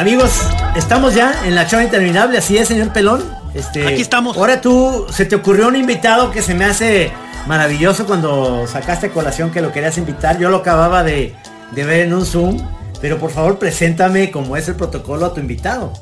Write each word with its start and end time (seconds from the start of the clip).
Amigos, 0.00 0.32
estamos 0.76 1.14
ya 1.14 1.42
en 1.44 1.54
la 1.54 1.66
chora 1.66 1.84
interminable, 1.84 2.38
así 2.38 2.56
es, 2.56 2.68
señor 2.68 2.90
Pelón. 2.90 3.22
Este, 3.52 3.86
Aquí 3.86 4.00
estamos. 4.00 4.34
Ahora 4.34 4.62
tú, 4.62 5.04
se 5.10 5.26
te 5.26 5.36
ocurrió 5.36 5.68
un 5.68 5.76
invitado 5.76 6.30
que 6.30 6.40
se 6.40 6.54
me 6.54 6.64
hace 6.64 7.12
maravilloso 7.46 8.06
cuando 8.06 8.66
sacaste 8.66 9.10
colación 9.10 9.50
que 9.50 9.60
lo 9.60 9.72
querías 9.72 9.98
invitar. 9.98 10.38
Yo 10.38 10.48
lo 10.48 10.56
acababa 10.56 11.02
de, 11.02 11.34
de 11.72 11.84
ver 11.84 12.00
en 12.06 12.14
un 12.14 12.24
Zoom, 12.24 12.66
pero 13.02 13.18
por 13.18 13.30
favor 13.30 13.58
preséntame 13.58 14.30
como 14.30 14.56
es 14.56 14.66
el 14.68 14.74
protocolo 14.74 15.26
a 15.26 15.34
tu 15.34 15.40
invitado. 15.40 15.92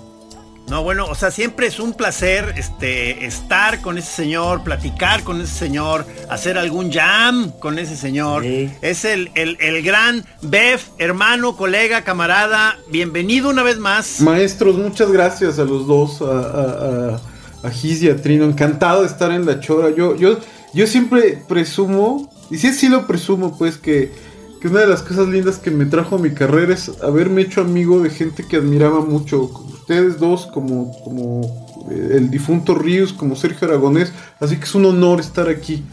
No, 0.69 0.83
bueno, 0.83 1.07
o 1.07 1.15
sea, 1.15 1.31
siempre 1.31 1.67
es 1.67 1.81
un 1.81 1.95
placer 1.95 2.53
este, 2.59 3.25
estar 3.25 3.81
con 3.81 3.97
ese 3.97 4.11
señor, 4.11 4.63
platicar 4.65 5.23
con 5.23 5.41
ese 5.41 5.55
señor, 5.55 6.07
hacer 6.29 6.59
algún 6.59 6.93
jam 6.93 7.53
con 7.59 7.79
ese 7.79 7.97
señor. 7.97 8.43
Sí. 8.43 8.71
Es 8.83 9.07
el, 9.07 9.31
el, 9.35 9.57
el 9.61 9.83
gran 9.83 10.27
Bev, 10.43 10.81
hermano, 10.99 11.57
colega, 11.57 12.05
camarada. 12.05 12.77
Bienvenido 12.91 13.49
una 13.49 13.63
vez 13.63 13.79
más. 13.79 14.21
Maestros, 14.21 14.77
muchas 14.77 15.11
gracias 15.11 15.59
a 15.59 15.65
los 15.65 15.87
dos, 15.87 16.21
a, 16.21 16.27
a, 16.27 17.15
a, 17.15 17.67
a 17.67 17.71
Giz 17.71 18.03
y 18.03 18.11
a 18.11 18.21
Trino. 18.21 18.45
Encantado 18.45 19.01
de 19.01 19.07
estar 19.07 19.31
en 19.31 19.47
la 19.47 19.61
chora. 19.61 19.89
Yo, 19.97 20.17
yo, 20.17 20.39
yo 20.75 20.87
siempre 20.87 21.43
presumo, 21.49 22.31
y 22.51 22.59
sí, 22.59 22.75
sí 22.75 22.91
lo 22.91 23.07
presumo, 23.07 23.57
pues, 23.57 23.79
que, 23.79 24.13
que 24.61 24.69
una 24.69 24.81
de 24.81 24.87
las 24.89 25.03
cosas 25.03 25.29
lindas 25.29 25.59
que 25.59 25.71
me 25.71 25.87
trajo 25.87 26.17
a 26.17 26.19
mi 26.19 26.31
carrera 26.31 26.75
es 26.75 26.91
haberme 27.03 27.43
hecho 27.43 27.61
amigo 27.61 28.01
de 28.01 28.11
gente 28.11 28.45
que 28.47 28.57
admiraba 28.57 29.01
mucho. 29.01 29.43
Ustedes 29.43 30.19
dos, 30.19 30.47
como, 30.47 30.93
como 31.03 31.87
eh, 31.91 32.17
el 32.17 32.31
difunto 32.31 32.75
Ríos, 32.75 33.13
como 33.13 33.37
Sergio 33.37 33.69
Aragonés. 33.69 34.13
Así 34.41 34.57
que 34.57 34.65
es 34.65 34.75
un 34.75 34.85
honor 34.87 35.21
estar 35.21 35.49
aquí. 35.49 35.85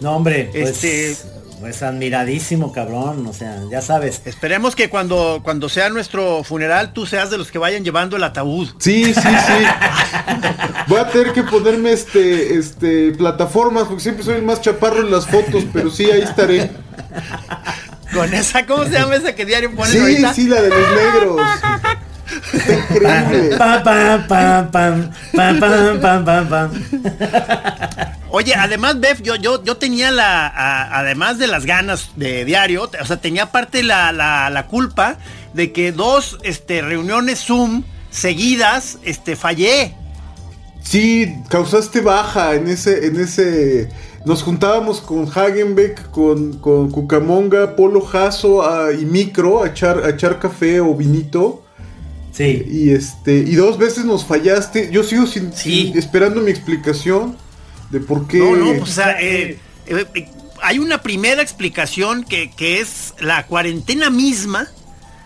No, 0.00 0.16
hombre, 0.16 0.48
pues, 0.52 0.82
Este- 0.84 1.16
pues 1.62 1.80
admiradísimo, 1.80 2.72
cabrón. 2.72 3.24
O 3.28 3.32
sea, 3.32 3.56
ya 3.70 3.80
sabes. 3.80 4.20
Esperemos 4.24 4.74
que 4.74 4.90
cuando, 4.90 5.42
cuando 5.44 5.68
sea 5.68 5.90
nuestro 5.90 6.42
funeral, 6.42 6.92
tú 6.92 7.06
seas 7.06 7.30
de 7.30 7.38
los 7.38 7.52
que 7.52 7.58
vayan 7.58 7.84
llevando 7.84 8.16
el 8.16 8.24
ataúd. 8.24 8.68
Sí, 8.80 9.14
sí, 9.14 9.20
sí. 9.20 9.64
Voy 10.88 10.98
a 10.98 11.06
tener 11.06 11.32
que 11.32 11.44
ponerme 11.44 11.92
este, 11.92 12.58
este, 12.58 13.12
plataformas, 13.12 13.84
porque 13.84 14.02
siempre 14.02 14.24
soy 14.24 14.34
el 14.34 14.42
más 14.42 14.60
chaparro 14.60 15.02
en 15.02 15.12
las 15.12 15.28
fotos, 15.28 15.62
pero 15.72 15.88
sí, 15.88 16.10
ahí 16.10 16.22
estaré. 16.22 16.72
Con 18.12 18.34
esa, 18.34 18.66
¿cómo 18.66 18.82
se 18.84 18.90
llama 18.90 19.14
esa 19.14 19.32
que 19.32 19.46
diario 19.46 19.72
ponen 19.76 19.92
sí. 19.92 20.26
Sí, 20.34 20.48
la 20.48 20.62
de 20.62 20.68
los 20.68 20.90
negros. 20.96 21.40
Increíble. 22.90 23.56
Oye, 28.34 28.54
además, 28.54 28.98
Bev, 28.98 29.22
yo, 29.22 29.36
yo, 29.36 29.62
yo 29.62 29.76
tenía 29.76 30.10
la, 30.10 30.46
a- 30.46 30.98
además 31.00 31.38
de 31.38 31.46
las 31.46 31.66
ganas 31.66 32.10
de 32.16 32.44
diario, 32.46 32.90
o 33.00 33.04
sea, 33.06 33.18
tenía 33.20 33.52
parte 33.52 33.82
la, 33.82 34.10
la, 34.10 34.48
la 34.48 34.66
culpa 34.68 35.18
de 35.52 35.70
que 35.70 35.92
dos 35.92 36.38
este, 36.42 36.80
reuniones 36.80 37.40
Zoom 37.44 37.84
seguidas 38.10 38.98
este, 39.04 39.36
fallé. 39.36 39.94
Sí, 40.82 41.32
causaste 41.48 42.00
baja 42.00 42.54
en 42.54 42.68
ese, 42.68 43.06
en 43.06 43.20
ese. 43.20 43.88
Nos 44.24 44.42
juntábamos 44.42 45.00
con 45.00 45.28
Hagenbeck, 45.28 46.10
con, 46.10 46.58
con 46.58 46.90
Cucamonga, 46.90 47.76
Polo 47.76 48.00
Jasso 48.00 48.62
ah, 48.62 48.92
y 48.92 49.04
Micro 49.04 49.62
a 49.62 49.68
echar, 49.68 50.04
a 50.04 50.10
echar 50.10 50.38
café 50.40 50.80
o 50.80 50.94
vinito. 50.94 51.64
Sí. 52.32 52.64
Y 52.68 52.90
este. 52.90 53.36
Y 53.36 53.54
dos 53.56 53.78
veces 53.78 54.04
nos 54.06 54.24
fallaste. 54.24 54.90
Yo 54.90 55.02
sigo 55.04 55.26
sin, 55.26 55.52
Sí. 55.52 55.88
sin- 55.92 55.98
esperando 55.98 56.40
mi 56.40 56.50
explicación 56.50 57.36
de 57.92 58.00
por 58.00 58.26
qué. 58.26 58.38
No, 58.38 58.56
no, 58.56 58.78
pues, 58.78 58.82
o 58.90 58.92
sea, 58.94 59.20
eh, 59.20 59.58
eh, 59.86 60.06
eh, 60.14 60.28
hay 60.62 60.78
una 60.80 61.02
primera 61.02 61.42
explicación 61.42 62.24
que, 62.24 62.50
que 62.50 62.80
es 62.80 63.14
la 63.20 63.46
cuarentena 63.46 64.10
misma. 64.10 64.66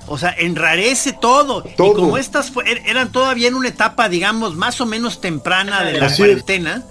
O 0.09 0.19
sea, 0.19 0.35
enrarece 0.39 1.13
todo. 1.13 1.63
Todo. 1.77 1.93
Y 1.93 1.95
como 1.97 2.19
estas 2.19 2.53
er- 2.55 2.83
eran 2.87 3.11
todavía 3.11 3.49
en 3.49 3.55
una 3.57 3.69
etapa, 3.69 4.09
digamos, 4.09 4.55
más 4.55 4.81
o 4.81 4.87
menos 4.87 5.21
temprana 5.21 5.83
de 5.85 5.95
la 5.99 6.07
Así 6.07 6.15
es. 6.15 6.19
cuarentena, 6.19 6.85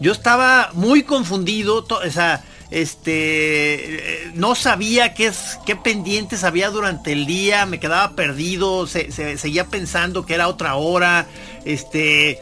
yo 0.00 0.10
estaba 0.10 0.70
muy 0.72 1.02
confundido. 1.04 1.86
o 1.88 2.10
sea, 2.10 2.42
este, 2.72 4.30
no 4.34 4.54
sabía 4.56 5.14
qué, 5.14 5.26
es, 5.28 5.58
qué 5.64 5.76
pendientes 5.76 6.42
había 6.44 6.70
durante 6.70 7.12
el 7.12 7.24
día, 7.26 7.66
me 7.66 7.78
quedaba 7.78 8.16
perdido, 8.16 8.86
se- 8.88 9.12
se- 9.12 9.38
seguía 9.38 9.66
pensando 9.66 10.26
que 10.26 10.34
era 10.34 10.48
otra 10.48 10.74
hora. 10.74 11.26
Este, 11.64 12.40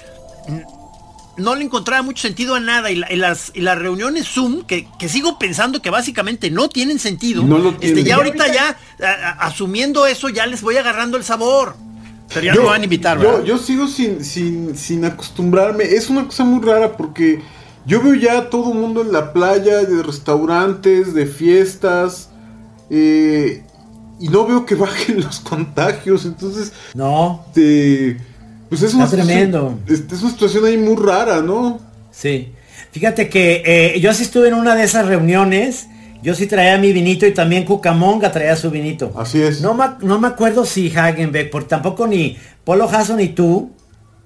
no 1.37 1.55
le 1.55 1.65
encontraba 1.65 2.03
mucho 2.03 2.23
sentido 2.23 2.55
a 2.55 2.61
nada 2.61 2.91
y, 2.91 2.97
la- 2.97 3.13
y 3.13 3.17
las, 3.17 3.51
y 3.55 3.61
las 3.61 3.79
reuniones 3.79 4.27
Zoom, 4.29 4.63
que, 4.65 4.87
que 4.99 5.09
sigo 5.09 5.39
pensando 5.39 5.83
que 5.83 5.91
básicamente 5.91 6.51
no 6.51 6.69
tienen 6.69 6.99
sentido, 6.99 7.43
No 7.43 7.59
lo 7.59 7.71
este, 7.71 7.81
tienen. 7.87 8.05
ya 8.05 8.17
ahorita 8.17 8.53
ya, 8.53 8.77
a- 9.03 9.07
a- 9.07 9.47
asumiendo 9.47 10.07
eso, 10.07 10.29
ya 10.29 10.47
les 10.47 10.63
voy 10.63 10.77
agarrando 10.77 11.17
el 11.17 11.25
sabor. 11.25 11.77
Pero 12.33 12.47
ya 12.47 12.55
no 12.55 12.63
me 12.63 12.69
van 12.69 12.81
a 12.81 12.85
invitar, 12.85 13.19
yo, 13.21 13.25
¿verdad? 13.33 13.45
yo 13.45 13.59
sigo 13.59 13.87
sin, 13.87 14.25
sin, 14.25 14.77
sin 14.77 15.05
acostumbrarme. 15.05 15.85
Es 15.85 16.09
una 16.09 16.25
cosa 16.25 16.43
muy 16.45 16.65
rara 16.65 16.97
porque 16.97 17.43
yo 17.87 18.01
veo 18.03 18.15
ya 18.15 18.39
a 18.39 18.51
todo 18.51 18.73
el 18.73 18.79
mundo 18.79 19.03
en 19.03 19.13
la 19.13 19.33
playa, 19.33 19.83
de 19.83 20.03
restaurantes, 20.03 21.15
de 21.15 21.27
fiestas. 21.27 22.31
eh, 22.91 23.63
y 24.21 24.29
no 24.29 24.47
veo 24.47 24.65
que 24.65 24.75
bajen 24.77 25.21
los 25.21 25.41
contagios. 25.41 26.25
Entonces, 26.25 26.73
No, 26.95 27.45
este, 27.49 28.17
pues 28.69 28.83
es 28.83 28.95
una, 28.95 29.05
Está 29.05 29.17
tremendo. 29.17 29.79
situación- 29.87 30.09
es 30.17 30.23
una 30.23 30.31
situación 30.33 30.65
ahí 30.67 30.77
muy 30.77 30.97
rara, 30.97 31.41
¿no? 31.43 31.81
sí. 32.11 32.51
Fíjate 32.93 33.29
que 33.29 33.63
eh, 33.67 34.01
yo 34.01 34.15
sí 34.15 34.23
estuve 34.23 34.47
en 34.47 34.55
una 34.55 34.77
de 34.77 34.85
esas 34.85 35.07
reuniones. 35.07 35.89
Yo 36.23 36.33
sí 36.37 36.47
traía 36.47 36.79
mi 36.79 36.93
vinito 36.93 37.27
y 37.27 37.33
también 37.35 37.65
Cucamonga 37.65 38.31
traía 38.31 38.55
su 38.55 38.71
vinito. 38.71 39.13
Así 39.17 39.43
es. 39.43 39.61
No 39.61 39.75
me, 39.75 39.85
no 40.03 40.21
me 40.21 40.29
acuerdo 40.29 40.65
si 40.65 40.97
Hagenbeck, 40.97 41.51
porque 41.51 41.69
tampoco 41.71 42.07
ni 42.07 42.37
Polo 42.63 42.87
Jasso 42.87 43.17
ni 43.17 43.31
tú 43.31 43.73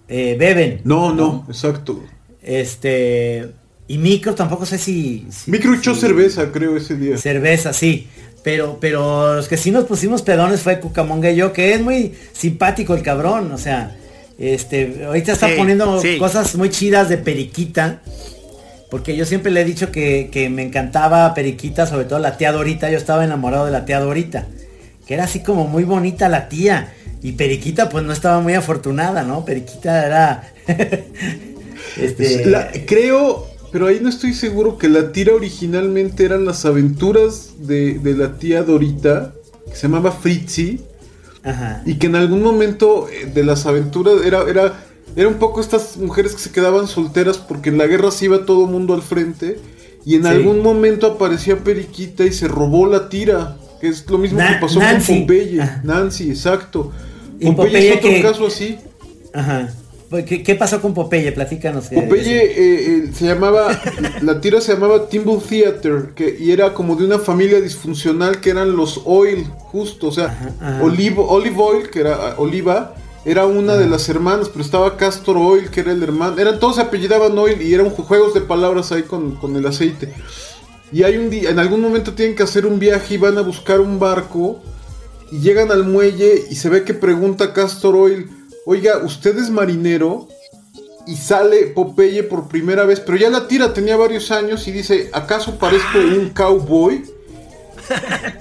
eh, 0.06 0.37
beben. 0.38 0.82
No, 0.84 1.15
no, 1.15 1.47
exacto. 1.49 2.03
Este. 2.43 3.49
Y 3.87 3.97
micro 3.97 4.34
tampoco 4.34 4.66
sé 4.66 4.76
si. 4.76 5.26
si- 5.31 5.50
Micro 5.50 5.72
echó 5.75 5.94
si- 5.94 6.03
cerveza, 6.03 6.53
creo, 6.53 6.76
ese 6.76 6.94
día. 6.97 7.16
Cerveza, 7.16 7.73
sí. 7.73 8.06
Pero, 8.44 8.76
pero 8.81 9.37
los 9.37 9.49
que 9.49 9.56
sí 9.56 9.70
nos 9.70 9.84
pusimos 9.84 10.20
pedones 10.20 10.61
fue 10.61 10.79
Cucamonga 10.79 11.31
y 11.31 11.37
yo, 11.37 11.52
que 11.55 11.73
es 11.73 11.81
muy 11.81 12.12
simpático 12.34 12.94
el 12.94 13.02
cabrón. 13.02 13.50
O 13.52 13.58
sea, 13.58 13.96
este, 14.38 15.05
ahorita 15.06 15.32
está 15.32 15.49
Sí, 15.49 15.55
poniendo 15.56 16.00
sí. 16.00 16.17
cosas 16.19 16.55
muy 16.56 16.70
chidas 16.70 17.08
de 17.08 17.19
periquita. 17.19 18.00
Porque 18.90 19.14
yo 19.17 19.26
siempre 19.26 19.52
le 19.52 19.61
he 19.61 19.64
dicho 19.67 19.93
que, 19.93 20.31
que 20.32 20.49
me 20.49 20.62
encantaba 20.62 21.35
Periquita, 21.35 21.87
sobre 21.87 22.06
todo 22.06 22.20
la 22.20 22.38
tía 22.38 22.52
Dorita. 22.52 22.90
Yo 22.90 22.96
estaba 22.96 23.23
enamorado 23.23 23.67
de 23.67 23.70
la 23.70 23.85
tía 23.85 24.00
Dorita. 24.00 24.46
Que 25.06 25.12
era 25.14 25.25
así 25.25 25.40
como 25.40 25.67
muy 25.67 25.85
bonita 25.85 26.31
la 26.31 26.49
tía. 26.49 26.94
Y 27.23 27.32
Periquita 27.32 27.90
pues 27.90 28.05
no 28.05 28.14
estaba 28.14 28.40
muy 28.40 28.55
afortunada, 28.55 29.25
¿no? 29.25 29.44
Periquita 29.44 30.06
era... 30.06 30.52
este, 31.96 32.46
La- 32.46 32.70
creo, 32.87 33.46
pero 33.73 33.87
ahí 33.88 33.99
no 34.00 34.08
estoy 34.08 34.32
seguro 34.34 34.79
que 34.79 34.88
la 34.88 35.12
tira 35.12 35.34
originalmente 35.34 36.25
eran 36.25 36.44
las 36.44 36.64
aventuras 36.64 37.50
de, 37.58 37.99
de 37.99 38.14
la 38.14 38.38
tía 38.38 38.62
Dorita, 38.62 39.34
que 39.69 39.76
se 39.76 39.82
llamaba 39.82 40.12
Fritzi, 40.12 40.81
Ajá. 41.44 41.82
y 41.87 41.94
que 41.94 42.06
en 42.08 42.17
algún 42.17 42.43
momento 42.43 43.08
eh, 43.08 43.26
de 43.32 43.44
las 43.44 43.64
aventuras 43.67 44.14
era, 44.25 44.43
era, 44.49 44.75
era 45.17 45.29
un 45.29 45.35
poco 45.35 45.61
estas 45.61 45.96
mujeres 45.96 46.32
que 46.35 46.40
se 46.40 46.50
quedaban 46.50 46.87
solteras 46.88 47.38
porque 47.38 47.70
en 47.70 47.79
la 47.79 47.87
guerra 47.87 48.11
se 48.11 48.25
iba 48.26 48.44
todo 48.44 48.67
mundo 48.67 48.94
al 48.94 49.02
frente. 49.02 49.58
y 50.05 50.14
en 50.14 50.23
Sí. 50.23 50.29
algún 50.29 50.62
momento 50.62 51.06
aparecía 51.06 51.58
Periquita 51.58 52.25
y 52.25 52.32
se 52.32 52.49
robó 52.49 52.87
la 52.87 53.08
tira, 53.11 53.56
que 53.81 53.88
es 53.88 54.08
lo 54.08 54.17
mismo 54.19 54.38
Na- 54.38 54.55
que 54.55 54.61
pasó 54.67 54.79
Nancy. 54.79 55.12
con 55.12 55.20
Popeye. 55.23 55.61
Ah. 55.61 55.81
Nancy, 55.85 56.31
exacto. 56.31 56.93
Popeye 57.56 57.91
es 57.91 57.96
otro 57.99 58.08
que- 58.11 58.23
caso 58.23 58.46
así. 58.46 58.79
Ajá. 59.34 59.69
¿Qué, 60.26 60.43
qué 60.43 60.55
pasó 60.55 60.81
con 60.81 60.94
Popeye? 60.94 61.32
Platícanos. 61.32 61.88
Popeye 61.88 62.38
eh, 62.44 62.52
eh, 62.56 63.10
se 63.12 63.26
llamaba, 63.26 63.69
la 64.22 64.40
tira 64.40 64.60
se 64.60 64.72
llamaba 64.72 65.08
Timble 65.08 65.38
Theater, 65.46 66.10
que, 66.14 66.37
y 66.40 66.50
era 66.50 66.72
como 66.72 66.96
de 66.96 67.05
una 67.05 67.19
familia 67.19 67.60
disfuncional 67.60 68.40
que 68.40 68.50
eran 68.50 68.75
los 68.75 69.02
Oil, 69.05 69.44
justo, 69.58 70.08
o 70.08 70.12
sea, 70.12 70.26
Ajá, 70.26 70.52
ajá. 70.60 70.82
Olive, 70.82 71.16
Olive 71.19 71.56
Oil, 71.58 71.90
que 71.90 72.00
era 72.00 72.14
ah, 72.14 72.34
Oliva, 72.38 72.94
era 73.26 73.44
una 73.44 73.75
de 73.76 73.87
las 73.87 74.08
hermanas, 74.08 74.49
pero 74.49 74.64
estaba 74.64 74.96
Castor 74.96 75.37
Oil, 75.37 75.69
que 75.70 75.81
era 75.81 75.93
el 75.93 76.02
hermano, 76.02 76.38
eran 76.38 76.58
todos 76.58 76.76
se 76.76 76.81
apellidaban 76.82 77.37
Oil 77.37 77.60
y 77.60 77.75
eran 77.75 77.90
ju- 77.90 78.02
juegos 78.05 78.32
de 78.32 78.40
palabras 78.40 78.90
ahí 78.93 79.02
con, 79.02 79.37
con 79.37 79.56
el 79.56 79.66
aceite. 79.66 80.14
Y 80.90 81.02
hay 81.02 81.19
un 81.19 81.28
día, 81.28 81.50
en 81.50 81.58
algún 81.58 81.82
momento 81.82 82.14
tienen 82.14 82.34
que 82.34 82.44
hacer 82.44 82.64
un 82.64 82.78
viaje 82.78 83.14
y 83.14 83.19
van 83.19 83.37
a 83.37 83.43
buscar 83.43 83.78
un 83.81 83.99
barco 83.99 84.62
y 85.31 85.40
llegan 85.40 85.70
al 85.70 85.84
muelle 85.84 86.44
y 86.49 86.55
se 86.55 86.70
ve 86.70 86.84
que 86.84 86.94
pregunta 86.94 87.52
Castor 87.52 87.94
Oil, 87.94 88.31
oiga, 88.69 88.99
¿usted 88.99 89.38
es 89.38 89.49
marinero? 89.50 90.29
Y 91.06 91.17
sale 91.17 91.69
Popeye 91.69 92.23
por 92.23 92.49
primera 92.49 92.85
vez, 92.85 93.00
pero 93.00 93.17
ya 93.17 93.31
la 93.31 93.49
tira 93.49 93.73
tenía 93.73 93.97
varios 93.97 94.31
años 94.31 94.69
y 94.69 94.73
dice, 94.73 95.09
¿acaso 95.15 95.59
parezco 95.59 95.99
un 95.99 96.29
cowboy? 96.31 97.03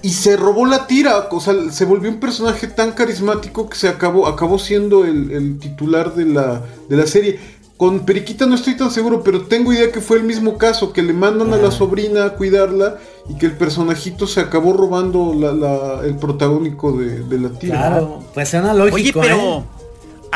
Y 0.02 0.10
se 0.10 0.36
robó 0.36 0.66
la 0.66 0.86
tira, 0.86 1.30
o 1.32 1.40
sea, 1.40 1.54
se 1.72 1.86
volvió 1.86 2.10
un 2.10 2.20
personaje 2.20 2.68
tan 2.68 2.92
carismático 2.92 3.70
que 3.70 3.78
se 3.78 3.88
acabó, 3.88 4.28
acabó 4.28 4.60
siendo 4.60 5.06
el, 5.06 5.32
el 5.32 5.60
titular 5.60 6.14
de 6.14 6.26
la, 6.26 6.62
de 6.90 6.98
la 6.98 7.08
serie. 7.08 7.40
Con 7.78 8.02
Periquita 8.02 8.46
no 8.48 8.56
estoy 8.56 8.76
tan 8.76 8.92
seguro, 8.92 9.24
pero 9.24 9.44
tengo 9.44 9.72
idea 9.72 9.92
que 9.92 10.02
fue 10.02 10.18
el 10.18 10.24
mismo 10.24 10.58
caso, 10.58 10.92
que 10.92 11.04
le 11.04 11.14
mandan 11.14 11.54
a 11.54 11.58
la 11.58 11.72
sobrina 11.72 12.26
a 12.26 12.30
cuidarla 12.34 12.98
y 13.30 13.38
que 13.38 13.46
el 13.46 13.54
personajito 13.54 14.28
se 14.28 14.42
acabó 14.42 14.74
robando 14.74 15.34
la- 15.40 15.54
la- 15.54 16.02
el 16.04 16.18
protagónico 16.18 16.92
de, 16.92 17.22
de 17.24 17.40
la 17.40 17.50
tira. 17.58 17.78
Claro, 17.78 18.24
pues 18.34 18.50
suena 18.50 18.74
lógico. 18.74 18.96
Oye, 18.96 19.14
pero, 19.14 19.36
¿eh? 19.60 19.64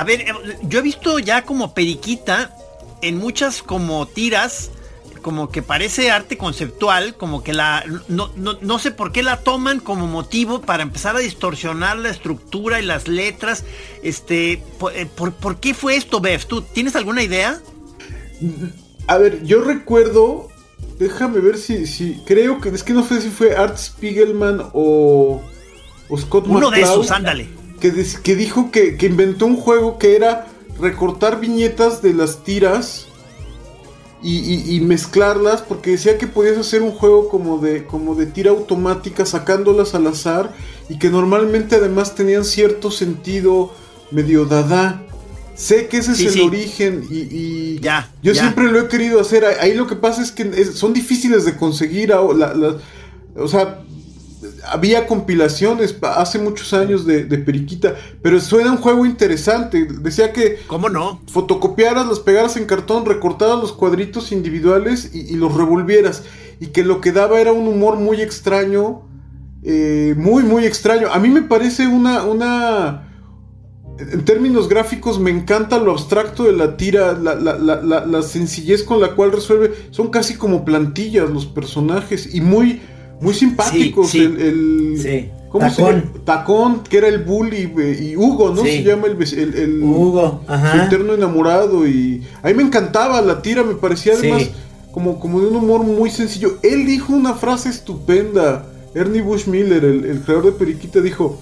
A 0.02 0.04
ver, 0.04 0.22
eh, 0.22 0.34
yo 0.64 0.80
he 0.80 0.82
visto 0.82 1.20
ya 1.20 1.44
como 1.44 1.74
periquita 1.74 2.56
en 3.02 3.18
muchas 3.18 3.62
como 3.62 4.08
tiras, 4.08 4.72
como 5.22 5.50
que 5.52 5.62
parece 5.62 6.10
arte 6.10 6.38
conceptual, 6.38 7.16
como 7.16 7.44
que 7.44 7.54
la, 7.54 7.84
no, 8.08 8.32
no, 8.36 8.58
no 8.62 8.80
sé 8.80 8.90
por 8.90 9.12
qué 9.12 9.22
la 9.22 9.38
toman 9.42 9.80
como 9.80 10.08
motivo 10.08 10.62
para 10.62 10.82
empezar 10.82 11.16
a 11.16 11.20
distorsionar 11.20 11.98
la 11.98 12.10
estructura 12.10 12.80
y 12.82 12.86
las 12.86 13.08
letras. 13.08 13.64
Este, 14.02 14.64
por, 14.80 14.96
eh, 14.96 15.06
por- 15.06 15.34
por 15.34 15.60
qué 15.60 15.76
fue 15.76 15.96
esto, 15.96 16.20
Bev? 16.20 16.46
¿Tú 16.46 16.64
tienes 16.64 16.96
alguna 16.96 17.22
idea? 17.22 17.62
A 19.08 19.18
ver, 19.20 19.44
yo 19.44 19.62
recuerdo, 19.62 20.48
déjame 20.98 21.40
ver 21.40 21.60
si, 21.60 21.86
si 21.86 22.20
creo 22.26 22.60
que, 22.60 22.70
es 22.70 22.84
que 22.84 22.94
no 22.94 23.08
sé 23.08 23.22
si 23.22 23.30
fue 23.30 23.56
Art 23.56 23.78
Spiegelman 23.78 24.70
o, 24.74 25.42
o 26.10 26.18
Scott 26.18 26.46
Uno 26.48 26.72
de 26.72 26.82
esos, 26.82 27.12
ándale. 27.12 27.61
Que, 27.82 27.92
des- 27.92 28.18
que 28.18 28.36
dijo 28.38 28.72
que, 28.72 28.96
que 28.96 29.08
inventó 29.08 29.46
un 29.46 29.58
juego 29.58 29.98
que 29.98 30.16
era 30.16 30.48
recortar 30.80 31.40
viñetas 31.42 32.02
de 32.02 32.14
las 32.14 32.44
tiras 32.46 33.08
y, 34.24 34.38
y- 34.38 34.76
y 34.76 34.82
mezclarlas, 34.82 35.62
porque 35.64 35.92
decía 35.92 36.18
que 36.18 36.28
podías 36.28 36.58
hacer 36.58 36.84
un 36.84 36.92
juego 36.92 37.28
como 37.28 37.58
de, 37.58 37.86
como 37.86 38.14
de 38.16 38.28
tira 38.28 38.52
automática 38.52 39.26
sacándolas 39.26 39.96
al 39.96 40.06
azar 40.08 40.54
y 40.90 41.00
que 41.00 41.10
normalmente 41.10 41.76
además 41.76 42.14
tenían 42.16 42.46
cierto 42.46 42.92
sentido 42.92 43.74
medio 44.12 44.46
dada. 44.46 45.02
Sé 45.56 45.88
que 45.88 45.98
ese 45.98 46.16
Sí, 46.16 46.28
es 46.28 46.34
el 46.36 46.40
sí. 46.42 46.48
origen 46.48 47.04
y, 47.10 47.18
y 47.20 47.80
Ya, 47.80 48.12
yo 48.24 48.34
ya. 48.34 48.42
siempre 48.44 48.72
lo 48.72 48.80
he 48.80 48.88
querido 48.88 49.20
hacer. 49.20 49.44
Ahí- 49.46 49.74
lo 49.74 49.88
que 49.88 49.96
pasa 49.96 50.22
es 50.22 50.32
que 50.32 50.66
son 50.66 50.94
difíciles 50.94 51.44
de 51.46 51.56
conseguir. 51.58 52.14
ah, 52.14 52.22
la- 52.36 52.54
la- 52.54 52.78
o 53.36 53.48
sea, 53.48 53.82
había 54.68 55.08
compilaciones 55.08 55.96
hace 56.02 56.40
muchos 56.40 56.74
años 56.74 57.06
de, 57.06 57.24
de 57.26 57.38
Periquita, 57.38 57.96
pero 58.22 58.40
suena 58.40 58.72
un 58.72 58.78
juego 58.78 59.06
interesante. 59.06 59.86
Decía 59.86 60.34
que 60.34 60.58
¿Cómo 60.68 60.90
no? 60.90 61.22
fotocopiaras, 61.28 62.08
las 62.08 62.20
pegaras 62.20 62.58
en 62.58 62.66
cartón, 62.66 63.06
recortaras 63.06 63.60
los 63.60 63.74
cuadritos 63.74 64.32
individuales 64.32 65.12
y, 65.14 65.22
y 65.34 65.36
los 65.36 65.54
revolvieras. 65.56 66.24
Y 66.60 66.68
que 66.68 66.84
lo 66.84 67.02
que 67.02 67.12
daba 67.12 67.40
era 67.42 67.52
un 67.54 67.68
humor 67.68 67.96
muy 67.98 68.22
extraño, 68.22 69.02
eh, 69.64 70.14
muy, 70.18 70.44
muy 70.44 70.66
extraño. 70.66 71.08
A 71.12 71.20
mí 71.20 71.30
me 71.30 71.42
parece 71.42 71.88
una, 71.88 72.24
una... 72.24 73.08
En 74.00 74.26
términos 74.26 74.68
gráficos 74.68 75.20
me 75.20 75.30
encanta 75.30 75.78
lo 75.78 75.92
abstracto 75.92 76.44
de 76.46 76.54
la 76.54 76.76
tira, 76.78 77.14
la, 77.14 77.36
la- 77.36 77.58
la- 77.58 77.82
la- 77.82 78.06
la 78.06 78.22
sencillez 78.24 78.84
con 78.84 79.00
la 79.00 79.16
cual 79.16 79.32
resuelve. 79.32 79.74
Son 79.92 80.10
casi 80.10 80.36
como 80.38 80.66
plantillas 80.66 81.30
los 81.30 81.46
personajes 81.46 82.34
y 82.34 82.42
muy, 82.42 82.82
muy 83.22 83.34
simpáticos. 83.34 84.10
Sí, 84.10 84.20
sí. 84.20 84.24
El, 84.26 84.42
el- 84.42 85.00
Sí. 85.02 85.30
¿Cómo 85.50 85.70
se 85.70 85.82
Tacón. 85.82 85.96
llama? 86.00 86.12
Tacón, 86.24 86.84
que 86.84 86.98
era 86.98 87.08
el 87.10 87.24
bully, 87.26 87.74
y 88.02 88.16
Hugo, 88.16 88.52
¿no? 88.56 88.62
Se 88.64 88.84
llama 88.84 89.08
el, 89.08 89.22
el- 89.22 89.54
el- 89.56 89.84
Hugo, 89.84 90.42
su 90.48 90.78
eterno 90.78 91.14
enamorado 91.14 91.86
y 91.86 92.24
a 92.42 92.48
mí 92.48 92.54
me 92.54 92.64
encantaba 92.64 93.22
la 93.22 93.42
tira, 93.42 93.62
me 93.64 93.74
parecía 93.76 94.14
además 94.14 94.44
como, 94.94 95.20
como 95.20 95.42
de 95.42 95.48
un 95.48 95.58
humor 95.58 95.84
muy 95.84 96.10
sencillo. 96.10 96.58
Él 96.64 96.86
dijo 96.86 97.12
una 97.14 97.34
frase 97.34 97.68
estupenda, 97.68 98.66
Ernie 98.96 99.22
Bush 99.22 99.48
Miller, 99.48 99.84
el, 99.84 100.06
el 100.06 100.22
creador 100.22 100.46
de 100.46 100.52
Periquita, 100.54 101.02
dijo, 101.02 101.38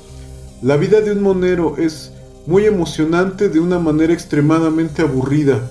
la 0.64 0.76
vida 0.78 1.02
de 1.02 1.12
un 1.12 1.22
monero 1.22 1.76
es 1.78 2.12
muy 2.48 2.66
emocionante 2.66 3.48
de 3.48 3.60
una 3.60 3.78
manera 3.78 4.12
extremadamente 4.12 5.04
aburrida. 5.04 5.70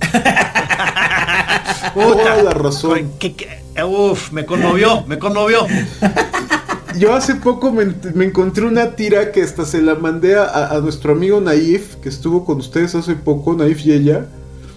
Toda 1.94 2.42
la 2.42 2.50
razón. 2.50 3.12
Que- 3.18 3.34
que- 3.34 3.65
uf, 3.84 4.32
me 4.32 4.46
conmovió, 4.46 5.04
me 5.06 5.18
conmovió. 5.18 5.66
Yo 6.98 7.12
hace 7.14 7.34
poco 7.34 7.72
me, 7.72 7.92
me 8.14 8.24
encontré 8.24 8.64
una 8.64 8.96
tira 8.96 9.30
que 9.30 9.42
hasta 9.42 9.66
se 9.66 9.82
la 9.82 9.96
mandé 9.96 10.36
a, 10.36 10.68
a 10.70 10.80
nuestro 10.80 11.12
amigo 11.12 11.40
Naif, 11.42 11.96
que 11.96 12.08
estuvo 12.08 12.44
con 12.46 12.56
ustedes 12.58 12.94
hace 12.94 13.14
poco, 13.14 13.54
Naif 13.54 13.84
y 13.84 13.92
ella. 13.92 14.26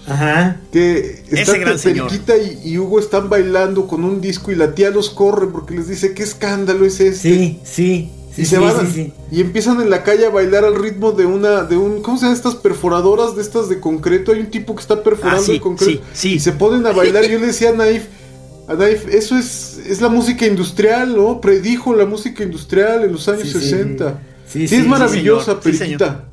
Ajá. 0.06 0.58
Que 0.72 1.24
está 1.30 1.42
Ese 1.54 1.60
gran 1.60 1.80
señor. 1.80 2.08
Periquita 2.08 2.36
y, 2.38 2.72
y 2.72 2.78
Hugo 2.78 3.00
están 3.00 3.30
bailando 3.30 3.88
con 3.88 4.04
un 4.04 4.20
disco 4.20 4.52
y 4.52 4.56
la 4.56 4.74
tía 4.76 4.90
los 4.90 5.10
corre 5.12 5.48
porque 5.48 5.76
les 5.76 5.88
dice 5.88 6.14
qué 6.14 6.24
escándalo 6.24 6.86
es 6.86 7.00
este. 7.00 7.30
Sí, 7.30 7.60
sí. 7.64 8.12
Sí, 8.36 8.44
y 8.44 8.46
sí, 8.46 8.52
se 8.52 8.60
van 8.60 8.88
sí, 8.88 8.94
sí. 8.94 9.14
y 9.32 9.42
empiezan 9.42 9.82
en 9.82 9.90
la 9.90 10.04
calle 10.04 10.26
a 10.28 10.30
bailar 10.30 10.64
al 10.64 10.76
ritmo 10.76 11.14
de 11.14 11.26
una 11.26 11.64
de 11.64 11.78
un 11.78 12.02
¿cómo 12.04 12.16
se 12.18 12.24
llaman 12.26 12.38
estas 12.38 12.54
perforadoras 12.56 13.36
de 13.36 13.42
estas 13.42 13.70
de 13.70 13.80
concreto? 13.80 14.32
Hay 14.32 14.40
un 14.40 14.52
tipo 14.52 14.76
que 14.76 14.82
está 14.82 15.02
perforando 15.02 15.42
Ah, 15.42 15.46
sí, 15.46 15.54
el 15.54 15.62
concreto 15.62 15.92
sí, 15.92 16.02
sí. 16.14 16.34
y 16.36 16.40
se 16.40 16.52
ponen 16.52 16.86
a 16.86 16.92
bailar. 16.92 17.24
Yo 17.30 17.40
le 17.40 17.48
decía 17.48 17.70
a 17.70 17.74
Naif, 17.74 18.04
a 18.70 18.76
Naif, 18.76 19.08
eso 19.08 19.38
es 19.38 19.80
es 19.88 20.00
la 20.02 20.10
música 20.10 20.46
industrial, 20.46 21.16
¿no? 21.16 21.42
Predijo 21.42 21.96
la 21.96 22.06
música 22.06 22.44
industrial 22.44 23.04
en 23.04 23.12
los 23.12 23.28
años 23.28 23.44
Sí, 23.50 23.54
sí, 23.54 23.60
60. 23.70 24.10
sí. 24.46 24.60
Sí, 24.60 24.64
es 24.64 24.70
sí, 24.70 24.82
sí, 24.84 24.88
maravillosa, 24.88 25.60
Periquita. 25.60 26.26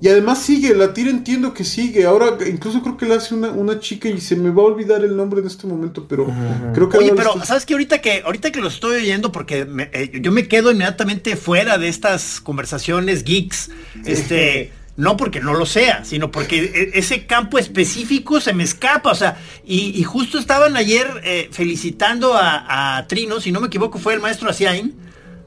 y 0.00 0.08
además 0.08 0.40
sigue, 0.42 0.74
la 0.74 0.92
tira 0.94 1.10
entiendo 1.10 1.52
que 1.54 1.62
sigue. 1.64 2.04
Ahora 2.06 2.36
incluso 2.48 2.82
creo 2.82 2.96
que 2.96 3.06
la 3.06 3.16
hace 3.16 3.34
una, 3.34 3.50
una 3.50 3.78
chica 3.78 4.08
y 4.08 4.20
se 4.20 4.34
me 4.34 4.50
va 4.50 4.62
a 4.62 4.66
olvidar 4.66 5.04
el 5.04 5.16
nombre 5.16 5.40
en 5.40 5.46
este 5.46 5.66
momento, 5.66 6.06
pero 6.08 6.26
creo 6.74 6.88
que 6.88 6.98
Oye, 6.98 7.12
pero 7.14 7.44
¿sabes 7.44 7.64
qué? 7.66 7.74
Ahorita 7.74 8.00
que 8.00 8.22
ahorita 8.24 8.50
que 8.50 8.60
lo 8.60 8.68
estoy 8.68 8.96
oyendo, 8.96 9.30
porque 9.30 9.64
me- 9.66 9.90
eh, 9.92 10.20
yo 10.22 10.32
me 10.32 10.48
quedo 10.48 10.70
inmediatamente 10.72 11.36
fuera 11.36 11.76
de 11.78 11.88
estas 11.88 12.40
conversaciones 12.40 13.22
geeks, 13.24 13.70
este, 14.04 14.72
no 14.96 15.16
porque 15.16 15.40
no 15.40 15.54
lo 15.54 15.64
sea, 15.66 16.04
sino 16.04 16.30
porque 16.30 16.58
e- 16.94 16.98
ese 16.98 17.26
campo 17.26 17.58
específico 17.58 18.40
se 18.40 18.52
me 18.52 18.64
escapa, 18.64 19.10
o 19.10 19.14
sea, 19.14 19.36
y, 19.66 19.98
y 19.98 20.02
justo 20.04 20.38
estaban 20.38 20.76
ayer 20.76 21.06
eh, 21.24 21.48
felicitando 21.52 22.34
a, 22.34 22.96
a 22.98 23.06
Trino, 23.06 23.40
si 23.40 23.50
no 23.52 23.60
me 23.60 23.68
equivoco 23.68 23.98
fue 23.98 24.14
el 24.14 24.20
maestro 24.20 24.50
Asiain, 24.50 24.94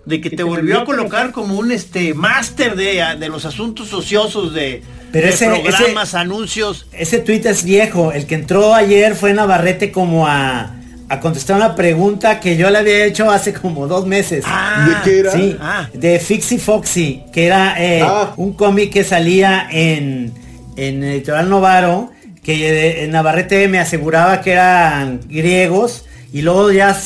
de 0.06 0.20
que 0.20 0.30
te 0.30 0.44
volvió 0.44 0.80
a 0.80 0.86
colocar 0.86 1.32
como 1.32 1.58
un 1.58 1.72
este 1.72 2.14
máster 2.14 2.76
de, 2.76 3.02
de 3.20 3.30
los 3.30 3.46
asuntos 3.46 3.94
ociosos 3.94 4.54
de, 4.54 4.82
Pero 5.14 5.28
de 5.28 5.34
ese- 5.34 5.46
programas, 5.48 6.14
anuncios. 6.14 6.88
Ese 6.92 7.20
tuit 7.20 7.46
es 7.46 7.64
viejo. 7.64 8.12
El 8.12 8.26
que 8.26 8.36
entró 8.36 8.74
ayer 8.76 9.16
fue 9.16 9.34
Navarrete 9.34 9.92
como 9.94 10.28
a, 10.28 10.76
a 11.10 11.20
contestar 11.20 11.56
una 11.58 11.76
pregunta 11.76 12.40
que 12.40 12.58
yo 12.58 12.70
le 12.70 12.80
había 12.80 13.06
hecho 13.06 13.30
hace 13.30 13.54
como 13.54 13.88
dos 13.88 14.06
meses. 14.08 14.44
Ah, 14.48 14.88
¿De 15.04 15.10
qué 15.12 15.20
era? 15.20 15.32
Sí, 15.32 15.58
Ah. 15.60 15.90
de 15.94 16.20
Fixie 16.20 16.60
Foxy, 16.60 17.24
que 17.32 17.46
era 17.46 17.76
eh, 17.84 18.02
Ah. 18.04 18.34
un 18.38 18.54
cómic 18.54 18.92
que 18.94 19.04
salía 19.04 19.68
en, 19.72 20.34
en 20.76 21.04
Editorial 21.04 21.50
Novaro, 21.50 22.12
que 22.44 23.04
eh, 23.04 23.08
Navarrete 23.08 23.68
me 23.68 23.80
aseguraba 23.80 24.42
que 24.42 24.52
eran 24.54 25.20
griegos, 25.28 26.06
y 26.32 26.42
luego 26.42 26.72
ya 26.72 26.98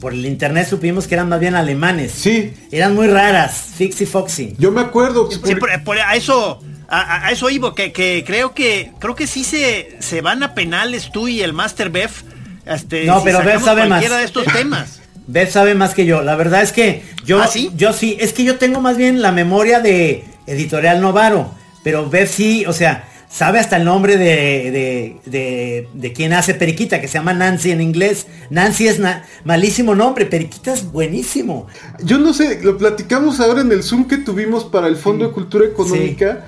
por 0.00 0.12
el 0.12 0.24
internet 0.26 0.68
supimos 0.68 1.06
que 1.06 1.14
eran 1.14 1.28
más 1.28 1.40
bien 1.40 1.54
alemanes. 1.56 2.12
Sí, 2.12 2.52
Eran 2.70 2.94
muy 2.94 3.06
raras, 3.08 3.64
Fixie 3.76 4.06
Foxy. 4.06 4.54
yo 4.58 4.70
me 4.70 4.80
acuerdo. 4.82 5.28
Sí, 5.30 5.54
por- 5.56 5.82
por- 5.84 5.98
a 5.98 6.14
eso 6.14 6.60
a, 6.88 7.32
eso 7.32 7.50
Ivo 7.50 7.74
que, 7.74 7.90
que 7.92 8.22
creo 8.24 8.54
que 8.54 8.92
creo 9.00 9.16
que 9.16 9.26
sí 9.26 9.42
se, 9.42 9.96
se 9.98 10.20
van 10.20 10.44
a 10.44 10.54
penales 10.54 11.10
tú 11.10 11.26
y 11.26 11.40
el 11.42 11.52
Master 11.52 11.90
Bef 11.90 12.22
este, 12.66 13.04
No, 13.04 13.20
si 13.20 13.24
pero 13.26 13.38
sacamos 13.38 13.64
sabe 13.64 13.86
más. 13.88 14.00
de 14.08 14.24
estos 14.24 14.44
temas 14.44 15.00
Beth 15.28 15.50
sabe 15.50 15.74
más 15.74 15.92
que 15.94 16.06
yo. 16.06 16.22
La 16.22 16.36
verdad 16.36 16.62
es 16.62 16.70
que 16.70 17.02
yo, 17.24 17.42
¿Ah, 17.42 17.48
sí? 17.48 17.70
yo 17.76 17.92
sí, 17.92 18.16
es 18.20 18.32
que 18.32 18.44
yo 18.44 18.58
tengo 18.58 18.80
más 18.80 18.96
bien 18.96 19.22
la 19.22 19.32
memoria 19.32 19.80
de 19.80 20.24
Editorial 20.46 21.00
Novaro. 21.00 21.50
Pero 21.82 22.08
Beth 22.08 22.28
sí, 22.28 22.64
o 22.66 22.72
sea, 22.72 23.08
sabe 23.28 23.58
hasta 23.58 23.76
el 23.76 23.84
nombre 23.84 24.18
de, 24.18 24.70
de, 24.70 25.16
de, 25.28 25.88
de 25.94 26.12
quien 26.12 26.32
hace 26.32 26.54
Periquita, 26.54 27.00
que 27.00 27.08
se 27.08 27.14
llama 27.14 27.32
Nancy 27.34 27.72
en 27.72 27.80
inglés. 27.80 28.28
Nancy 28.50 28.86
es 28.86 29.00
na- 29.00 29.24
malísimo 29.44 29.96
nombre, 29.96 30.26
Periquita 30.26 30.72
es 30.72 30.84
buenísimo. 30.92 31.66
Yo 32.04 32.18
no 32.18 32.32
sé, 32.32 32.60
lo 32.62 32.78
platicamos 32.78 33.40
ahora 33.40 33.62
en 33.62 33.72
el 33.72 33.82
Zoom 33.82 34.06
que 34.06 34.18
tuvimos 34.18 34.62
para 34.64 34.86
el 34.86 34.96
Fondo 34.96 35.26
de 35.26 35.32
Cultura 35.32 35.66
Económica. 35.66 36.44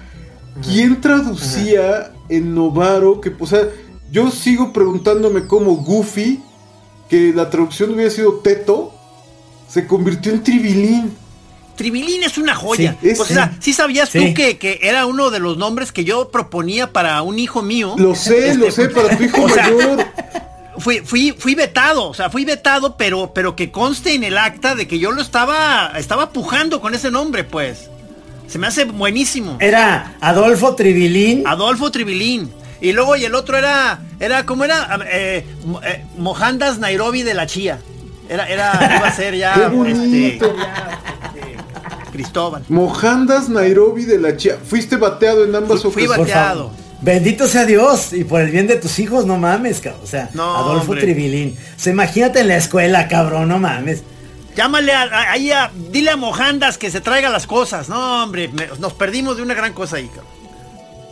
¿Quién 0.64 1.00
traducía 1.00 2.12
en 2.28 2.54
Novaro? 2.54 3.20
Que, 3.20 3.32
o 3.38 3.46
sea, 3.46 3.60
yo 4.10 4.30
sigo 4.30 4.72
preguntándome 4.72 5.46
cómo 5.46 5.76
Goofy, 5.76 6.40
que 7.08 7.32
la 7.34 7.50
traducción 7.50 7.94
hubiera 7.94 8.10
sido 8.10 8.34
Teto, 8.40 8.92
se 9.68 9.86
convirtió 9.86 10.32
en 10.32 10.42
Tribilín. 10.42 11.12
Tribilín 11.76 12.22
es 12.24 12.38
una 12.38 12.54
joya. 12.54 12.96
Sí, 13.00 13.10
es- 13.10 13.20
o 13.20 13.24
sea, 13.24 13.56
sí 13.60 13.72
sabías 13.72 14.08
Sí. 14.08 14.18
tú 14.18 14.34
que, 14.34 14.58
que 14.58 14.80
era 14.82 15.06
uno 15.06 15.30
de 15.30 15.38
los 15.38 15.56
nombres 15.58 15.92
que 15.92 16.04
yo 16.04 16.30
proponía 16.30 16.92
para 16.92 17.22
un 17.22 17.38
hijo 17.38 17.62
mío. 17.62 17.94
Lo 17.98 18.14
sé, 18.14 18.54
lo 18.56 18.70
sé, 18.70 18.88
para 18.88 19.16
tu 19.16 19.22
hijo 19.24 19.48
sea, 19.48 19.62
mayor. 19.64 20.04
Fui, 20.78 21.00
fui, 21.04 21.34
fui 21.36 21.54
vetado, 21.54 22.08
o 22.08 22.14
sea, 22.14 22.30
fui 22.30 22.44
vetado, 22.44 22.96
pero, 22.96 23.32
pero 23.34 23.54
que 23.56 23.70
conste 23.70 24.14
en 24.14 24.22
el 24.24 24.38
acta 24.38 24.74
de 24.74 24.86
que 24.88 24.98
yo 24.98 25.10
lo 25.12 25.20
estaba, 25.22 25.92
estaba 25.98 26.30
pujando 26.32 26.80
con 26.80 26.94
ese 26.94 27.10
nombre, 27.10 27.44
pues. 27.44 27.90
Se 28.48 28.58
me 28.58 28.66
hace 28.66 28.84
buenísimo. 28.84 29.56
Era 29.60 30.16
Adolfo 30.20 30.74
Tribilín. 30.74 31.46
Adolfo 31.46 31.90
Tribilín. 31.90 32.50
Y 32.80 32.92
luego 32.92 33.16
y 33.16 33.24
el 33.24 33.34
otro 33.34 33.56
era, 33.58 34.00
era, 34.20 34.46
¿cómo 34.46 34.64
era? 34.64 34.98
Eh, 35.10 35.44
eh, 35.84 36.04
Mohandas 36.16 36.78
Nairobi 36.78 37.22
de 37.22 37.34
la 37.34 37.46
Chía. 37.46 37.78
Era, 38.28 38.46
era, 38.48 38.72
iba 38.98 39.08
a 39.08 39.12
ser 39.12 39.34
ya, 39.36 39.54
Qué 39.54 39.62
este, 39.62 39.76
bonito. 39.76 40.54
Cristóbal. 42.12 42.64
Mohandas 42.68 43.48
Nairobi 43.48 44.04
de 44.04 44.18
la 44.18 44.36
Chia. 44.36 44.58
Fuiste 44.64 44.96
bateado 44.96 45.44
en 45.44 45.54
ambas 45.54 45.82
Fui- 45.82 45.90
fui 45.92 46.06
bateado. 46.06 46.68
favor. 46.70 46.88
Bendito 47.00 47.46
sea 47.46 47.64
Dios 47.64 48.12
y 48.12 48.24
por 48.24 48.40
el 48.40 48.50
bien 48.50 48.66
de 48.66 48.74
tus 48.76 48.98
hijos, 48.98 49.24
no 49.24 49.36
mames, 49.38 49.80
cabrón. 49.80 50.00
O 50.02 50.06
sea, 50.06 50.30
No, 50.34 50.56
Adolfo 50.56 50.82
hombre. 50.92 51.00
Tribilín. 51.02 51.56
O 51.76 51.80
sea, 51.80 51.92
imagínate 51.92 52.40
en 52.40 52.48
la 52.48 52.56
escuela, 52.56 53.06
cabrón, 53.06 53.48
no 53.48 53.58
mames. 53.58 54.02
Llámale 54.56 54.92
a, 54.92 55.02
a- 55.32 55.70
dile 55.92 56.10
a 56.10 56.16
Mohandas 56.16 56.76
que 56.76 56.90
se 56.90 57.00
traiga 57.00 57.28
las 57.28 57.46
cosas. 57.46 57.88
No, 57.88 58.24
hombre, 58.24 58.48
me- 58.48 58.66
nos 58.80 58.94
perdimos 58.94 59.36
de 59.36 59.42
una 59.42 59.54
gran 59.54 59.72
cosa 59.74 59.96
ahí, 59.96 60.06
cabrón. 60.08 60.37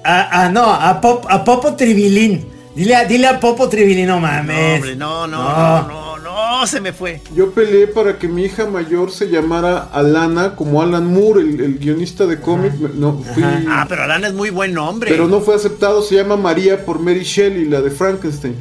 A, 0.07 0.45
a- 0.45 0.49
no, 0.51 0.73
a, 0.73 1.01
Pop- 1.01 1.27
a 1.29 1.43
Popo 1.45 1.75
Tribilín. 1.75 2.47
Dile 2.75 2.95
a, 2.95 3.05
dile 3.07 3.27
a 3.27 3.41
Popo 3.41 3.69
Tribilín, 3.69 4.07
no 4.07 4.17
No, 4.17 4.21
mames. 4.21 4.75
hombre, 4.77 4.97
no, 4.97 5.27
no, 5.27 5.39
no, 5.43 6.19
no, 6.19 6.19
no, 6.61 6.67
se 6.67 6.81
me 6.81 6.93
fue. 6.93 7.23
Yo 7.35 7.51
peleé 7.53 7.87
para 7.87 8.19
que 8.19 8.29
mi 8.29 8.45
hija 8.45 8.67
mayor 8.67 9.11
se 9.11 9.27
llamara 9.29 9.89
Alana, 9.93 10.55
como 10.55 10.83
Alan 10.83 11.07
Moore, 11.13 11.41
el, 11.41 11.61
el 11.61 11.79
guionista 11.79 12.27
de 12.27 12.39
cómic. 12.41 12.73
No, 12.95 13.19
fui- 13.35 13.43
Ah, 13.69 13.87
pero 13.89 14.03
Alana 14.05 14.29
es 14.29 14.35
muy 14.35 14.51
buen 14.51 14.75
nombre. 14.75 15.11
pero 15.11 15.27
no 15.27 15.41
fue 15.41 15.55
aceptado. 15.55 16.03
Se 16.03 16.15
llama 16.17 16.37
María 16.37 16.85
por 16.85 16.99
Mary 17.01 17.23
Shelley, 17.25 17.65
la 17.65 17.81
de 17.81 17.91
Frankenstein. 17.91 18.55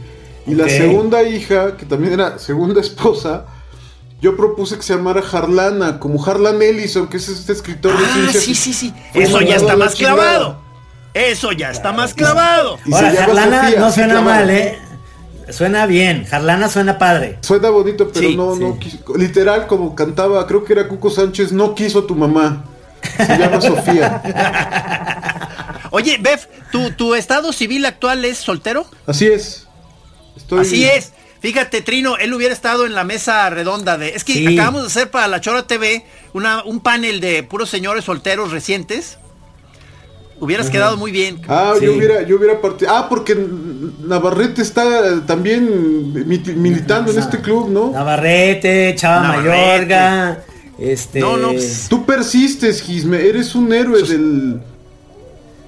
Y 0.47 0.55
la 0.55 0.69
segunda 0.69 1.23
hija, 1.23 1.75
que 1.75 1.85
también 1.85 2.13
era 2.13 2.37
segunda 2.39 2.79
esposa, 2.79 3.45
yo 4.21 4.37
propuse 4.37 4.77
que 4.77 4.83
se 4.83 4.95
llamara 4.95 5.21
Harlana, 5.29 5.99
como 5.99 6.23
Harlan 6.23 6.61
Ellison, 6.61 7.07
que 7.07 7.17
es 7.17 7.27
este 7.27 7.51
escritor 7.51 7.91
de 7.97 8.05
Ah, 8.05 8.09
ciencia 8.13 8.41
sí, 8.41 8.55
sí, 8.55 8.71
sí. 8.73 8.93
Eso 9.13 9.41
ya 9.41 9.55
está 9.57 9.75
más 9.75 9.93
chingada. 9.95 10.15
clavado. 10.15 10.64
Eso 11.15 11.51
ya 11.53 11.71
está 11.71 11.91
más 11.93 12.13
clavado. 12.13 12.77
Y 12.85 12.93
Ahora, 12.93 13.11
Jarlana 13.15 13.63
Sofía, 13.63 13.79
no 13.79 13.91
suena 13.91 14.13
clavado. 14.13 14.35
mal, 14.35 14.49
¿eh? 14.51 14.79
Suena 15.49 15.85
bien. 15.85 16.25
Jarlana 16.25 16.69
suena 16.69 16.97
padre. 16.97 17.37
Suena 17.41 17.69
bonito, 17.69 18.09
pero 18.13 18.27
Sí, 18.27 18.35
no, 18.35 18.53
sí. 18.55 18.61
no 18.61 18.77
quiso. 18.79 18.97
Literal, 19.15 19.65
como 19.67 19.95
cantaba, 19.95 20.45
creo 20.45 20.63
que 20.65 20.73
era 20.73 20.87
Cuco 20.87 21.09
Sánchez, 21.09 21.51
no 21.51 21.73
quiso 21.73 21.99
a 21.99 22.07
tu 22.07 22.15
mamá. 22.15 22.65
Se 23.17 23.37
llama 23.37 23.61
Sofía. 23.61 24.21
Oye, 25.91 26.17
Bef, 26.19 26.47
¿tu, 26.71 26.91
¿tu 26.91 27.15
estado 27.15 27.53
civil 27.53 27.85
actual 27.85 28.25
es 28.25 28.37
soltero? 28.39 28.85
Así 29.07 29.27
es. 29.27 29.67
Estoy... 30.35 30.59
Así 30.61 30.83
es. 30.85 31.13
Fíjate, 31.39 31.81
Trino, 31.81 32.17
él 32.17 32.33
hubiera 32.33 32.53
estado 32.53 32.85
en 32.87 32.95
la 32.95 33.03
mesa 33.03 33.47
redonda 33.51 33.97
de... 33.97 34.09
Es 34.09 34.23
que 34.23 34.33
Sí. 34.33 34.47
acabamos 34.47 34.81
de 34.81 34.87
hacer 34.87 35.11
para 35.11 35.27
la 35.27 35.39
Chora 35.41 35.67
TV 35.67 36.03
una, 36.33 36.63
un 36.63 36.79
panel 36.79 37.19
de 37.21 37.43
puros 37.43 37.69
señores 37.69 38.05
solteros 38.05 38.51
recientes. 38.51 39.19
Hubieras 40.39 40.69
quedado 40.69 40.97
muy 40.97 41.11
bien. 41.11 41.41
Ah, 41.47 41.73
Sí. 41.79 41.85
yo 41.85 41.93
hubiera, 41.95 42.21
yo 42.23 42.35
hubiera 42.37 42.59
partido. 42.61 42.91
Ah, 42.93 43.07
porque 43.07 43.35
Navarrete 44.05 44.61
está 44.61 45.21
también 45.25 46.13
mi- 46.27 46.37
militando 46.55 47.11
en 47.11 47.19
este 47.19 47.39
club, 47.39 47.69
¿no? 47.69 47.91
Navarrete, 47.91 48.93
Chava 48.97 49.21
Navarrete. 49.27 49.49
Mayorga. 49.57 50.43
Este. 50.77 51.19
No, 51.21 51.37
no, 51.37 51.53
pues, 51.53 51.87
Tú 51.89 52.05
persistes, 52.05 52.81
Gisme, 52.81 53.17
eres 53.25 53.55
un 53.55 53.71
héroe 53.71 54.01
del. 54.03 54.59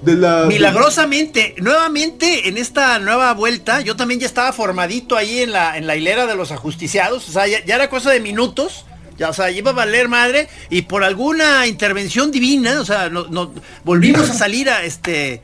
De 0.02 0.14
la. 0.14 0.44
Milagrosamente, 0.46 1.54
nuevamente 1.58 2.48
en 2.48 2.56
esta 2.58 2.98
nueva 2.98 3.32
vuelta, 3.34 3.80
yo 3.80 3.96
también 3.96 4.20
ya 4.20 4.26
estaba 4.26 4.52
formadito 4.52 5.16
ahí 5.16 5.40
en 5.40 5.50
la, 5.52 5.76
en 5.78 5.86
la 5.86 5.96
hilera 5.96 6.26
de 6.26 6.36
los 6.36 6.52
ajusticiados, 6.52 7.28
o 7.28 7.32
sea, 7.32 7.46
ya, 7.48 7.64
ya 7.64 7.74
era 7.76 7.88
cosa 7.90 8.10
de 8.10 8.20
minutos, 8.20 8.84
ya, 9.18 9.30
o 9.30 9.32
sea, 9.32 9.50
iba 9.50 9.70
a 9.70 9.74
valer 9.74 10.08
madre, 10.08 10.48
y 10.70 10.82
por 10.82 11.04
alguna 11.04 11.66
intervención 11.66 12.30
divina, 12.30 12.80
o 12.80 12.84
sea, 12.84 13.08
no, 13.08 13.26
no- 13.28 13.52
volvimos 13.84 14.30
a 14.30 14.34
salir 14.34 14.70
a 14.70 14.82
este, 14.84 15.42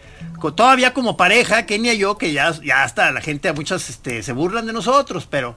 todavía 0.54 0.94
como 0.94 1.16
pareja, 1.16 1.66
Kenia 1.66 1.94
y 1.94 1.98
yo, 1.98 2.16
que 2.18 2.32
ya, 2.32 2.52
ya 2.62 2.84
hasta 2.84 3.10
la 3.10 3.20
gente, 3.20 3.52
muchas 3.52 3.88
este, 3.90 4.22
se 4.22 4.32
burlan 4.32 4.66
de 4.66 4.72
nosotros, 4.72 5.26
pero 5.28 5.56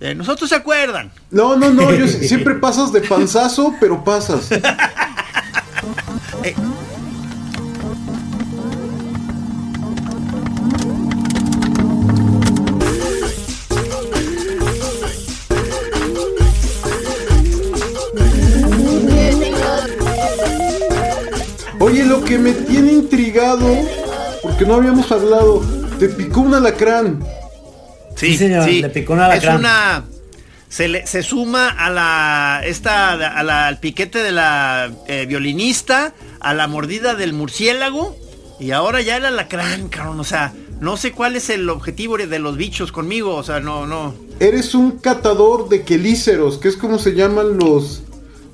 eh, 0.00 0.14
nosotros 0.14 0.48
se 0.50 0.56
acuerdan. 0.56 1.10
No, 1.30 1.56
no, 1.56 1.70
no, 1.70 1.92
yo 1.94 2.06
si- 2.08 2.28
siempre 2.28 2.54
pasas 2.56 2.92
de 2.92 3.00
panzazo, 3.00 3.74
pero 3.80 4.02
pasas. 4.04 4.48
Oye, 6.40 6.54
lo 22.24 22.28
que 22.28 22.38
me 22.38 22.52
tiene 22.52 22.92
intrigado, 22.92 23.66
porque 24.42 24.64
no 24.64 24.74
habíamos 24.74 25.10
hablado, 25.12 25.62
te 25.98 26.08
picó 26.08 26.40
un 26.40 26.54
alacrán. 26.54 27.22
Sí, 28.16 28.36
señor, 28.36 28.68
le 28.68 28.88
picó 28.88 29.12
un 29.12 29.20
alacrán. 29.20 29.54
Es 29.54 29.60
una. 29.60 30.04
Se, 30.68 30.88
le, 30.88 31.06
se 31.06 31.22
suma 31.22 31.68
a 31.68 31.90
la. 31.90 32.62
Esta. 32.64 33.12
A 33.12 33.42
la, 33.42 33.66
al 33.66 33.78
piquete 33.78 34.22
de 34.22 34.32
la 34.32 34.90
eh, 35.06 35.26
violinista. 35.26 36.14
A 36.40 36.54
la 36.54 36.66
mordida 36.66 37.14
del 37.14 37.32
murciélago. 37.32 38.16
Y 38.58 38.70
ahora 38.70 39.02
ya 39.02 39.16
el 39.16 39.26
alacrán, 39.26 39.88
cabrón. 39.88 40.18
O 40.20 40.24
sea, 40.24 40.52
no 40.80 40.96
sé 40.96 41.12
cuál 41.12 41.36
es 41.36 41.50
el 41.50 41.68
objetivo 41.68 42.16
de 42.16 42.38
los 42.38 42.56
bichos 42.56 42.92
conmigo. 42.92 43.34
O 43.34 43.42
sea, 43.42 43.60
no, 43.60 43.86
no. 43.86 44.14
Eres 44.40 44.74
un 44.74 44.92
catador 44.92 45.68
de 45.68 45.82
quelíceros, 45.82 46.58
que 46.58 46.68
es 46.68 46.76
como 46.76 46.98
se 46.98 47.12
llaman 47.12 47.58
los... 47.58 48.02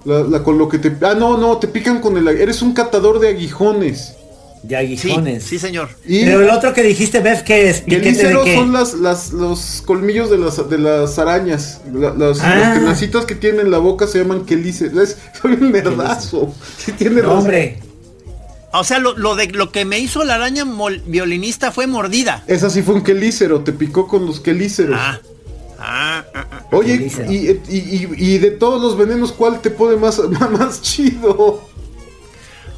La, 0.04 0.21
la- 0.23 0.42
con 0.42 0.57
lo 0.59 0.69
que 0.69 0.78
te... 0.78 0.97
Ah, 1.04 1.14
no, 1.14 1.37
no, 1.37 1.59
te 1.59 1.69
pican 1.69 2.00
con 2.00 2.16
el... 2.16 2.26
Eres 2.28 2.62
un 2.62 2.73
catador 2.73 3.19
de 3.21 3.28
aguijones. 3.28 4.14
De 4.62 4.76
aguijones. 4.76 5.42
sí, 5.45 5.59
señor. 5.59 5.88
Y 6.07 6.25
Pero 6.25 6.42
el 6.42 6.50
otro 6.50 6.75
que 6.75 6.83
dijiste, 6.83 7.21
Bev, 7.21 7.45
¿qué 7.45 7.71
es? 7.71 7.80
¿Piquete 7.80 7.97
de 7.97 8.02
quelíceros 8.12 8.45
qué? 8.45 8.54
son 8.57 8.73
las, 8.73 8.95
las, 8.95 9.33
los 9.33 9.83
colmillos 9.87 10.30
de 10.30 10.37
las, 10.38 10.69
de 10.69 10.76
las 10.78 11.19
arañas. 11.19 11.80
La- 11.92 12.12
las, 12.14 12.40
Ah. 12.40 12.57
Las 12.57 12.78
tenacitas 12.78 13.25
que 13.25 13.35
tienen 13.35 13.66
en 13.66 13.71
la 13.71 13.78
boca 13.78 14.07
se 14.07 14.19
llaman 14.19 14.45
quelíceros. 14.45 14.99
Es- 15.11 15.16
soy 15.40 15.52
un 15.52 15.73
nerdazo. 15.73 16.52
Sí 16.76 16.92
tiene 16.92 17.16
No, 17.16 17.23
razón. 17.23 17.38
hombre. 17.38 17.78
O 18.73 18.85
sea, 18.85 18.99
lo, 19.00 19.16
lo 19.19 19.35
de 19.35 19.49
lo 19.49 19.73
que 19.73 19.85
me 19.85 19.99
hizo 19.99 20.23
la 20.25 20.35
araña 20.37 20.64
mol- 20.64 21.02
violinista 21.07 21.73
fue 21.73 21.87
mordida. 21.87 22.45
Esa 22.47 22.71
sí 22.71 22.83
fue 22.83 22.95
un 22.95 23.02
quelícero, 23.02 23.62
te 23.62 23.73
picó 23.73 24.07
con 24.07 24.26
los 24.26 24.40
quelíceros. 24.40 24.97
Ah. 24.99 25.19
Ah, 25.80 26.25
ah, 26.34 26.46
ah. 26.52 26.62
Oye, 26.72 27.10
y, 27.28 27.34
y- 27.34 27.50
y- 27.68 28.34
y 28.34 28.38
de 28.38 28.50
todos 28.50 28.80
los 28.82 28.96
venenos, 28.96 29.32
¿cuál 29.32 29.60
te 29.60 29.70
pone 29.70 29.96
más, 30.04 30.18
más 30.18 30.82
chido? 30.82 31.62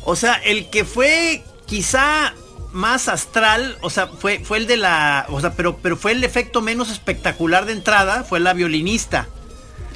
O 0.04 0.16
sea, 0.16 0.35
el 0.35 0.71
que 0.71 0.85
fue 0.85 1.42
quizá 1.66 2.35
más 2.73 3.09
astral, 3.09 3.76
o 3.82 3.90
sea, 3.90 4.06
fue, 4.06 4.40
fue 4.44 4.59
el 4.59 4.66
de 4.66 4.76
la, 4.76 5.26
o 5.30 5.40
sea, 5.40 5.52
pero, 5.54 5.76
pero 5.76 5.97
fue 5.97 6.12
el 6.12 6.25
efecto 6.25 6.61
menos 6.62 6.90
espectacular 6.90 7.66
de 7.66 7.73
entrada, 7.73 8.25
fue 8.25 8.40
la 8.40 8.52
violinista. 8.54 9.28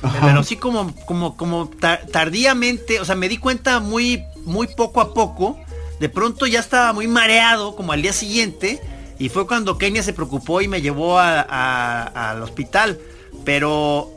Ajá. 0.03 0.19
Pero 0.27 0.43
sí 0.43 0.57
como, 0.57 0.95
como, 1.07 1.37
como 1.37 1.69
ta- 1.69 2.03
tardíamente, 2.13 3.01
o 3.01 3.05
sea, 3.05 3.15
me 3.15 3.29
di 3.29 3.39
cuenta 3.39 3.81
muy, 3.81 4.23
muy 4.45 4.67
poco 4.69 5.01
a 5.01 5.15
poco. 5.15 5.59
De 6.01 6.09
pronto 6.11 6.47
ya 6.47 6.61
estaba 6.61 6.93
muy 6.93 7.09
mareado, 7.09 7.75
como 7.75 7.93
al 7.93 8.03
día 8.03 8.13
siguiente, 8.13 8.81
y 9.19 9.29
fue 9.29 9.47
cuando 9.47 9.79
Kenia 9.79 10.03
se 10.03 10.13
preocupó 10.13 10.61
y 10.61 10.69
me 10.69 10.83
llevó 10.83 11.19
al 11.19 12.43
hospital. 12.43 12.99
Pero 13.45 14.11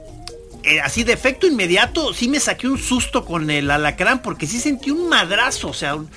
eh, 0.63 0.79
así 0.81 1.03
de 1.03 1.13
efecto 1.13 1.47
inmediato, 1.47 2.13
sí 2.13 2.27
me 2.27 2.39
saqué 2.39 2.67
un 2.67 2.77
susto 2.77 3.25
con 3.25 3.49
el 3.49 3.69
alacrán, 3.71 4.21
porque 4.21 4.47
sí 4.47 4.59
sentí 4.59 4.91
un 4.91 5.07
madrazo, 5.09 5.69
o 5.69 5.73
sea, 5.73 5.95
un, 5.95 6.09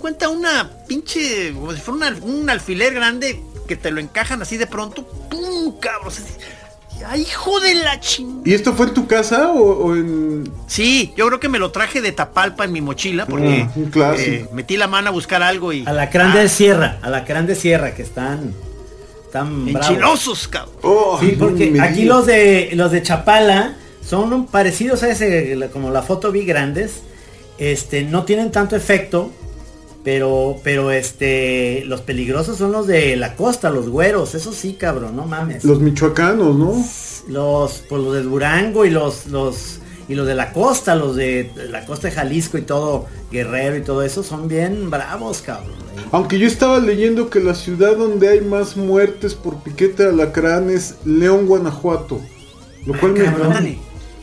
cuenta 0.00 0.28
una 0.28 0.70
pinche, 0.88 1.52
como 1.54 1.72
si 1.72 1.80
fuera 1.80 1.96
un 1.96 2.02
al- 2.02 2.22
un 2.22 2.50
alfiler 2.50 2.92
grande 2.94 3.40
que 3.68 3.76
te 3.76 3.90
lo 3.90 4.00
encajan 4.00 4.42
así 4.42 4.56
de 4.56 4.66
pronto, 4.66 5.06
¡pum! 5.30 5.78
cabrón! 5.80 6.12
¡Ay, 7.06 7.22
hijo 7.22 7.60
de 7.60 7.74
la 7.74 8.00
chingada! 8.00 8.42
¿Y 8.44 8.54
esto 8.54 8.72
fue 8.74 8.86
en 8.86 8.94
tu 8.94 9.06
casa 9.06 9.50
o, 9.52 9.60
o 9.86 9.94
en...? 9.94 10.50
Sí, 10.66 11.12
yo 11.16 11.26
creo 11.26 11.40
que 11.40 11.48
me 11.48 11.58
lo 11.58 11.70
traje 11.70 12.00
de 12.00 12.12
Tapalpa 12.12 12.64
en 12.64 12.72
mi 12.72 12.80
mochila 12.80 13.26
porque 13.26 13.66
Ah, 13.68 13.72
un 13.76 13.86
clásico. 13.90 14.30
eh, 14.30 14.48
metí 14.52 14.76
la 14.76 14.86
mano 14.86 15.08
a 15.08 15.12
buscar 15.12 15.42
algo 15.42 15.72
y... 15.72 15.84
Alacrán 15.86 16.32
Ah, 16.32 16.36
de 16.40 16.48
Sierra, 16.48 16.98
Alacrán 17.02 17.46
de 17.46 17.54
Sierra, 17.54 17.94
que 17.94 18.02
están 18.02 18.54
tan 19.32 19.68
enchilosos, 19.68 20.48
cabrón. 20.48 20.74
Oh, 20.82 21.18
Sí, 21.20 21.36
porque 21.38 21.70
no 21.70 21.82
aquí 21.82 22.04
los 22.04 22.26
de 22.26 22.70
los 22.74 22.90
de 22.92 23.02
Chapala 23.02 23.76
son 24.06 24.46
parecidos 24.46 25.02
a 25.02 25.10
ese, 25.10 25.54
la- 25.56 25.68
como 25.68 25.90
la 25.90 26.02
foto 26.02 26.30
vi 26.32 26.44
grandes. 26.44 27.02
Este, 27.58 28.02
no 28.02 28.24
tienen 28.24 28.50
tanto 28.52 28.76
efecto, 28.76 29.30
pero, 30.06 30.60
pero 30.62 30.92
este, 30.92 31.82
los 31.86 32.00
peligrosos 32.00 32.58
son 32.58 32.70
los 32.70 32.86
de 32.86 33.16
la 33.16 33.34
costa, 33.34 33.70
los 33.70 33.88
güeros, 33.88 34.36
eso 34.36 34.52
sí, 34.52 34.74
cabrón, 34.74 35.16
no 35.16 35.26
mames. 35.26 35.64
Los 35.64 35.80
michoacanos, 35.80 36.54
¿no? 36.54 36.74
Los, 37.28 37.82
pues 37.88 38.02
los 38.04 38.14
de 38.14 38.22
Durango 38.22 38.84
y 38.84 38.90
los, 38.90 39.26
los, 39.26 39.80
y 40.08 40.14
los 40.14 40.28
de 40.28 40.36
la 40.36 40.52
costa, 40.52 40.94
los 40.94 41.16
de 41.16 41.50
la 41.70 41.84
costa 41.84 42.06
de 42.06 42.14
Jalisco 42.14 42.56
y 42.56 42.62
todo, 42.62 43.06
Guerrero 43.32 43.78
y 43.78 43.82
todo 43.82 44.04
eso, 44.04 44.22
son 44.22 44.46
bien 44.46 44.90
bravos, 44.90 45.42
cabrón. 45.42 45.74
Aunque 46.12 46.38
yo 46.38 46.46
estaba 46.46 46.78
leyendo 46.78 47.28
que 47.28 47.40
la 47.40 47.56
ciudad 47.56 47.96
donde 47.96 48.28
hay 48.28 48.42
más 48.42 48.76
muertes 48.76 49.34
por 49.34 49.60
piquete 49.64 50.04
de 50.04 50.10
alacrán 50.10 50.70
es 50.70 50.98
León, 51.04 51.48
Guanajuato. 51.48 52.20
Lo 52.86 52.96
cual, 53.00 53.14
me, 53.14 53.24
cabrón. 53.24 53.76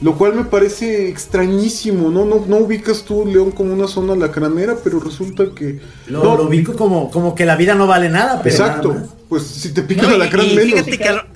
Lo 0.04 0.16
cual 0.18 0.36
me 0.36 0.44
parece 0.44 1.08
extrañísimo, 1.10 2.12
¿no? 2.12 2.26
¿no? 2.26 2.46
No 2.46 2.58
ubicas 2.58 3.04
tú 3.04 3.26
León 3.26 3.52
como 3.52 3.74
una 3.74 3.88
zona 3.88 4.14
alacranera, 4.14 4.76
pero 4.84 5.00
resulta 5.00 5.46
que... 5.56 5.80
Lo, 6.08 6.24
no, 6.24 6.38
lo 6.38 6.44
ubico 6.48 6.76
como, 6.76 7.10
como 7.10 7.34
que 7.34 7.46
la 7.46 7.56
vida 7.56 7.74
no 7.74 7.88
vale 7.88 8.10
nada, 8.10 8.42
pero 8.44 8.56
Exacto. 8.56 8.94
nada. 8.94 9.08
Pues 9.30 9.44
si 9.48 9.74
te 9.74 9.82
pica 9.82 10.04
No, 10.04 10.10
alacrán 10.10 10.46
y 10.46 10.56
menos. 10.56 10.72
fíjate 10.84 10.98
que 11.00 11.08
a, 11.10 11.14
la- 11.14 11.28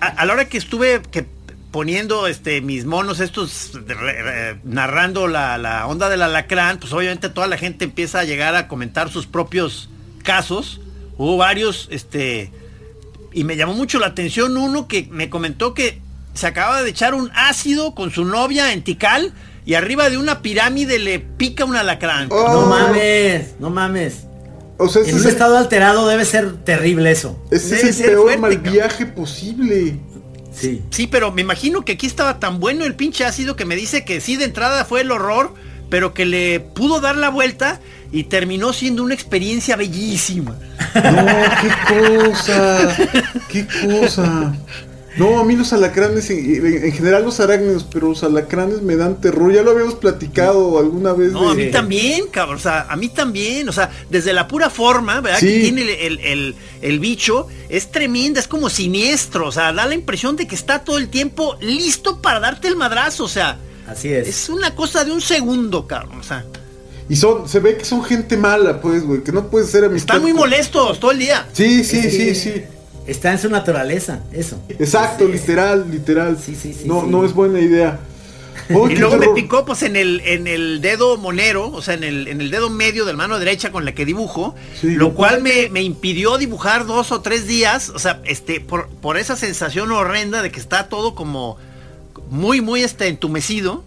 a- 0.00 0.06
a 0.08 0.26
la 0.26 0.32
hora 0.34 0.44
que 0.48 0.58
estuve 0.58 1.00
que 1.10 1.24
poniendo 1.70 2.26
este 2.26 2.60
mis 2.60 2.84
monos 2.86 3.20
estos 3.20 3.72
de- 3.86 3.94
re- 3.94 4.58
narrando 4.64 5.28
la, 5.28 5.56
la 5.58 5.86
onda 5.86 6.08
del 6.08 6.22
alacrán, 6.22 6.78
pues 6.80 6.92
obviamente 6.92 7.28
toda 7.28 7.46
la 7.46 7.56
gente 7.56 7.84
empieza 7.84 8.20
a 8.20 8.24
llegar 8.24 8.54
a 8.56 8.66
comentar 8.68 9.10
sus 9.10 9.26
propios 9.26 9.88
casos. 10.24 10.80
Hubo 11.18 11.36
varios, 11.36 11.88
este, 11.90 12.50
y 13.32 13.44
me 13.44 13.56
llamó 13.56 13.74
mucho 13.74 13.98
la 13.98 14.06
atención 14.06 14.56
uno 14.56 14.88
que 14.88 15.08
me 15.10 15.30
comentó 15.30 15.72
que 15.74 16.00
se 16.38 16.46
acaba 16.46 16.82
de 16.82 16.90
echar 16.90 17.14
un 17.14 17.30
ácido 17.34 17.94
con 17.96 18.12
su 18.12 18.24
novia 18.24 18.72
en 18.72 18.82
Tikal 18.84 19.32
y 19.66 19.74
arriba 19.74 20.08
de 20.08 20.18
una 20.18 20.40
pirámide 20.40 20.98
le 21.00 21.18
pica 21.18 21.64
un 21.64 21.74
alacrán. 21.74 22.28
Oh, 22.30 22.52
No 22.52 22.66
mames, 22.66 23.54
no 23.58 23.70
mames. 23.70 24.18
O 24.76 24.88
sea, 24.88 25.02
ese 25.02 25.10
En 25.10 25.16
es 25.16 25.22
un 25.22 25.26
el, 25.28 25.32
estado 25.34 25.58
alterado 25.58 26.06
debe 26.06 26.24
ser 26.24 26.52
terrible 26.64 27.10
eso. 27.10 27.42
ese 27.50 27.64
es 27.64 27.70
debe 27.70 27.88
el 27.88 27.94
ser 27.94 28.06
peor 28.06 28.22
fuerte, 28.22 28.40
mal 28.40 28.54
cabrón. 28.54 28.72
viaje 28.72 29.06
posible. 29.06 29.96
Sí. 30.54 30.82
Sí, 30.90 31.08
pero 31.08 31.32
me 31.32 31.42
imagino 31.42 31.84
que 31.84 31.92
aquí 31.92 32.06
estaba 32.06 32.38
tan 32.38 32.60
bueno 32.60 32.84
el 32.84 32.94
pinche 32.94 33.24
ácido 33.24 33.56
que 33.56 33.64
me 33.64 33.74
dice 33.74 34.04
que 34.04 34.20
sí 34.20 34.36
de 34.36 34.44
entrada 34.44 34.84
fue 34.84 35.00
el 35.00 35.10
horror, 35.10 35.52
pero 35.90 36.14
que 36.14 36.24
le 36.24 36.60
pudo 36.60 37.00
dar 37.00 37.16
la 37.16 37.28
vuelta 37.30 37.80
y 38.12 38.24
terminó 38.24 38.72
siendo 38.72 39.02
una 39.02 39.14
experiencia 39.14 39.74
bellísima. 39.76 40.56
No, 40.94 41.26
qué 41.60 42.28
cosa. 42.28 42.96
Qué 43.48 43.66
cosa. 43.66 44.54
No, 45.18 45.38
a 45.40 45.44
mí 45.44 45.56
los 45.56 45.72
alacranes, 45.72 46.30
en, 46.30 46.84
en 46.84 46.92
general 46.92 47.24
los 47.24 47.40
arácnidos, 47.40 47.84
pero 47.90 48.08
los 48.08 48.22
alacranes 48.22 48.82
me 48.82 48.96
dan 48.96 49.20
terror. 49.20 49.52
Ya 49.52 49.62
lo 49.62 49.72
habíamos 49.72 49.94
platicado 49.94 50.78
alguna 50.78 51.12
vez. 51.12 51.32
No, 51.32 51.50
a 51.50 51.54
mí 51.54 51.70
también, 51.70 52.26
cabrón, 52.28 52.56
o 52.56 52.60
sea, 52.60 52.86
a 52.88 52.96
mí 52.96 53.08
también, 53.08 53.68
o 53.68 53.72
sea, 53.72 53.90
desde 54.10 54.32
la 54.32 54.46
pura 54.48 54.70
forma, 54.70 55.20
¿verdad? 55.20 55.38
Sí. 55.40 55.46
Que 55.48 55.60
tiene 55.60 55.82
el, 55.82 55.88
el- 55.90 56.20
el- 56.20 56.54
el 56.80 57.00
bicho, 57.00 57.46
es 57.68 57.90
tremenda, 57.90 58.38
es 58.40 58.46
como 58.48 58.70
siniestro, 58.70 59.48
o 59.48 59.52
sea, 59.52 59.72
da 59.72 59.86
la 59.86 59.94
impresión 59.94 60.36
de 60.36 60.46
que 60.46 60.54
está 60.54 60.84
todo 60.84 60.98
el 60.98 61.08
tiempo 61.08 61.56
listo 61.60 62.22
para 62.22 62.40
darte 62.40 62.68
el 62.68 62.76
madrazo, 62.76 63.24
o 63.24 63.28
sea, 63.28 63.58
Así 63.88 64.08
es. 64.12 64.28
es 64.28 64.48
una 64.48 64.74
cosa 64.74 65.04
de 65.04 65.10
un 65.10 65.20
segundo, 65.20 65.86
cabrón, 65.86 66.20
o 66.20 66.22
sea, 66.22 66.44
Y 67.08 67.16
son, 67.16 67.48
se 67.48 67.58
ve 67.60 67.76
que 67.76 67.84
son 67.86 68.04
gente 68.04 68.36
mala, 68.36 68.80
pues, 68.80 69.02
güey, 69.02 69.24
que 69.24 69.32
no 69.32 69.48
puede 69.48 69.66
ser 69.66 69.84
amistad. 69.84 70.16
están 70.16 70.22
muy 70.22 70.34
molestos 70.34 71.00
todo 71.00 71.10
el 71.10 71.18
día. 71.18 71.48
Sí, 71.52 71.82
sí, 71.82 72.02
sí, 72.10 72.34
sí. 72.34 72.62
Está 73.08 73.32
en 73.32 73.38
su 73.38 73.48
naturaleza, 73.48 74.20
eso. 74.32 74.60
Exacto, 74.68 75.26
literal, 75.26 75.90
literal. 75.90 76.38
Sí, 76.38 76.54
sí, 76.54 76.72
sí, 76.72 76.86
no, 76.86 77.00
sí. 77.02 77.06
no 77.08 77.24
es 77.24 77.32
buena 77.32 77.58
idea. 77.58 77.98
Y 78.70 78.96
luego 78.96 79.16
me 79.16 79.28
picó 79.28 79.64
pues 79.64 79.82
en 79.82 79.96
el, 79.96 80.20
en 80.26 80.46
el 80.46 80.82
dedo 80.82 81.16
monero, 81.16 81.70
o 81.70 81.80
sea, 81.80 81.94
en 81.94 82.04
el, 82.04 82.28
en 82.28 82.42
el 82.42 82.50
dedo 82.50 82.68
medio 82.68 83.06
de 83.06 83.12
la 83.12 83.16
mano 83.16 83.38
derecha 83.38 83.72
con 83.72 83.86
la 83.86 83.92
que 83.92 84.04
dibujo, 84.04 84.54
Sí. 84.78 84.90
lo 84.90 85.14
cual 85.14 85.40
me, 85.40 85.70
me 85.70 85.80
impidió 85.82 86.36
dibujar 86.36 86.84
dos 86.84 87.10
o 87.10 87.22
tres 87.22 87.46
días, 87.46 87.88
o 87.88 87.98
sea, 87.98 88.20
este, 88.24 88.60
por, 88.60 88.88
por 88.88 89.16
esa 89.16 89.36
sensación 89.36 89.90
horrenda 89.90 90.42
de 90.42 90.50
que 90.50 90.60
está 90.60 90.88
todo 90.90 91.14
como 91.14 91.56
muy, 92.30 92.60
muy 92.60 92.82
este, 92.82 93.06
entumecido. 93.08 93.84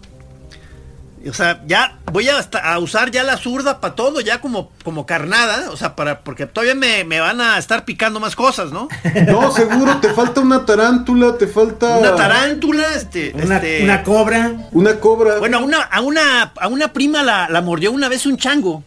O 1.28 1.32
sea, 1.34 1.62
ya 1.66 1.98
voy 2.12 2.28
a, 2.28 2.38
hasta- 2.38 2.58
a 2.72 2.78
usar 2.80 3.10
ya 3.10 3.22
la 3.22 3.36
zurda 3.36 3.80
para 3.80 3.94
todo, 3.94 4.20
ya 4.20 4.40
como, 4.40 4.70
como 4.84 5.06
carnada, 5.06 5.70
o 5.70 5.76
sea, 5.76 5.94
para, 5.94 6.20
porque 6.24 6.46
todavía 6.46 6.74
me, 6.74 7.04
me 7.04 7.20
van 7.20 7.40
a 7.40 7.58
estar 7.58 7.84
picando 7.84 8.18
más 8.18 8.34
cosas, 8.34 8.72
¿no? 8.72 8.88
No, 9.26 9.50
seguro, 9.52 9.98
te 9.98 10.12
falta 10.12 10.40
una 10.40 10.64
tarántula, 10.66 11.38
te 11.38 11.46
falta. 11.46 11.98
Una 11.98 12.16
tarántula, 12.16 12.94
este, 12.94 13.32
Una, 13.34 13.56
este, 13.56 13.84
una 13.84 14.02
cobra. 14.02 14.52
Una 14.72 14.98
cobra. 14.98 15.38
Bueno, 15.38 15.58
a 15.58 15.60
una, 15.60 15.82
a 15.82 16.00
una, 16.00 16.42
a 16.60 16.68
una 16.68 16.92
prima 16.92 17.22
la, 17.22 17.48
la 17.48 17.60
mordió 17.62 17.92
una 17.92 18.08
vez 18.08 18.26
un 18.26 18.36
chango. 18.36 18.82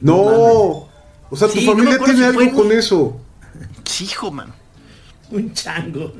no. 0.00 0.86
O 1.30 1.36
sea, 1.36 1.46
tu 1.48 1.58
Sí, 1.58 1.66
familia 1.66 1.98
tiene 1.98 2.18
si 2.20 2.24
algo 2.24 2.52
con 2.56 2.72
eso. 2.72 3.20
Sí, 3.84 4.04
hijo, 4.04 4.30
mano. 4.30 4.54
Un 5.30 5.52
chango. 5.52 6.14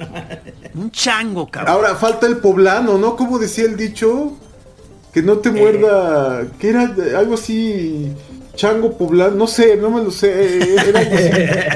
Un 0.75 0.91
chango, 0.91 1.49
cabrón. 1.51 1.75
Ahora 1.75 1.95
falta 1.97 2.27
el 2.27 2.37
poblano, 2.39 2.99
¿no? 2.99 3.17
Como 3.17 3.39
decía 3.39 3.65
el 3.65 3.77
dicho, 3.79 4.37
que 5.21 5.27
no 5.27 5.39
te 5.39 5.51
muerda, 5.51 6.47
que 6.61 6.69
era 6.69 6.87
de- 6.87 7.17
algo 7.17 7.35
así, 7.35 8.13
chango 8.55 8.97
poblano, 8.97 9.35
no 9.35 9.47
sé, 9.49 9.77
no 9.77 9.91
me 9.91 10.03
lo 10.03 10.11
sé, 10.13 10.29
eh, 10.59 10.77
era 10.89 11.01
algo 11.01 11.15
así, 11.17 11.31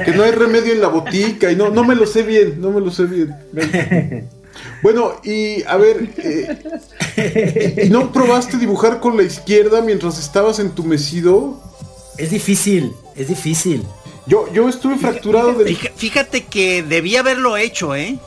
que 0.05 0.13
no 0.13 0.23
hay 0.23 0.31
remedio 0.31 0.73
en 0.73 0.81
la 0.81 0.87
botica 0.89 1.51
y 1.51 1.57
no, 1.57 1.71
no 1.71 1.83
me 1.83 1.95
lo 1.97 2.07
sé 2.07 2.23
bien, 2.23 2.61
no 2.61 2.71
me 2.71 2.81
lo 2.81 2.91
sé 2.93 3.05
bien. 3.07 3.35
Bueno, 4.83 5.13
y 5.25 5.63
a 5.65 5.77
ver, 5.77 6.09
eh, 6.19 7.83
¿y 7.87 7.91
no 7.91 8.13
probaste 8.13 8.59
dibujar 8.59 9.01
con 9.01 9.17
la 9.17 9.23
izquierda 9.25 9.81
mientras 9.81 10.19
estabas 10.21 10.59
entumecido? 10.61 11.61
Es 12.19 12.31
difícil, 12.31 12.93
es 13.17 13.27
difícil. 13.29 13.83
Yo, 14.27 14.53
yo 14.53 14.69
estuve 14.69 14.97
fracturado 14.99 15.55
del, 15.55 15.69
Fija- 15.77 15.91
Fíjate 15.97 16.45
que 16.45 16.83
debía 16.85 17.21
haberlo 17.21 17.57
hecho, 17.57 17.95
¿eh? 17.97 18.19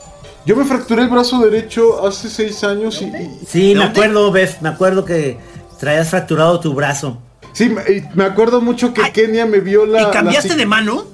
Yo 0.46 0.56
me 0.56 0.64
fracturé 0.64 1.02
el 1.02 1.08
brazo 1.08 1.40
derecho 1.40 2.06
hace 2.06 2.28
seis 2.30 2.62
años 2.64 3.02
y, 3.02 3.06
y- 3.06 3.40
Sí, 3.46 3.74
me 3.74 3.84
acuerdo, 3.84 4.30
Beth, 4.32 4.60
me 4.60 4.68
acuerdo 4.68 5.04
que 5.04 5.38
traías 5.78 6.08
fracturado 6.10 6.60
tu 6.60 6.72
brazo. 6.74 7.18
sí, 7.52 7.68
me, 7.68 7.82
y 7.92 8.04
me 8.14 8.24
acuerdo 8.24 8.60
mucho 8.60 8.94
que 8.94 9.02
Ay, 9.02 9.12
Kenia 9.12 9.44
me 9.46 9.60
vio 9.60 9.84
la... 9.86 10.02
¿Y 10.02 10.10
cambiaste 10.10 10.54
de 10.54 10.66
mano? 10.66 11.04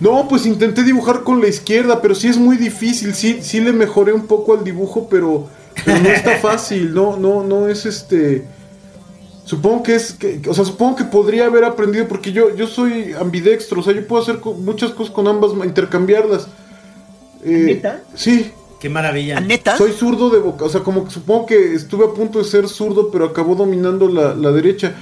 No, 0.00 0.28
pues 0.28 0.46
intenté 0.46 0.84
dibujar 0.84 1.24
con 1.24 1.40
la 1.40 1.48
izquierda, 1.48 2.00
pero 2.00 2.14
sí 2.14 2.28
es 2.28 2.36
muy 2.38 2.56
difícil, 2.56 3.14
sí, 3.14 3.40
sí 3.42 3.60
le 3.60 3.72
mejoré 3.72 4.12
un 4.12 4.26
poco 4.28 4.54
al 4.56 4.62
dibujo, 4.62 5.08
pero, 5.10 5.48
pero 5.84 5.98
no 5.98 6.08
está 6.08 6.36
fácil, 6.40 6.94
no, 6.94 7.16
no, 7.16 7.42
no 7.42 7.68
es 7.68 7.84
este. 7.84 8.44
Supongo 9.44 9.82
que 9.82 9.94
es, 9.96 10.12
que, 10.12 10.40
o 10.48 10.54
sea, 10.54 10.64
supongo 10.64 10.94
que 10.96 11.04
podría 11.04 11.46
haber 11.46 11.64
aprendido 11.64 12.06
porque 12.06 12.30
yo, 12.32 12.54
yo 12.54 12.66
soy 12.68 13.12
ambidextro, 13.18 13.80
o 13.80 13.82
sea, 13.82 13.92
yo 13.94 14.06
puedo 14.06 14.22
hacer 14.22 14.38
muchas 14.44 14.92
cosas 14.92 15.12
con 15.12 15.26
ambas, 15.26 15.50
intercambiarlas. 15.64 16.46
Eh, 17.44 17.82
Sí, 18.14 18.52
Qué 18.80 18.88
maravilla. 18.88 19.38
¿A 19.38 19.40
neta? 19.40 19.76
soy 19.76 19.92
zurdo 19.92 20.30
de 20.30 20.38
boca, 20.38 20.64
o 20.64 20.68
sea, 20.68 20.82
como 20.82 21.04
que 21.04 21.10
supongo 21.10 21.46
que 21.46 21.74
estuve 21.74 22.04
a 22.04 22.12
punto 22.12 22.38
de 22.38 22.44
ser 22.44 22.68
zurdo, 22.68 23.10
pero 23.10 23.24
acabó 23.26 23.54
dominando 23.56 24.08
la, 24.08 24.34
la 24.34 24.52
derecha. 24.52 24.94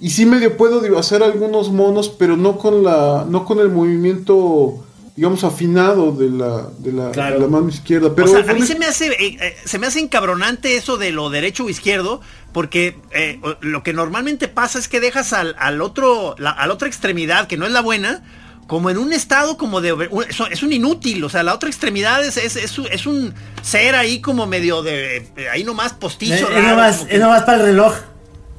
Y 0.00 0.10
sí 0.10 0.26
medio 0.26 0.56
puedo 0.56 0.80
digo, 0.80 0.98
hacer 0.98 1.22
algunos 1.22 1.70
monos, 1.70 2.08
pero 2.08 2.36
no 2.36 2.58
con 2.58 2.82
la, 2.82 3.24
no 3.28 3.44
con 3.44 3.60
el 3.60 3.70
movimiento, 3.70 4.84
digamos, 5.16 5.44
afinado 5.44 6.10
de 6.12 6.28
la, 6.28 6.68
de 6.78 6.92
la, 6.92 7.10
Claro. 7.12 7.36
de 7.36 7.40
la 7.42 7.46
mano 7.46 7.68
izquierda. 7.68 8.12
Pero 8.14 8.28
o 8.28 8.30
sea, 8.42 8.50
a 8.50 8.54
mí 8.54 8.62
se 8.62 8.76
me 8.78 8.86
hace 8.86 9.06
eh, 9.12 9.38
eh, 9.40 9.56
se 9.64 9.78
me 9.78 9.86
hace 9.86 10.00
encabronante 10.00 10.76
eso 10.76 10.96
de 10.96 11.12
lo 11.12 11.30
derecho 11.30 11.64
o 11.64 11.70
izquierdo, 11.70 12.20
porque 12.52 12.96
eh, 13.12 13.40
lo 13.60 13.82
que 13.84 13.92
normalmente 13.92 14.48
pasa 14.48 14.78
es 14.78 14.88
que 14.88 15.00
dejas 15.00 15.32
al, 15.32 15.54
al 15.58 15.80
otro, 15.80 16.34
la, 16.38 16.50
a 16.50 16.66
la 16.66 16.74
otra 16.74 16.88
extremidad, 16.88 17.46
que 17.46 17.56
no 17.56 17.64
es 17.64 17.72
la 17.72 17.80
buena, 17.80 18.24
como 18.66 18.90
en 18.90 18.98
un 18.98 19.12
estado 19.12 19.56
como 19.56 19.80
de 19.80 19.94
es, 20.28 20.40
es 20.50 20.62
un 20.62 20.72
inútil, 20.72 21.22
o 21.24 21.28
sea, 21.28 21.42
la 21.42 21.54
otra 21.54 21.68
extremidad 21.68 22.24
es, 22.24 22.36
es, 22.36 22.56
es 22.56 22.78
un- 22.78 22.86
es 22.90 23.06
un 23.06 23.34
ser 23.62 23.94
ahí 23.94 24.20
como 24.20 24.46
medio 24.46 24.82
de 24.82 25.16
eh, 25.36 25.48
ahí 25.52 25.64
nomás 25.64 25.92
Es, 25.92 25.98
postizo. 25.98 26.34
es 26.34 26.48
raro, 26.50 26.68
nomás, 26.70 26.98
que- 26.98 27.14
es 27.14 27.20
nomás 27.20 27.42
para 27.42 27.58
el 27.58 27.64
reloj. 27.64 27.94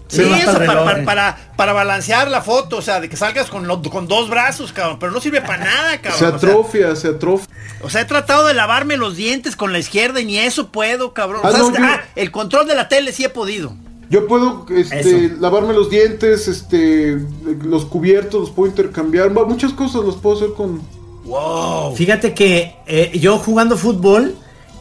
Sí, 0.08 0.22
Es 0.22 0.44
eso, 0.44 0.52
para 0.52 0.66
el 0.66 0.66
para, 0.68 0.74
reloj, 0.74 0.86
para, 0.86 1.00
eh. 1.02 1.04
para, 1.06 1.56
para 1.58 1.74
balancear 1.74 2.30
la 2.30 2.44
foto, 2.44 2.78
o 2.78 2.82
sea, 2.84 3.00
de 3.02 3.10
que 3.10 3.18
salgas 3.18 3.48
con, 3.50 3.68
lo- 3.68 3.82
con 3.82 4.08
dos 4.08 4.30
brazos, 4.30 4.72
cabrón, 4.72 5.00
pero 5.00 5.12
no 5.12 5.20
sirve 5.20 5.42
para 5.42 5.66
nada, 5.66 5.98
cabrón. 6.02 6.20
se 6.20 6.26
o 6.26 6.28
sea, 6.30 6.38
atrofia, 6.38 6.96
se 6.96 7.08
atrofia. 7.08 7.48
o 7.82 7.90
sea, 7.90 8.02
he 8.02 8.06
tratado 8.06 8.46
de 8.46 8.54
lavarme 8.54 8.98
los 8.98 9.16
dientes 9.16 9.56
con 9.56 9.74
la 9.74 9.80
izquierda 9.80 10.22
y 10.22 10.26
ni 10.26 10.38
eso 10.38 10.68
puedo, 10.72 11.14
cabrón. 11.16 11.42
Ah, 11.44 11.48
O 11.48 11.52
sea, 11.52 11.60
no, 11.62 11.70
es- 11.70 11.78
yo- 11.80 11.84
ah, 11.84 12.02
el 12.16 12.30
control 12.30 12.68
de 12.68 12.76
la 12.76 12.88
tele 12.88 13.12
sí 13.12 13.24
he 13.26 13.30
podido. 13.30 13.76
Yo 14.10 14.28
puedo 14.28 14.66
este, 14.70 15.30
lavarme 15.40 15.74
los 15.74 15.90
dientes, 15.90 16.48
este, 16.48 17.18
los 17.64 17.86
cubiertos, 17.86 18.42
los 18.42 18.50
puedo 18.52 18.70
intercambiar, 18.70 19.32
muchas 19.32 19.74
cosas 19.74 20.04
las 20.06 20.16
puedo 20.16 20.36
hacer 20.38 20.50
con... 20.56 20.82
Wow. 21.26 21.96
Fíjate 21.96 22.34
que 22.36 22.76
eh, 22.86 23.12
yo 23.20 23.40
jugando 23.40 23.78
fútbol, 23.78 24.36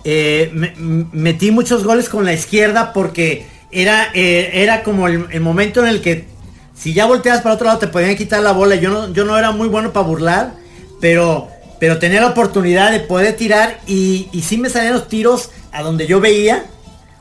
eh, 0.05 0.51
me- 0.53 0.75
metí 1.13 1.51
muchos 1.51 1.85
goles 1.85 2.11
con 2.11 2.25
la 2.27 2.35
izquierda 2.35 2.93
porque 2.93 3.47
era, 3.71 4.09
eh, 4.13 4.51
era 4.53 4.83
como 4.83 5.09
el, 5.09 5.27
el 5.31 5.41
momento 5.41 5.81
en 5.81 5.89
el 5.89 6.03
que 6.03 6.27
si 6.77 6.93
ya 6.93 7.07
volteabas 7.07 7.41
para 7.41 7.55
otro 7.55 7.67
lado 7.69 7.79
te 7.79 7.89
podían 7.89 8.15
quitar 8.17 8.43
la 8.43 8.53
bola. 8.53 8.75
Yo 8.77 8.91
no, 8.91 9.11
yo 9.15 9.25
no 9.25 9.39
era 9.39 9.53
muy 9.53 9.69
bueno 9.69 9.93
para 9.95 10.07
burlar, 10.07 10.55
pero, 11.01 11.49
pero 11.81 11.99
tenía 11.99 12.21
la 12.21 12.29
oportunidad 12.29 12.93
de 12.93 13.01
poder 13.01 13.37
tirar 13.37 13.81
y, 13.87 14.29
y 14.33 14.43
sí 14.43 14.59
me 14.59 14.69
salían 14.69 14.93
los 14.93 15.09
tiros 15.09 15.49
a 15.73 15.83
donde 15.83 16.07
yo 16.07 16.21
veía. 16.21 16.67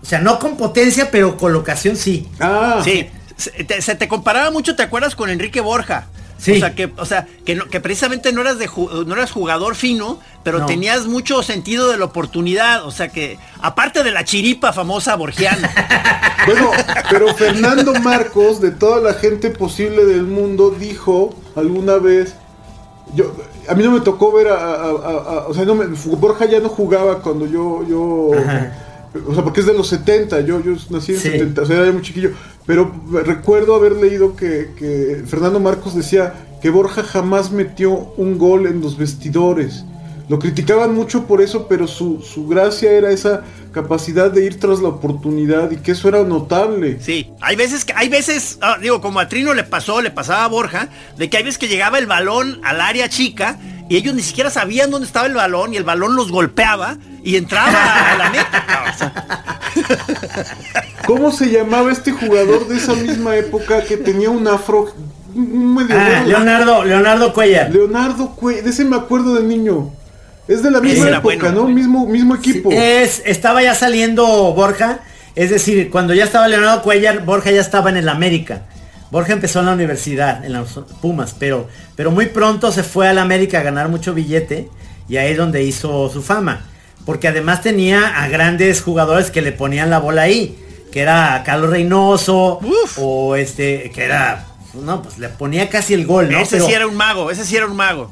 O 0.04 0.06
sea, 0.06 0.20
no 0.20 0.38
con 0.38 0.58
potencia, 0.58 1.10
pero 1.10 1.38
colocación 1.38 1.96
sí. 1.96 2.28
Ah, 2.40 2.82
Sí, 2.84 3.10
se 3.38 3.50
te, 3.64 3.82
se 3.82 3.96
te 3.96 4.08
comparaba 4.08 4.52
mucho, 4.52 4.76
¿te 4.76 4.84
acuerdas 4.84 5.16
con 5.16 5.30
Enrique 5.30 5.62
Borja? 5.62 6.08
Sí. 6.38 6.52
O 6.52 6.60
sea, 6.60 6.76
que, 6.76 6.92
o 6.98 7.06
sea, 7.06 7.26
que, 7.46 7.56
no- 7.56 7.70
que 7.70 7.80
precisamente 7.80 8.34
no 8.34 8.42
eras, 8.42 8.60
de, 8.60 8.68
ju- 8.70 9.06
no 9.06 9.14
eras 9.16 9.32
jugador 9.32 9.76
fino, 9.76 10.20
pero 10.44 10.60
No. 10.60 10.66
tenías 10.66 11.06
mucho 11.08 11.42
sentido 11.42 11.90
de 11.90 11.98
la 11.98 12.04
oportunidad. 12.06 12.86
O 12.86 12.92
sea 12.92 13.08
que, 13.08 13.40
aparte 13.62 14.04
de 14.04 14.12
la 14.12 14.26
chiripa 14.26 14.74
famosa 14.74 15.16
borgiana. 15.16 15.72
Bueno, 16.46 16.72
pero 17.10 17.34
Fernando 17.36 17.94
Marcos, 18.02 18.60
de 18.60 18.72
toda 18.72 19.00
la 19.00 19.14
gente 19.14 19.50
posible 19.50 20.04
del 20.04 20.24
mundo, 20.24 20.76
dijo 20.78 21.34
alguna 21.56 21.96
vez, 22.00 22.34
yo, 23.16 23.34
a 23.70 23.74
mí 23.76 23.82
no 23.86 23.92
me 23.92 24.02
tocó 24.02 24.34
ver 24.34 24.50
a, 24.50 24.56
a- 24.56 24.80
a- 24.82 24.90
a- 24.90 25.48
o 25.48 25.54
sea, 25.54 25.64
no 25.64 25.74
me- 25.76 25.86
Borja 26.18 26.44
ya 26.44 26.60
no 26.60 26.68
jugaba 26.68 27.20
cuando 27.22 27.46
yo, 27.48 27.86
yo, 27.88 28.32
o 29.28 29.34
sea, 29.34 29.44
porque 29.44 29.60
es 29.62 29.66
de 29.66 29.74
los 29.74 29.88
70, 29.88 30.42
yo, 30.42 30.62
yo 30.64 30.74
nací 30.90 31.14
en 31.14 31.20
Sí. 31.20 31.30
70, 31.30 31.62
o 31.62 31.66
sea, 31.66 31.82
era 31.82 31.92
muy 31.92 32.02
chiquillo, 32.02 32.32
pero 32.66 32.92
recuerdo 33.26 33.76
haber 33.76 33.94
leído 33.94 34.36
que, 34.36 34.72
que 34.76 35.24
Fernando 35.26 35.60
Marcos 35.60 35.96
decía 35.96 36.34
que 36.62 36.70
Borja 36.70 37.04
jamás 37.04 37.52
metió 37.52 37.92
un 38.18 38.38
gol 38.38 38.68
en 38.68 38.82
los 38.82 38.98
vestidores. 38.98 39.86
Lo 40.30 40.40
criticaban 40.40 40.96
mucho 40.96 41.26
por 41.26 41.42
eso, 41.42 41.68
pero 41.68 41.88
su, 41.88 42.22
su 42.22 42.48
gracia 42.48 42.92
era 42.92 43.12
esa 43.12 43.44
capacidad 43.74 44.32
de 44.32 44.46
ir 44.46 44.60
tras 44.60 44.80
la 44.80 44.88
oportunidad 44.88 45.72
y 45.72 45.78
que 45.78 45.92
eso 45.92 46.08
era 46.08 46.24
notable. 46.24 47.00
Sí, 47.02 47.32
hay 47.42 47.58
veces 47.58 47.84
que, 47.84 47.92
hay 47.94 48.08
veces, 48.08 48.58
ah, 48.62 48.78
digo, 48.80 49.02
como 49.02 49.20
a 49.20 49.28
Trino 49.28 49.54
le 49.54 49.64
pasó, 49.64 50.02
le 50.02 50.12
pasaba 50.12 50.46
a 50.46 50.48
Borja, 50.48 50.88
de 51.18 51.30
que 51.30 51.38
hay 51.38 51.44
veces 51.44 51.58
que 51.58 51.68
llegaba 51.68 51.98
el 51.98 52.06
balón 52.06 52.62
al 52.64 52.80
área 52.80 53.10
chica 53.10 53.60
y 53.90 53.98
ellos 53.98 54.16
ni 54.16 54.22
siquiera 54.22 54.50
sabían 54.50 54.92
dónde 54.92 55.08
estaba 55.08 55.26
el 55.26 55.34
balón 55.34 55.74
y 55.74 55.78
el 55.78 55.84
balón 55.84 56.16
los 56.16 56.32
golpeaba 56.32 56.98
y 57.24 57.36
entraba 57.36 58.12
a 58.12 58.18
la 58.18 58.94
sea, 58.98 59.60
¿Cómo 61.06 61.32
se 61.32 61.52
llamaba 61.52 61.92
este 61.92 62.12
jugador 62.12 62.68
de 62.68 62.78
esa 62.78 62.94
misma 62.94 63.36
época 63.36 63.84
que 63.84 63.98
tenía 63.98 64.30
un 64.30 64.48
afro 64.48 64.94
un 65.36 65.76
medio 65.76 65.96
Ah? 65.98 66.24
Leonardo, 66.26 66.84
Leonardo 66.84 67.34
Cuellar. 67.34 67.72
Leonardo 67.72 68.36
Cue, 68.36 68.62
de 68.62 68.70
ese 68.70 68.86
me 68.86 68.96
acuerdo 68.96 69.36
de 69.36 69.44
niño. 69.44 69.92
Es 70.48 70.62
de 70.64 70.72
la 70.72 70.82
misma 70.82 71.10
época, 71.10 71.22
bueno. 71.22 71.52
¿no? 71.52 71.68
Mismo, 71.68 72.06
mismo 72.06 72.36
equipo. 72.36 72.70
Es, 72.72 73.22
estaba 73.26 73.62
ya 73.64 73.74
saliendo 73.76 74.26
Borja, 74.54 75.00
es 75.36 75.50
decir, 75.50 75.90
cuando 75.90 76.14
ya 76.14 76.26
estaba 76.26 76.48
Leonardo 76.48 76.82
Cuellar, 76.82 77.24
Borja 77.26 77.52
ya 77.52 77.62
estaba 77.62 77.90
en 77.90 77.98
el 77.98 78.10
América. 78.10 78.64
Borja 79.10 79.34
empezó 79.34 79.60
en 79.60 79.68
la 79.68 79.74
universidad, 79.74 80.44
en 80.44 80.54
los 80.54 80.80
Pumas, 81.02 81.36
pero, 81.38 81.68
pero 81.96 82.12
muy 82.12 82.26
pronto 82.28 82.72
se 82.72 82.84
fue 82.84 83.08
al 83.08 83.20
América 83.20 83.60
a 83.60 83.64
ganar 83.64 83.88
mucho 83.88 84.14
billete 84.14 84.70
y 85.08 85.18
ahí 85.18 85.32
es 85.32 85.38
donde 85.38 85.64
hizo 85.64 86.10
su 86.10 86.22
fama. 86.22 86.66
Porque 87.06 87.28
además 87.28 87.62
tenía 87.62 88.22
a 88.24 88.28
grandes 88.28 88.82
jugadores 88.82 89.30
que 89.30 89.42
le 89.42 89.52
ponían 89.52 89.90
la 89.90 90.00
bola 90.00 90.24
ahí, 90.24 90.58
que 90.92 91.02
era 91.02 91.42
Carlos 91.46 91.70
Reynoso, 91.70 92.60
Uf. 92.62 92.98
o 92.98 93.36
este, 93.36 93.92
que 93.94 94.04
era, 94.04 94.46
no, 94.74 95.02
pues 95.04 95.20
le 95.20 95.30
ponía 95.30 95.70
casi 95.70 95.94
el 95.94 96.06
gol, 96.06 96.32
¿no? 96.32 96.40
ese 96.40 96.58
Pero- 96.58 96.66
sí 96.68 96.74
era 96.74 96.88
un 96.88 96.96
mago, 96.96 97.30
ese 97.30 97.46
sí 97.46 97.56
era 97.56 97.66
un 97.68 97.76
mago. 97.76 98.10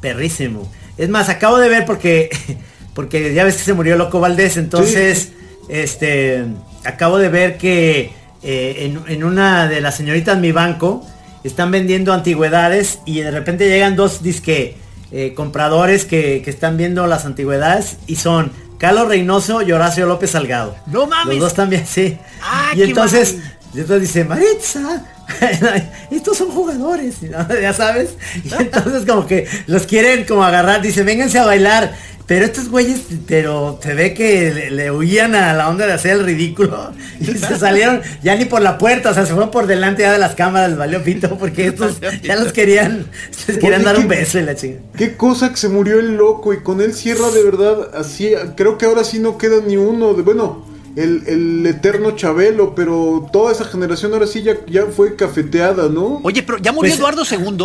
Perrísimo. 0.00 0.68
Es 0.96 1.08
más, 1.08 1.28
acabo 1.28 1.58
de 1.58 1.68
ver 1.68 1.84
porque 1.84 2.30
porque 2.94 3.34
ya 3.34 3.44
ves 3.44 3.56
que 3.56 3.64
se 3.64 3.74
murió 3.74 3.96
Loco 3.96 4.20
Valdés, 4.20 4.56
entonces 4.56 5.32
este 5.68 6.44
acabo 6.84 7.18
de 7.18 7.28
ver 7.28 7.58
que 7.58 8.10
eh, 8.42 8.76
en, 8.86 9.02
en 9.12 9.24
una 9.24 9.68
de 9.68 9.80
las 9.80 9.96
señoritas 9.96 10.38
mi 10.38 10.52
banco 10.52 11.04
están 11.44 11.70
vendiendo 11.70 12.12
antigüedades 12.12 13.00
y 13.04 13.20
de 13.20 13.30
repente 13.30 13.68
llegan 13.68 13.96
dos 13.96 14.22
disque 14.22 14.76
eh, 15.12 15.34
compradores 15.34 16.04
que, 16.04 16.42
que 16.42 16.50
están 16.50 16.76
viendo 16.76 17.06
las 17.06 17.24
antigüedades 17.24 17.98
y 18.06 18.16
son 18.16 18.50
Carlos 18.78 19.08
Reynoso 19.08 19.62
y 19.62 19.72
Horacio 19.72 20.06
López 20.06 20.32
Salgado. 20.32 20.76
¡No 20.86 21.06
mames! 21.06 21.36
Los 21.36 21.44
dos 21.44 21.54
también, 21.54 21.86
sí. 21.86 22.18
¡Ah, 22.42 22.72
y 22.74 22.82
entonces, 22.82 23.36
entonces 23.72 24.00
dice, 24.00 24.24
Maritza, 24.24 25.04
estos 26.10 26.36
son 26.36 26.50
jugadores, 26.50 27.22
¿no? 27.22 27.46
ya 27.60 27.72
sabes. 27.72 28.10
Y 28.44 28.52
entonces 28.62 29.04
como 29.06 29.26
que 29.26 29.46
los 29.66 29.86
quieren 29.86 30.24
como 30.24 30.44
agarrar, 30.44 30.82
dice, 30.82 31.02
vénganse 31.02 31.38
a 31.38 31.44
bailar. 31.44 31.94
Pero 32.26 32.44
estos 32.44 32.70
güeyes, 32.70 33.02
pero 33.28 33.78
se 33.80 33.94
ve 33.94 34.12
que 34.12 34.52
le, 34.52 34.70
le 34.72 34.90
huían 34.90 35.36
a 35.36 35.52
la 35.52 35.68
onda 35.68 35.86
de 35.86 35.92
hacer 35.92 36.10
el 36.14 36.24
ridículo. 36.24 36.92
Y 37.20 37.26
se 37.26 37.56
salieron 37.56 38.02
ya 38.20 38.34
ni 38.34 38.46
por 38.46 38.62
la 38.62 38.78
puerta, 38.78 39.10
o 39.10 39.14
sea, 39.14 39.24
se 39.24 39.32
fueron 39.32 39.52
por 39.52 39.68
delante 39.68 40.02
ya 40.02 40.10
de 40.12 40.18
las 40.18 40.34
cámaras, 40.34 40.70
les 40.70 40.78
valió 40.78 41.04
pito, 41.04 41.38
porque 41.38 41.68
estos 41.68 42.00
ya 42.24 42.34
los 42.34 42.52
querían, 42.52 43.06
les 43.46 43.58
querían 43.58 43.84
dar 43.84 43.94
un 43.96 44.02
¿qué- 44.02 44.08
beso 44.08 44.40
y 44.40 44.42
la 44.42 44.56
chingada. 44.56 44.82
Qué 44.98 45.16
cosa 45.16 45.50
que 45.50 45.56
se 45.56 45.68
murió 45.68 46.00
el 46.00 46.16
loco 46.16 46.52
y 46.52 46.64
con 46.64 46.80
él 46.80 46.94
cierra 46.94 47.30
de 47.30 47.44
verdad 47.44 47.94
así. 47.96 48.32
Creo 48.56 48.76
que 48.76 48.86
ahora 48.86 49.04
sí 49.04 49.20
no 49.20 49.38
queda 49.38 49.60
ni 49.64 49.76
uno. 49.76 50.12
De, 50.14 50.22
bueno, 50.22 50.65
el, 50.96 51.22
el 51.26 51.66
eterno 51.66 52.12
Chabelo, 52.12 52.74
pero 52.74 53.28
toda 53.32 53.52
esa 53.52 53.64
generación 53.64 54.12
ahora 54.14 54.26
sí 54.26 54.42
ya, 54.42 54.54
ya 54.66 54.86
fue 54.86 55.14
cafeteada, 55.14 55.88
¿no? 55.88 56.20
Oye, 56.24 56.42
pero 56.42 56.58
ya 56.58 56.72
murió 56.72 56.90
Pues- 56.90 56.98
Eduardo 56.98 57.22
II. 57.30 57.56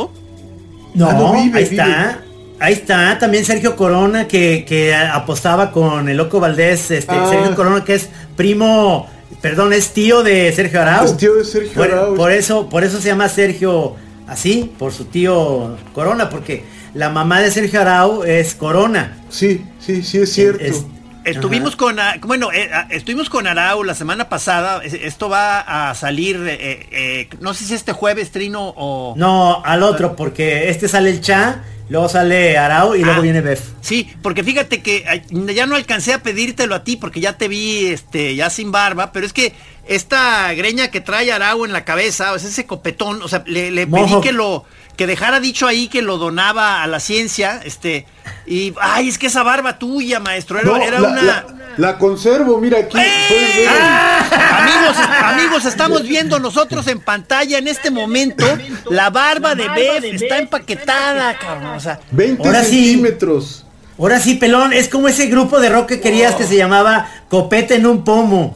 No, 0.93 1.09
Ah, 1.09 1.13
no, 1.13 1.33
vive, 1.33 1.59
ahí 1.59 1.63
vive. 1.69 1.81
está. 1.83 2.23
Ahí 2.59 2.73
está, 2.73 3.17
también 3.17 3.43
Sergio 3.43 3.75
Corona 3.75 4.27
que, 4.27 4.65
que 4.67 4.93
apostaba 4.93 5.71
con 5.71 6.07
el 6.09 6.17
Loco 6.17 6.39
Valdés, 6.39 6.91
este, 6.91 7.11
Ah. 7.15 7.25
Sergio 7.27 7.55
Corona 7.55 7.83
que 7.83 7.95
es 7.95 8.09
primo, 8.35 9.07
perdón, 9.41 9.73
es 9.73 9.89
tío 9.93 10.21
de 10.21 10.51
Sergio 10.53 10.79
Arau. 10.81 11.05
Es 11.05 11.17
tío 11.17 11.33
de 11.35 11.43
Sergio 11.43 11.73
por, 11.73 11.85
Arau. 11.91 12.15
por 12.15 12.31
eso, 12.31 12.69
por 12.69 12.83
eso 12.83 12.99
se 13.01 13.07
llama 13.07 13.29
Sergio 13.29 13.95
así, 14.27 14.71
por 14.77 14.91
su 14.93 15.05
tío 15.05 15.75
Corona, 15.95 16.29
porque 16.29 16.63
la 16.93 17.09
mamá 17.09 17.41
de 17.41 17.49
Sergio 17.49 17.81
Arau 17.81 18.23
es 18.25 18.53
Corona. 18.53 19.17
Sí, 19.29 19.65
sí, 19.79 20.03
sí 20.03 20.19
es 20.19 20.31
cierto. 20.31 20.63
Es- 20.63 20.85
Estuvimos 21.23 21.75
Ajá. 21.75 22.19
con, 22.19 22.27
bueno, 22.27 22.51
eh, 22.51 22.69
estuvimos 22.89 23.29
con 23.29 23.45
Arau 23.47 23.83
la 23.83 23.93
semana 23.93 24.27
pasada. 24.29 24.81
Es- 24.83 24.93
Esto 24.93 25.29
va 25.29 25.59
a 25.89 25.93
salir, 25.95 26.37
eh, 26.47 26.87
eh, 26.91 27.29
no 27.39 27.53
sé 27.53 27.65
si 27.65 27.73
este 27.75 27.91
jueves, 27.93 28.31
Trino, 28.31 28.73
o... 28.75 29.13
No, 29.17 29.61
al 29.63 29.83
otro, 29.83 30.15
porque 30.15 30.69
este 30.69 30.87
sale 30.87 31.11
el 31.11 31.21
Cha, 31.21 31.63
luego 31.89 32.09
sale 32.09 32.57
Arau 32.57 32.95
y 32.95 33.03
luego 33.03 33.19
Ah. 33.19 33.23
viene 33.23 33.41
Bef. 33.41 33.61
Sí, 33.81 34.11
porque 34.23 34.43
fíjate 34.43 34.81
que 34.81 35.23
ya 35.53 35.65
no 35.67 35.75
alcancé 35.75 36.13
a 36.13 36.23
pedírtelo 36.23 36.73
a 36.73 36.83
ti 36.83 36.95
porque 36.97 37.19
ya 37.19 37.37
te 37.37 37.47
vi 37.47 37.87
este 37.87 38.35
ya 38.35 38.49
sin 38.49 38.71
barba, 38.71 39.11
pero 39.11 39.25
es 39.25 39.33
que 39.33 39.53
esta 39.87 40.51
greña 40.53 40.89
que 40.89 41.01
trae 41.01 41.31
Arau 41.31 41.65
en 41.65 41.73
la 41.73 41.83
cabeza, 41.85 42.31
o 42.33 42.39
sea, 42.39 42.49
ese 42.49 42.65
copetón, 42.65 43.21
o 43.21 43.27
sea, 43.27 43.43
le, 43.45 43.69
le 43.71 43.85
pedí 43.87 44.19
que 44.21 44.31
lo 44.31 44.63
que 45.01 45.07
dejara 45.07 45.39
dicho 45.39 45.65
ahí 45.65 45.87
que 45.87 46.03
lo 46.03 46.19
donaba 46.19 46.83
a 46.83 46.85
la 46.85 46.99
ciencia, 46.99 47.59
este, 47.65 48.05
y 48.45 48.71
ay, 48.79 49.09
es 49.09 49.17
que 49.17 49.25
esa 49.25 49.41
barba 49.41 49.79
tuya, 49.79 50.19
maestro, 50.19 50.59
era, 50.59 50.69
No, 50.69 50.77
era 50.77 50.99
la, 50.99 51.09
una 51.09 51.21
la- 51.23 51.45
la 51.77 51.97
conservo, 51.97 52.59
mira 52.59 52.77
aquí. 52.77 52.95
ver. 52.95 53.67
Amigos, 54.31 54.97
amigos, 55.23 55.65
estamos 55.65 56.03
viendo 56.03 56.37
nosotros 56.37 56.85
en 56.85 56.99
pantalla 56.99 57.57
en 57.57 57.67
este 57.67 57.89
momento 57.89 58.45
la 58.91 59.09
barba 59.09 59.55
de 59.55 59.67
Beth 59.69 60.03
está 60.03 60.37
empaquetada, 60.37 61.35
cabrón, 61.39 61.71
o 61.77 61.79
sea, 61.79 61.99
20 62.11 62.47
Ahora 62.47 62.63
sí. 62.63 62.85
centímetros. 62.89 63.65
Ahora 63.97 64.19
sí, 64.19 64.35
pelón, 64.35 64.71
es 64.71 64.87
como 64.87 65.07
ese 65.07 65.25
grupo 65.25 65.59
de 65.59 65.69
rock 65.69 65.87
que 65.87 65.99
querías 66.01 66.35
que 66.35 66.43
se 66.45 66.57
llamaba 66.57 67.09
Copete 67.27 67.73
en 67.73 67.87
un 67.87 68.03
pomo. 68.03 68.55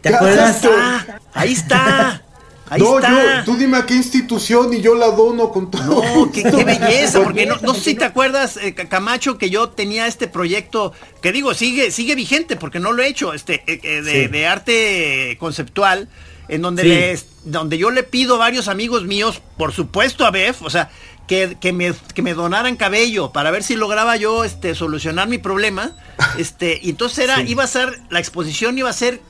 ¿Te 0.00 0.14
acuerdas? 0.14 0.58
Ah, 0.74 1.04
ahí 1.34 1.52
está. 1.52 2.22
Ahí 2.68 2.80
no, 2.80 2.98
está. 2.98 3.10
yo, 3.38 3.44
tú 3.44 3.56
dime 3.56 3.76
a 3.78 3.86
qué 3.86 3.94
institución 3.94 4.72
y 4.74 4.80
yo 4.80 4.94
la 4.96 5.06
dono 5.08 5.50
con 5.50 5.70
todo. 5.70 6.02
No, 6.02 6.32
qué, 6.32 6.42
belleza, 6.64 7.22
porque 7.22 7.46
no, 7.46 7.56
no 7.62 7.74
sé 7.74 7.80
si 7.80 7.94
te 7.94 8.04
acuerdas, 8.04 8.56
eh, 8.56 8.74
Ca- 8.74 8.88
Camacho, 8.88 9.38
que 9.38 9.50
yo 9.50 9.68
tenía 9.68 10.06
este 10.06 10.26
proyecto, 10.26 10.92
que 11.22 11.30
digo, 11.32 11.54
sigue, 11.54 11.90
sigue 11.92 12.14
vigente, 12.16 12.56
porque 12.56 12.80
no 12.80 12.92
lo 12.92 13.02
he 13.02 13.08
hecho, 13.08 13.32
este, 13.34 13.62
eh, 13.66 13.80
eh, 13.82 14.02
de, 14.02 14.22
Sí. 14.24 14.26
de 14.28 14.46
arte 14.46 15.36
conceptual, 15.38 16.08
en 16.48 16.62
donde 16.62 16.82
Sí. 16.82 16.88
les, 16.88 17.26
donde 17.44 17.78
yo 17.78 17.90
le 17.90 18.02
pido 18.02 18.34
a 18.34 18.38
varios 18.38 18.68
amigos 18.68 19.04
míos, 19.04 19.40
por 19.56 19.72
supuesto 19.72 20.26
a 20.26 20.30
Bef, 20.30 20.62
o 20.62 20.70
sea, 20.70 20.90
que, 21.28 21.56
que 21.60 21.72
me, 21.72 21.92
que 22.14 22.22
me 22.22 22.34
donaran 22.34 22.76
cabello 22.76 23.32
para 23.32 23.50
ver 23.50 23.62
si 23.64 23.74
lograba 23.74 24.16
yo 24.16 24.44
este, 24.44 24.74
solucionar 24.76 25.28
mi 25.28 25.38
problema. 25.38 25.96
Este, 26.38 26.78
y 26.82 26.90
entonces 26.90 27.18
era, 27.24 27.42
iba 27.42 27.64
a 27.64 27.66
ser, 27.66 28.00
la 28.10 28.20
exposición 28.20 28.78
iba 28.78 28.90
a 28.90 28.92
ser 28.92 29.20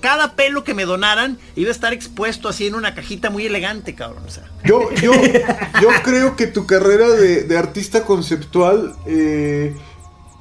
cada 0.00 0.34
pelo 0.34 0.62
que 0.64 0.74
me 0.74 0.84
donaran 0.84 1.38
iba 1.56 1.68
a 1.68 1.72
estar 1.72 1.92
expuesto 1.92 2.48
así 2.48 2.66
en 2.66 2.74
una 2.74 2.94
cajita 2.94 3.30
muy 3.30 3.46
elegante, 3.46 3.94
cabrón. 3.94 4.22
O 4.26 4.30
sea. 4.30 4.44
Yo, 4.64 4.90
yo, 4.94 5.12
yo 5.82 5.88
creo 6.04 6.36
que 6.36 6.46
tu 6.46 6.66
carrera 6.66 7.08
de, 7.08 7.42
de 7.42 7.58
artista 7.58 8.04
conceptual, 8.04 8.94
eh, 9.06 9.74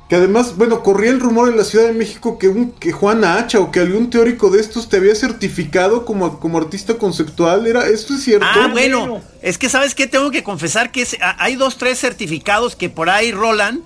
que 0.08 0.16
además, 0.18 0.56
bueno, 0.56 0.84
corría 0.84 1.10
el 1.10 1.20
rumor 1.20 1.50
en 1.50 1.58
la 1.58 1.64
Ciudad 1.64 1.86
de 1.88 1.94
México 1.94 2.38
que, 2.38 2.48
un, 2.48 2.72
que 2.74 2.92
Juan 2.92 3.24
Hacha 3.26 3.60
o 3.60 3.72
que 3.72 3.80
algún 3.80 4.12
teórico 4.12 4.52
de 4.52 4.62
estos 4.62 4.88
te 4.88 4.98
había 4.98 5.16
certificado 5.16 6.06
como, 6.06 6.40
como 6.40 6.60
artista 6.60 6.96
conceptual. 7.00 7.66
¿Era, 7.66 7.88
¿Esto 7.88 8.14
es 8.14 8.24
cierto? 8.24 8.46
Ah, 8.48 8.70
bueno, 8.72 9.22
es 9.42 9.58
que 9.58 9.68
sabes 9.68 9.96
que 9.96 10.06
tengo 10.06 10.30
que 10.30 10.44
confesar 10.44 10.92
que 10.92 11.02
es- 11.02 11.18
a- 11.22 11.44
hay 11.44 11.56
dos, 11.56 11.78
tres 11.78 12.00
certificados 12.00 12.76
que 12.76 12.90
por 12.90 13.10
ahí 13.10 13.32
rolan, 13.32 13.84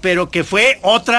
pero 0.00 0.30
que 0.30 0.44
fue 0.44 0.78
otra 0.80 1.18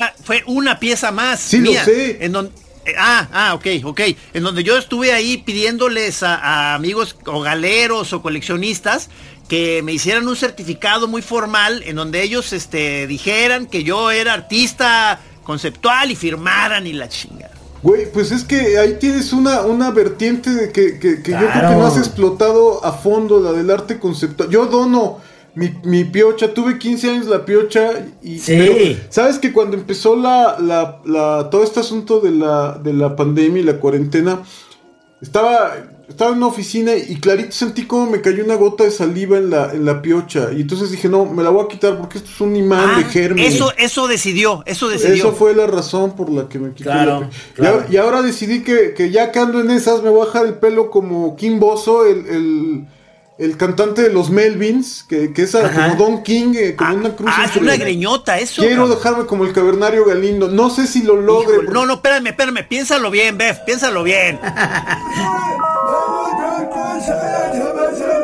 Ah, 0.00 0.12
Fue 0.24 0.42
una 0.46 0.80
pieza 0.80 1.12
más. 1.12 1.38
Sí, 1.40 1.60
lo 1.60 1.72
sé. 1.84 2.24
En 2.24 2.32
donde, 2.32 2.50
eh, 2.84 2.94
ah, 2.98 3.28
ah, 3.32 3.54
ok, 3.54 3.66
ok. 3.84 4.00
En 4.32 4.42
donde 4.42 4.64
yo 4.64 4.76
estuve 4.76 5.12
ahí 5.12 5.36
pidiéndoles 5.38 6.24
a, 6.24 6.34
a 6.34 6.74
amigos 6.74 7.16
o 7.26 7.40
galeros 7.42 8.12
o 8.12 8.20
coleccionistas 8.20 9.08
que 9.48 9.82
me 9.84 9.92
hicieran 9.92 10.26
un 10.26 10.34
certificado 10.34 11.06
muy 11.06 11.22
formal 11.22 11.84
en 11.86 11.94
donde 11.94 12.22
ellos 12.24 12.52
este, 12.52 13.06
dijeran 13.06 13.66
que 13.66 13.84
yo 13.84 14.10
era 14.10 14.32
artista 14.32 15.20
conceptual 15.44 16.10
y 16.10 16.16
firmaran 16.16 16.88
y 16.88 16.92
la 16.92 17.08
chingada. 17.08 17.52
Güey, 17.84 18.10
pues 18.10 18.32
es 18.32 18.42
que 18.42 18.78
ahí 18.78 18.96
tienes 18.98 19.32
una, 19.32 19.60
una 19.60 19.92
vertiente 19.92 20.50
de 20.50 20.72
que, 20.72 20.98
que- 20.98 21.22
que 21.22 21.30
yo 21.32 21.38
creo 21.38 21.68
que 21.68 21.76
no 21.76 21.86
has 21.86 21.98
explotado 21.98 22.84
a 22.84 22.94
fondo 22.94 23.40
la 23.40 23.52
del 23.52 23.70
arte 23.70 24.00
conceptual. 24.00 24.48
Yo 24.50 24.66
dono 24.66 25.20
mi, 25.54 25.72
mi 25.84 26.04
piocha, 26.04 26.52
tuve 26.52 26.78
15 26.78 27.10
años 27.10 27.26
la 27.26 27.44
piocha 27.44 27.90
y... 28.22 28.38
Sí. 28.38 28.54
pero, 28.56 28.98
¿Sabes 29.10 29.38
que 29.38 29.52
cuando 29.52 29.76
empezó 29.76 30.16
la, 30.16 30.58
la, 30.60 31.00
la- 31.04 31.48
todo 31.50 31.62
este 31.62 31.80
asunto 31.80 32.20
de 32.20 32.32
la, 32.32 32.78
de 32.82 32.92
la 32.92 33.14
pandemia 33.16 33.60
y 33.62 33.64
la 33.64 33.78
cuarentena, 33.78 34.42
estaba, 35.22 35.74
estaba 36.08 36.32
en 36.32 36.38
una 36.38 36.48
oficina 36.48 36.94
y 36.96 37.16
clarito 37.16 37.52
sentí 37.52 37.84
como 37.86 38.10
me 38.10 38.20
cayó 38.20 38.44
una 38.44 38.56
gota 38.56 38.84
de 38.84 38.90
saliva 38.90 39.38
en 39.38 39.48
la, 39.50 39.72
en 39.72 39.84
la 39.86 40.02
piocha. 40.02 40.48
Y 40.52 40.62
entonces 40.62 40.90
dije, 40.90 41.08
no, 41.08 41.24
me 41.24 41.42
la 41.42 41.50
voy 41.50 41.64
a 41.64 41.68
quitar 41.68 41.96
porque 41.98 42.18
esto 42.18 42.30
es 42.34 42.40
un 42.40 42.56
imán 42.56 42.90
Ah, 42.94 42.98
de 42.98 43.04
germen. 43.04 43.44
eso, 43.44 43.72
eso 43.78 44.06
decidió, 44.06 44.62
eso 44.66 44.88
decidió. 44.88 45.14
Eso 45.14 45.32
fue 45.32 45.54
la 45.54 45.66
razón 45.66 46.14
por 46.16 46.30
la 46.30 46.48
que 46.48 46.58
me 46.58 46.70
quité 46.72 46.84
Claro, 46.90 47.28
la 47.56 47.86
Y, 47.90 47.96
ahora 47.96 48.20
decidí 48.22 48.62
que, 48.62 48.92
que 48.94 49.10
ya 49.10 49.32
que 49.32 49.38
ando 49.38 49.60
en 49.60 49.70
esas, 49.70 50.02
me 50.02 50.10
voy 50.10 50.22
a 50.22 50.26
dejar 50.26 50.46
el 50.46 50.54
pelo 50.54 50.90
como 50.90 51.36
Kim 51.36 51.58
Bozo, 51.58 52.04
el, 52.04 52.26
el, 52.26 52.84
el 53.36 53.56
cantante 53.56 54.02
de 54.02 54.10
los 54.10 54.30
Melvins, 54.30 55.04
que, 55.08 55.32
que 55.32 55.42
es 55.42 55.52
como 55.52 55.96
Don 55.96 56.22
King, 56.22 56.54
eh, 56.56 56.76
como 56.76 56.94
una 56.94 57.16
cruz. 57.16 57.30
Ah, 57.34 57.46
es 57.46 57.56
una 57.56 57.76
greñota 57.76 58.38
eso. 58.38 58.62
Quiero 58.62 58.82
cabrón. 58.82 58.98
dejarme 58.98 59.26
como 59.26 59.44
el 59.44 59.52
cavernario 59.52 60.04
Galindo. 60.04 60.48
No 60.48 60.70
sé 60.70 60.86
si 60.86 61.02
lo 61.02 61.16
logre. 61.16 61.54
Híjole, 61.54 61.70
no, 61.70 61.86
no, 61.86 61.94
espérame, 61.94 62.28
espérame, 62.28 62.64
piénsalo 62.68 63.10
bien, 63.10 63.36
Bef, 63.36 63.58
piénsalo 63.66 64.04
bien. 64.04 64.38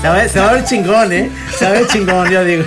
Se 0.00 0.08
va, 0.08 0.28
se 0.28 0.40
va 0.40 0.50
a 0.50 0.52
ver 0.54 0.64
chingón, 0.64 1.12
¿eh? 1.12 1.30
Se 1.58 1.64
va 1.64 1.70
a 1.70 1.74
ver 1.74 1.86
chingón, 1.88 2.30
yo 2.30 2.44
digo. 2.44 2.64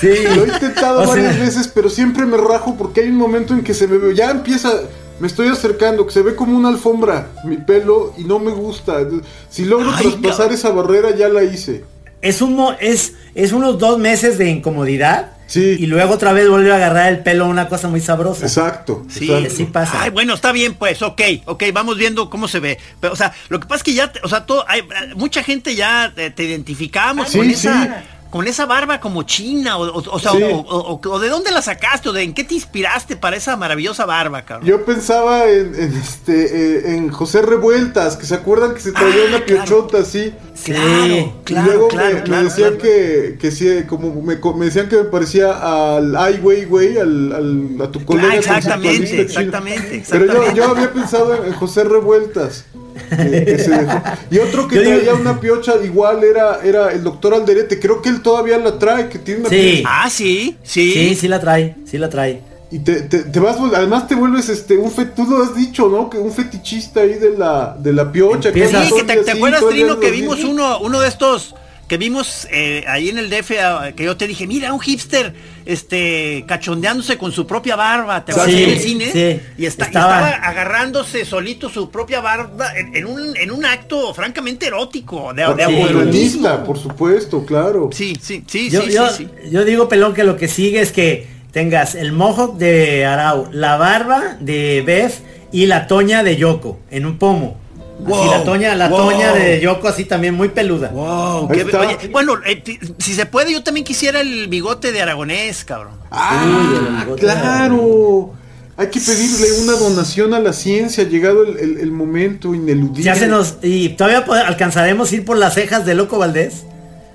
Sí. 0.00 0.08
Lo 0.34 0.44
he 0.44 0.48
intentado 0.48 1.02
O 1.02 1.04
sea, 1.04 1.14
varias 1.14 1.38
veces, 1.38 1.68
pero 1.68 1.90
siempre 1.90 2.24
me 2.24 2.38
rajo 2.38 2.74
porque 2.76 3.02
hay 3.02 3.08
un 3.08 3.16
momento 3.16 3.52
en 3.52 3.62
que 3.62 3.74
se 3.74 3.86
me 3.86 3.98
ve, 3.98 4.14
ya 4.14 4.30
empieza, 4.30 4.70
me 5.18 5.26
estoy 5.26 5.48
acercando, 5.48 6.06
que 6.06 6.12
se 6.12 6.22
ve 6.22 6.34
como 6.34 6.56
una 6.56 6.70
alfombra 6.70 7.28
mi 7.44 7.58
pelo 7.58 8.14
y 8.16 8.24
no 8.24 8.38
me 8.38 8.50
gusta. 8.50 9.06
Si 9.50 9.66
logro 9.66 9.90
Ay, 9.94 10.16
traspasar 10.18 10.52
esa 10.52 10.70
barrera, 10.70 11.14
ya 11.14 11.28
la 11.28 11.44
hice. 11.44 11.84
Es, 12.22 12.42
un, 12.42 12.54
mo- 12.56 12.76
es, 12.80 13.14
es 13.34 13.52
unos 13.52 13.78
dos 13.78 13.98
meses 13.98 14.36
de 14.38 14.48
incomodidad. 14.50 15.32
Sí. 15.46 15.76
Y 15.80 15.86
luego 15.86 16.14
otra 16.14 16.32
vez 16.32 16.48
vuelve 16.48 16.70
a 16.70 16.76
agarrar 16.76 17.08
el 17.12 17.20
pelo 17.24 17.46
una 17.48 17.68
cosa 17.68 17.88
muy 17.88 18.00
sabrosa. 18.00 18.46
Exacto. 18.46 19.04
Sí, 19.08 19.24
exacto. 19.32 19.56
sí 19.56 19.64
pasa. 19.64 20.02
Ay, 20.02 20.10
bueno, 20.10 20.34
está 20.34 20.52
bien, 20.52 20.74
pues, 20.74 21.02
ok, 21.02 21.20
ok, 21.46 21.64
vamos 21.72 21.98
viendo 21.98 22.30
cómo 22.30 22.46
se 22.46 22.60
ve. 22.60 22.78
Pero, 23.00 23.12
o 23.14 23.16
sea, 23.16 23.32
lo 23.48 23.58
que 23.58 23.66
pasa 23.66 23.78
es 23.78 23.82
que 23.82 23.94
ya, 23.94 24.12
te- 24.12 24.20
o 24.22 24.28
sea, 24.28 24.46
todo, 24.46 24.64
hay, 24.68 24.82
mucha 25.16 25.42
gente 25.42 25.74
ya 25.74 26.12
te, 26.14 26.30
te 26.30 26.44
identificamos 26.44 27.30
Sí, 27.30 27.38
con 27.38 27.46
sí. 27.48 27.52
esa, 27.54 28.04
con 28.30 28.46
esa 28.46 28.64
barba 28.66 29.00
como 29.00 29.24
china, 29.24 29.76
o, 29.76 29.86
o- 29.88 30.14
o 30.14 30.18
sea, 30.18 30.32
Sí. 30.32 30.42
o, 30.42 30.56
o- 30.58 30.92
o- 30.94 31.00
o 31.10 31.18
de 31.18 31.28
dónde 31.28 31.50
la 31.50 31.62
sacaste, 31.62 32.08
o 32.08 32.12
de 32.12 32.22
en 32.22 32.32
qué 32.32 32.44
te 32.44 32.54
inspiraste 32.54 33.16
para 33.16 33.36
esa 33.36 33.56
maravillosa 33.56 34.06
barba, 34.06 34.42
cabrón. 34.42 34.68
Yo 34.68 34.84
pensaba 34.84 35.46
en, 35.48 35.74
en 35.74 35.94
este 35.96 36.44
eh, 36.90 36.94
en 36.96 37.10
José 37.10 37.42
Revueltas, 37.42 38.16
que 38.16 38.26
se 38.26 38.34
acuerdan 38.34 38.74
que 38.74 38.80
se 38.80 38.92
traía 38.92 39.14
Ah, 39.24 39.28
una 39.28 39.44
claro. 39.44 39.64
piochota 39.64 39.98
así. 39.98 40.32
Sí. 40.54 40.72
claro, 40.72 41.06
y 41.06 41.54
luego 41.54 41.88
claro, 41.88 42.14
me, 42.16 42.22
claro, 42.22 42.42
me 42.42 42.48
decían 42.48 42.74
claro. 42.76 42.82
que, 42.82 43.38
que 43.40 43.50
sí, 43.50 43.68
como 43.88 44.14
me, 44.22 44.36
decían 44.66 44.88
que 44.88 44.96
me 44.96 45.04
parecía 45.04 45.96
al 45.96 46.14
Ai 46.16 46.38
Weiwei, 46.40 46.98
al, 46.98 47.32
al- 47.32 47.82
a 47.82 47.90
tu 47.90 48.04
colega. 48.04 48.28
Ah, 48.32 48.36
exactamente, 48.36 48.98
conceptualista 48.98 49.16
chino. 49.16 49.22
exactamente, 49.22 50.02
Pero 50.10 50.24
yo, 50.26 50.32
exactamente. 50.32 50.54
yo 50.56 50.64
había 50.70 50.92
pensado 50.92 51.34
en, 51.34 51.44
en 51.46 51.52
José 51.54 51.84
Revueltas. 51.84 52.64
que- 53.10 53.44
que 53.44 53.58
se 53.58 53.70
dejó. 53.70 54.02
Y 54.30 54.38
otro 54.38 54.68
que 54.68 54.76
Yo 54.76 54.82
digo- 54.82 54.96
traía 54.96 55.14
una 55.14 55.40
piocha 55.40 55.74
igual 55.82 56.22
era, 56.24 56.60
era 56.62 56.92
el 56.92 57.02
doctor 57.02 57.34
Alderete. 57.34 57.78
Creo 57.80 58.00
que 58.02 58.08
él 58.10 58.22
todavía 58.22 58.58
la 58.58 58.78
trae, 58.78 59.08
que 59.08 59.18
tiene 59.18 59.40
una 59.40 59.48
Sí. 59.50 59.56
piocha. 59.82 59.88
Ah, 60.04 60.10
sí, 60.10 60.56
sí. 60.62 60.92
Sí, 60.92 61.14
sí 61.14 61.28
la 61.28 61.40
trae, 61.40 61.76
sí 61.84 61.98
la 61.98 62.08
trae. 62.08 62.40
Y 62.72 62.78
te, 62.78 63.00
te, 63.02 63.18
te 63.24 63.40
vas, 63.40 63.56
además 63.74 64.06
te 64.06 64.14
vuelves 64.14 64.48
este, 64.48 64.76
un 64.76 64.92
fe, 64.92 65.04
tú 65.06 65.24
lo 65.24 65.42
has 65.42 65.56
dicho, 65.56 65.88
¿no? 65.88 66.08
Que 66.08 66.18
un 66.18 66.30
fetichista 66.32 67.00
ahí 67.00 67.14
de 67.14 67.36
la, 67.36 67.76
de 67.76 67.92
la 67.92 68.12
piocha. 68.12 68.50
Empieza- 68.50 68.78
anda 68.82 68.88
Sí, 68.90 68.94
que 68.94 69.02
te, 69.12 69.16
te 69.24 69.30
acuerdas, 69.32 69.64
Trino, 69.68 69.98
que 69.98 70.10
vimos 70.12 70.44
uno, 70.44 70.78
uno 70.78 71.00
de 71.00 71.08
estos, 71.08 71.54
que 71.90 71.96
vimos 71.96 72.46
eh, 72.52 72.84
ahí 72.86 73.08
en 73.08 73.18
el 73.18 73.28
DF, 73.28 73.50
ah, 73.60 73.90
que 73.96 74.04
yo 74.04 74.16
te 74.16 74.28
dije, 74.28 74.46
mira, 74.46 74.72
un 74.72 74.78
hipster, 74.78 75.34
este, 75.66 76.44
cachondeándose 76.46 77.18
con 77.18 77.32
su 77.32 77.48
propia 77.48 77.74
barba, 77.74 78.24
¿te 78.24 78.30
acuerdas 78.30 78.54
Sí, 78.54 78.62
en 78.62 78.70
el 78.70 78.78
cine? 78.78 79.10
sí. 79.12 79.40
y, 79.58 79.66
está- 79.66 79.86
y 79.86 79.88
Estaba- 79.88 80.28
agarrándose 80.28 81.24
solito 81.24 81.68
su 81.68 81.90
propia 81.90 82.20
barba 82.20 82.70
en, 82.78 82.94
en 82.94 83.06
un, 83.06 83.36
en 83.36 83.50
un 83.50 83.64
acto 83.64 84.14
francamente 84.14 84.68
erótico, 84.68 85.34
de, 85.34 85.42
de 85.52 85.64
feminista, 85.64 86.62
por 86.62 86.78
supuesto, 86.78 87.44
claro. 87.44 87.90
Sí, 87.92 88.16
sí, 88.22 88.44
sí, 88.46 88.70
Yo, 88.70 88.82
sí, 88.82 88.92
yo, 88.92 89.08
sí, 89.10 89.26
sí. 89.42 89.50
yo 89.50 89.64
digo, 89.64 89.88
pelón, 89.88 90.14
que 90.14 90.22
lo 90.22 90.36
que 90.36 90.46
sigue 90.46 90.80
es 90.80 90.92
que 90.92 91.26
tengas 91.50 91.96
el 91.96 92.12
mohawk 92.12 92.56
de 92.56 93.04
Arau, 93.04 93.48
la 93.50 93.76
barba 93.76 94.36
de 94.38 94.84
Beth 94.86 95.14
y 95.50 95.66
la 95.66 95.88
toña 95.88 96.22
de 96.22 96.36
Yoko 96.36 96.78
en 96.92 97.04
un 97.04 97.18
pomo. 97.18 97.58
Así 98.06 98.10
Wow, 98.10 98.30
la 98.30 98.44
toña, 98.44 98.74
la 98.74 98.88
wow. 98.88 98.98
toña 99.10 99.32
de 99.32 99.60
Yoko 99.60 99.88
así 99.88 100.04
también 100.04 100.34
muy 100.34 100.48
peluda. 100.48 100.88
Wow, 100.88 101.48
qué- 101.48 101.64
oye, 101.64 102.08
bueno, 102.10 102.34
eh, 102.46 102.62
si 102.98 103.14
se 103.14 103.26
puede, 103.26 103.52
yo 103.52 103.62
también 103.62 103.84
quisiera 103.84 104.20
el 104.20 104.48
bigote 104.48 104.92
de 104.92 105.02
aragonés, 105.02 105.64
cabrón. 105.64 105.94
Ah, 106.10 106.44
el 106.90 106.96
bigote 107.04 107.20
claro. 107.20 108.32
Hay 108.76 108.86
que 108.88 109.00
pedirle 109.00 109.52
una 109.62 109.72
donación 109.74 110.32
a 110.32 110.40
la 110.40 110.54
ciencia, 110.54 111.04
llegado 111.04 111.42
el, 111.44 111.58
el- 111.58 111.78
el 111.78 111.92
momento 111.92 112.54
ineludible. 112.54 113.02
Ya 113.02 113.14
se 113.14 113.26
nos 113.26 113.56
y 113.62 113.90
todavía 113.90 114.24
alcanzaremos 114.46 115.12
a 115.12 115.14
ir 115.14 115.24
por 115.24 115.36
las 115.36 115.52
cejas 115.54 115.84
de 115.84 115.94
Loco 115.94 116.16
Valdés. 116.18 116.64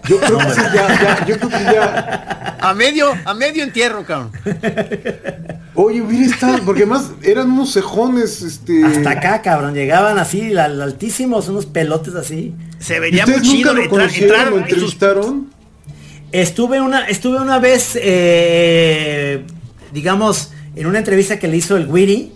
Yo 0.08 0.20
creo 0.20 0.38
que 0.40 0.54
sí, 0.54 0.62
ya, 0.74 1.02
ya, 1.02 1.26
yo 1.26 1.38
creo 1.38 1.50
que 1.50 1.64
ya. 1.64 2.58
A 2.60 2.74
medio, 2.74 3.14
a 3.26 3.34
medio 3.34 3.64
entierro, 3.64 4.04
cabrón. 4.06 4.32
Oye, 5.76 6.02
hubiera 6.02 6.26
estado, 6.26 6.60
porque 6.66 6.84
además 6.84 7.12
eran 7.22 7.52
unos 7.52 7.74
cejones, 7.74 8.42
este. 8.42 8.84
Hasta 8.86 9.10
acá, 9.12 9.42
cabrón, 9.42 9.74
llegaban 9.74 10.18
así 10.20 10.50
la- 10.50 10.66
altísimos, 10.66 11.48
unos 11.50 11.66
pelotes 11.66 12.16
así. 12.16 12.54
Se 12.80 12.96
¿Y 12.96 13.00
vería 13.00 13.26
muy 13.26 13.36
ustedes 13.36 13.48
nunca 13.54 13.58
chido 13.58 13.74
lo 13.74 13.90
conocieron, 13.90 14.30
entrar 14.36 14.52
lo 14.52 14.58
entrevistaron? 14.60 15.48
Estuve 16.32 16.82
una, 16.82 17.08
estuve 17.08 17.38
una 17.40 17.60
vez, 17.60 17.98
eh, 18.02 19.44
digamos, 19.94 20.52
en 20.76 20.88
una 20.88 20.98
entrevista 21.00 21.40
que 21.40 21.48
le 21.48 21.58
hizo 21.58 21.78
el 21.78 21.88
Wiri, 21.88 22.32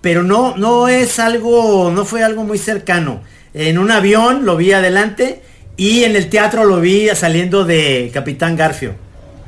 pero 0.00 0.22
no, 0.22 0.56
no 0.56 0.88
es 0.88 1.18
algo, 1.18 1.90
no 1.94 2.04
fue 2.04 2.22
algo 2.24 2.44
muy 2.44 2.58
cercano. 2.58 3.22
En 3.54 3.78
un 3.78 3.90
avión 3.90 4.44
lo 4.44 4.56
vi 4.56 4.72
adelante 4.72 5.42
y 5.76 6.04
en 6.04 6.16
el 6.16 6.28
teatro 6.28 6.64
lo 6.64 6.80
vi 6.80 7.08
saliendo 7.14 7.64
de 7.64 8.10
Capitán 8.12 8.56
Garfio. 8.56 8.94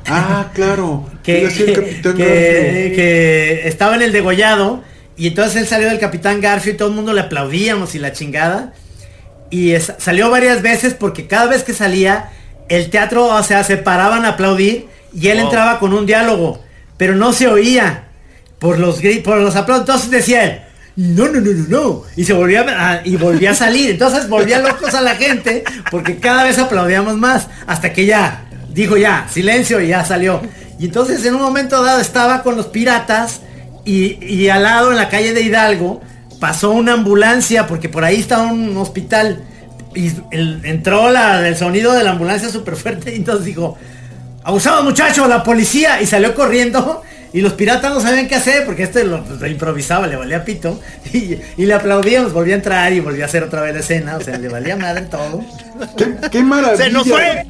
Ah, 0.06 0.50
claro. 0.54 1.08
Que, 1.22 1.48
que- 1.48 1.72
Capitán 1.72 2.16
que- 2.16 2.24
Garfio. 2.24 2.96
que 2.96 3.68
estaba 3.68 3.94
en 3.96 4.02
el 4.02 4.12
degollado 4.12 4.82
y 5.16 5.28
entonces 5.28 5.62
él 5.62 5.66
salió 5.68 5.88
del 5.88 5.98
Capitán 5.98 6.40
Garfio 6.40 6.72
y 6.72 6.76
todo 6.76 6.88
el 6.88 6.94
mundo 6.94 7.12
le 7.12 7.20
aplaudíamos 7.20 7.94
y 7.94 7.98
la 7.98 8.12
chingada. 8.12 8.72
Y 9.50 9.72
es- 9.72 9.92
salió 9.98 10.30
varias 10.30 10.62
veces 10.62 10.94
porque 10.94 11.26
cada 11.26 11.46
vez 11.46 11.62
que 11.64 11.72
salía 11.72 12.30
el 12.68 12.90
teatro, 12.90 13.26
o 13.26 13.42
sea, 13.42 13.62
se 13.64 13.76
paraban 13.76 14.24
a 14.24 14.30
aplaudir 14.30 14.86
y 15.14 15.28
él 15.28 15.38
Wow. 15.38 15.46
entraba 15.46 15.78
con 15.78 15.92
un 15.94 16.06
diálogo, 16.06 16.62
pero 16.96 17.14
no 17.14 17.32
se 17.32 17.46
oía 17.48 18.08
por 18.58 18.78
los 18.78 19.00
por 19.22 19.38
los 19.38 19.54
aplausos. 19.56 19.82
Entonces 19.86 20.10
decía 20.10 20.44
él, 20.44 20.60
no, 20.96 21.28
no, 21.28 21.40
no, 21.40 21.50
no, 21.50 21.66
no. 21.68 22.02
Y 22.16 22.24
se 22.24 22.32
volvía 22.32 22.64
a, 22.68 23.06
y 23.06 23.16
volvía 23.16 23.50
a 23.50 23.54
salir. 23.54 23.90
Entonces 23.90 24.28
volvía 24.28 24.60
locos 24.60 24.94
a 24.94 25.00
la 25.00 25.16
gente 25.16 25.64
porque 25.90 26.18
cada 26.18 26.44
vez 26.44 26.58
aplaudíamos 26.58 27.16
más 27.16 27.48
hasta 27.66 27.92
que 27.92 28.06
ya 28.06 28.44
dijo 28.72 28.96
ya, 28.96 29.26
silencio 29.30 29.80
y 29.80 29.88
ya 29.88 30.04
salió. 30.04 30.40
Y 30.78 30.86
entonces 30.86 31.24
en 31.24 31.34
un 31.34 31.42
momento 31.42 31.82
dado 31.82 32.00
estaba 32.00 32.42
con 32.42 32.56
los 32.56 32.66
piratas 32.66 33.40
Y, 33.84 34.18
y 34.24 34.48
al 34.48 34.62
lado, 34.62 34.90
en 34.90 34.96
la 34.96 35.08
calle 35.08 35.32
de 35.34 35.42
Hidalgo, 35.42 36.00
pasó 36.40 36.70
una 36.70 36.94
ambulancia, 36.94 37.66
porque 37.66 37.88
por 37.88 38.02
ahí 38.02 38.18
está 38.20 38.40
un 38.42 38.76
hospital. 38.76 39.42
Y 39.94 40.10
entró 40.32 41.10
la, 41.10 41.46
el 41.46 41.56
sonido 41.56 41.92
de 41.92 42.02
la 42.02 42.12
ambulancia 42.12 42.48
súper 42.48 42.76
fuerte 42.76 43.12
y 43.12 43.16
entonces 43.16 43.44
dijo, 43.44 43.76
abusados 44.42 44.82
muchachos, 44.84 45.28
la 45.28 45.42
policía. 45.42 46.00
Y 46.00 46.06
salió 46.06 46.34
corriendo 46.34 47.02
y 47.34 47.40
los 47.42 47.52
piratas 47.54 47.92
no 47.92 48.00
sabían 48.00 48.28
qué 48.28 48.36
hacer 48.36 48.64
porque 48.64 48.84
este 48.84 49.04
lo, 49.04 49.22
lo 49.38 49.46
improvisaba, 49.46 50.06
le 50.06 50.16
valía 50.16 50.44
pito. 50.44 50.80
Y, 51.12 51.36
y 51.58 51.66
le 51.66 51.74
aplaudíamos, 51.74 52.32
volvía 52.32 52.54
a 52.54 52.58
entrar 52.58 52.92
y 52.94 53.00
volvía 53.00 53.24
a 53.24 53.26
hacer 53.26 53.42
otra 53.42 53.60
vez 53.60 53.74
la 53.74 53.80
escena. 53.80 54.16
O 54.16 54.20
sea, 54.22 54.38
le 54.38 54.48
valía 54.48 54.76
madre 54.76 55.02
todo. 55.02 55.42
Qué, 55.96 56.14
qué 56.30 56.42
maravilla. 56.42 56.84
¡Se 56.84 56.90
nos 56.90 57.06
fue! 57.06 57.44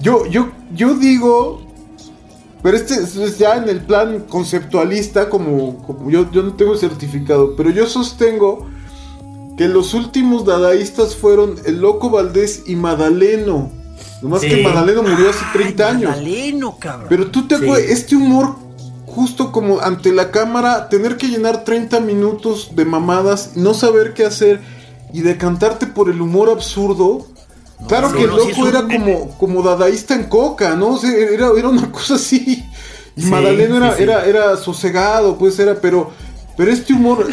Yo, 0.00 0.24
yo, 0.26 0.50
yo 0.74 0.94
digo, 0.94 1.62
pero 2.62 2.76
este 2.76 2.94
es 2.94 3.38
ya 3.38 3.56
en 3.56 3.68
el 3.68 3.80
plan 3.82 4.20
conceptualista, 4.28 5.28
como, 5.28 5.82
como 5.84 6.10
yo, 6.10 6.30
yo 6.32 6.42
no 6.42 6.54
tengo 6.54 6.76
certificado, 6.76 7.54
pero 7.56 7.70
yo 7.70 7.86
sostengo 7.86 8.68
que 9.56 9.68
los 9.68 9.94
últimos 9.94 10.44
dadaístas 10.46 11.14
fueron 11.14 11.56
el 11.66 11.80
Loco 11.80 12.08
Valdés 12.10 12.62
y 12.66 12.74
Madaleno. 12.76 13.70
Nomás 14.22 14.40
Sí. 14.40 14.48
que 14.48 14.62
Madaleno 14.62 15.02
murió 15.02 15.30
hace 15.30 15.44
30 15.52 15.88
años. 15.88 16.10
Magdaleno, 16.10 16.76
cabrón. 16.78 17.06
Pero 17.08 17.26
tú 17.30 17.46
te 17.48 17.58
Sí. 17.58 17.64
acuerdas, 17.64 17.90
este 17.90 18.16
humor 18.16 18.56
justo 19.14 19.52
como 19.52 19.80
ante 19.80 20.12
la 20.12 20.30
cámara, 20.30 20.88
tener 20.88 21.16
que 21.16 21.28
llenar 21.28 21.64
30 21.64 22.00
minutos 22.00 22.70
de 22.74 22.84
mamadas, 22.84 23.52
no 23.56 23.74
saber 23.74 24.14
qué 24.14 24.24
hacer 24.24 24.60
y 25.12 25.20
decantarte 25.20 25.86
por 25.86 26.08
el 26.10 26.20
humor 26.20 26.48
absurdo. 26.50 27.26
claro 27.88 28.12
que 28.12 28.22
el 28.22 28.30
no, 28.30 28.36
loco 28.38 28.66
era 28.68 28.80
un- 28.80 28.88
como, 28.90 29.28
como 29.38 29.62
dadaísta 29.62 30.14
en 30.14 30.24
coca, 30.24 30.74
¿no? 30.76 30.94
O 30.94 30.98
sea, 30.98 31.10
era, 31.12 31.50
era 31.56 31.68
una 31.68 31.90
cosa 31.92 32.14
así. 32.14 32.64
Y 33.16 33.22
Sí, 33.22 33.28
Madaleno 33.28 33.76
era, 33.76 33.94
sí. 33.96 34.02
Era, 34.04 34.24
era 34.24 34.56
sosegado, 34.56 35.36
pues 35.38 35.58
era, 35.58 35.74
pero... 35.80 36.10
Pero 36.54 36.70
este 36.70 36.92
humor, 36.92 37.26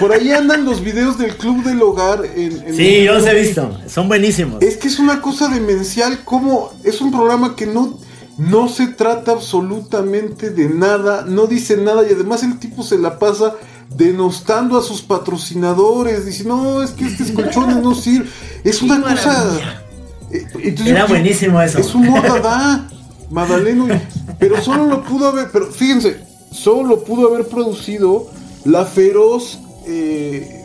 por 0.00 0.10
ahí 0.12 0.30
andan 0.32 0.64
los 0.64 0.80
videos 0.82 1.18
del 1.18 1.36
Club 1.36 1.62
del 1.64 1.82
Hogar 1.82 2.22
en... 2.34 2.62
en 2.66 2.74
Sí, 2.74 3.02
yo 3.04 3.12
los 3.12 3.26
he 3.26 3.34
visto. 3.34 3.78
Son 3.86 4.08
buenísimos. 4.08 4.62
es 4.62 4.78
que 4.78 4.88
es 4.88 4.98
una 4.98 5.20
cosa 5.20 5.48
demencial, 5.48 6.24
como 6.24 6.72
es 6.82 7.02
un 7.02 7.10
programa 7.12 7.56
que 7.56 7.66
no, 7.66 7.98
no 8.38 8.68
se 8.68 8.88
trata 8.88 9.32
absolutamente 9.32 10.50
de 10.50 10.68
nada, 10.68 11.24
no 11.26 11.46
dice 11.46 11.76
nada 11.76 12.02
y 12.08 12.12
además 12.12 12.42
el 12.42 12.58
tipo 12.58 12.82
se 12.82 12.98
la 12.98 13.18
pasa 13.18 13.54
denostando 13.96 14.76
a 14.78 14.82
sus 14.82 15.02
patrocinadores, 15.02 16.26
dice, 16.26 16.44
no, 16.44 16.82
es 16.82 16.90
que 16.90 17.06
este 17.06 17.32
colchones 17.32 17.76
no 17.76 17.94
sirve, 17.94 18.28
es 18.64 18.82
una 18.82 19.00
cosa... 19.00 19.44
Eh, 20.30 20.46
entonces 20.54 20.86
Era 20.88 21.06
buenísimo 21.06 21.60
eso. 21.62 21.78
Es 21.78 21.94
humor 21.94 22.22
dada, 22.22 22.88
Madaleno, 23.30 23.86
pero 24.38 24.60
solo 24.60 24.86
lo 24.86 25.04
pudo 25.04 25.28
haber, 25.28 25.50
pero 25.52 25.70
fíjense, 25.70 26.20
solo 26.50 26.88
lo 26.88 27.04
pudo 27.04 27.32
haber 27.32 27.46
producido 27.46 28.30
la 28.64 28.84
feroz 28.84 29.60
eh, 29.86 30.64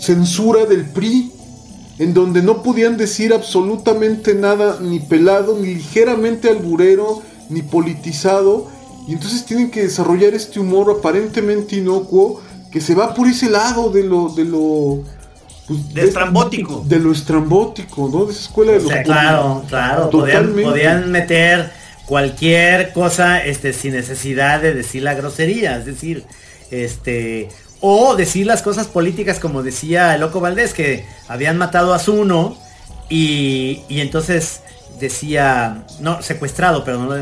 censura 0.00 0.66
del 0.66 0.84
PRI, 0.90 1.32
en 1.98 2.14
donde 2.14 2.42
no 2.42 2.62
podían 2.62 2.96
decir 2.96 3.32
absolutamente 3.32 4.34
nada, 4.34 4.78
ni 4.80 5.00
pelado, 5.00 5.58
ni 5.58 5.74
ligeramente 5.74 6.48
alburero, 6.48 7.22
ni 7.48 7.62
politizado, 7.62 8.68
y 9.06 9.12
entonces 9.12 9.44
tienen 9.44 9.70
que 9.70 9.82
desarrollar 9.82 10.34
este 10.34 10.60
humor 10.60 10.94
aparentemente 10.98 11.76
inocuo 11.76 12.40
que 12.70 12.80
se 12.80 12.94
va 12.94 13.14
por 13.14 13.28
ese 13.28 13.50
lado 13.50 13.90
de 13.90 14.04
lo, 14.04 14.30
de 14.30 14.44
lo, 14.44 15.02
pues, 15.66 15.94
De 15.94 16.04
estrambótico. 16.04 16.84
de 16.86 16.98
lo 16.98 17.12
estrambótico, 17.12 18.08
¿no? 18.12 18.24
De 18.24 18.32
esa 18.32 18.42
escuela 18.42 18.72
de 18.72 18.78
O 18.78 18.82
los 18.82 18.92
sea, 18.92 19.02
claro, 19.02 19.64
claro. 19.68 20.10
Podían, 20.10 20.54
podían 20.54 21.10
meter 21.10 21.70
cualquier 22.06 22.92
cosa 22.92 23.44
este, 23.44 23.72
sin 23.72 23.92
necesidad 23.92 24.60
de 24.60 24.74
decir 24.74 25.02
la 25.02 25.14
grosería. 25.14 25.76
Es 25.78 25.86
decir, 25.86 26.24
este. 26.70 27.48
O 27.82 28.14
decir 28.16 28.46
las 28.46 28.62
cosas 28.62 28.86
políticas 28.86 29.38
como 29.40 29.62
decía 29.62 30.14
el 30.14 30.20
Loco 30.22 30.40
Valdés, 30.40 30.72
que 30.72 31.04
habían 31.28 31.58
matado 31.58 31.92
a 31.92 31.98
Zuno 31.98 32.56
y, 33.08 33.82
y 33.88 34.00
entonces 34.00 34.60
decía, 35.00 35.82
no, 36.00 36.22
secuestrado, 36.22 36.84
pero 36.84 36.98
no, 36.98 37.12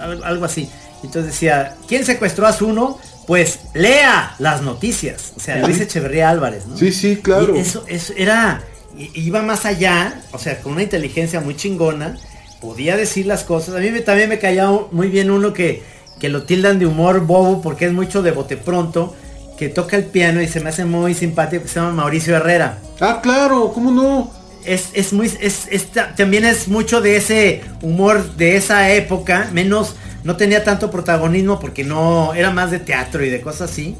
al- 0.00 0.24
algo 0.24 0.44
así. 0.44 0.68
Entonces 1.04 1.32
decía, 1.32 1.76
¿quién 1.86 2.04
secuestró 2.04 2.46
a 2.46 2.52
Zuno? 2.52 2.98
Pues 3.26 3.60
lea 3.74 4.34
las 4.38 4.62
noticias. 4.62 5.32
O 5.36 5.40
sea, 5.40 5.56
Luis 5.66 5.80
Echeverría 5.80 6.30
Álvarez, 6.30 6.66
¿no? 6.66 6.76
Sí, 6.76 6.92
sí, 6.92 7.16
claro. 7.16 7.54
Y 7.56 7.60
eso, 7.60 7.84
eso 7.86 8.12
era, 8.16 8.62
iba 8.96 9.42
más 9.42 9.66
allá, 9.66 10.22
o 10.32 10.38
sea, 10.38 10.60
con 10.62 10.72
una 10.72 10.82
inteligencia 10.82 11.40
muy 11.40 11.56
chingona, 11.56 12.16
podía 12.60 12.96
decir 12.96 13.26
las 13.26 13.44
cosas. 13.44 13.74
A 13.74 13.78
mí 13.80 13.90
me- 13.90 14.00
también 14.00 14.28
me 14.30 14.38
caía 14.38 14.70
muy 14.90 15.08
bien 15.08 15.30
uno 15.30 15.52
que, 15.52 15.82
que 16.18 16.28
lo 16.30 16.44
tildan 16.44 16.78
de 16.78 16.86
humor 16.86 17.20
bobo 17.26 17.60
porque 17.60 17.86
es 17.86 17.92
mucho 17.92 18.22
de 18.22 18.30
bote 18.30 18.56
pronto, 18.56 19.14
que 19.56 19.68
toca 19.68 19.96
el 19.96 20.04
piano 20.04 20.40
y 20.42 20.48
se 20.48 20.60
me 20.60 20.68
hace 20.70 20.84
muy 20.84 21.14
simpático, 21.14 21.62
que 21.62 21.68
se 21.68 21.80
llama 21.80 21.92
Mauricio 21.92 22.36
Herrera. 22.36 22.78
Ah, 23.00 23.20
claro, 23.22 23.72
¿cómo 23.72 23.90
no? 23.90 24.30
Es, 24.64 24.88
es 24.94 25.12
muy, 25.12 25.32
es, 25.40 25.66
es 25.70 25.86
ta- 25.92 26.14
también 26.16 26.44
es 26.44 26.68
mucho 26.68 27.00
de 27.00 27.16
ese 27.16 27.62
humor 27.82 28.36
de 28.36 28.56
esa 28.56 28.90
época, 28.92 29.48
menos, 29.52 29.94
no 30.24 30.36
tenía 30.36 30.64
tanto 30.64 30.90
protagonismo 30.90 31.60
porque 31.60 31.84
no, 31.84 32.34
era 32.34 32.50
más 32.50 32.70
de 32.70 32.80
teatro 32.80 33.24
y 33.24 33.30
de 33.30 33.40
cosas 33.40 33.70
así. 33.70 33.96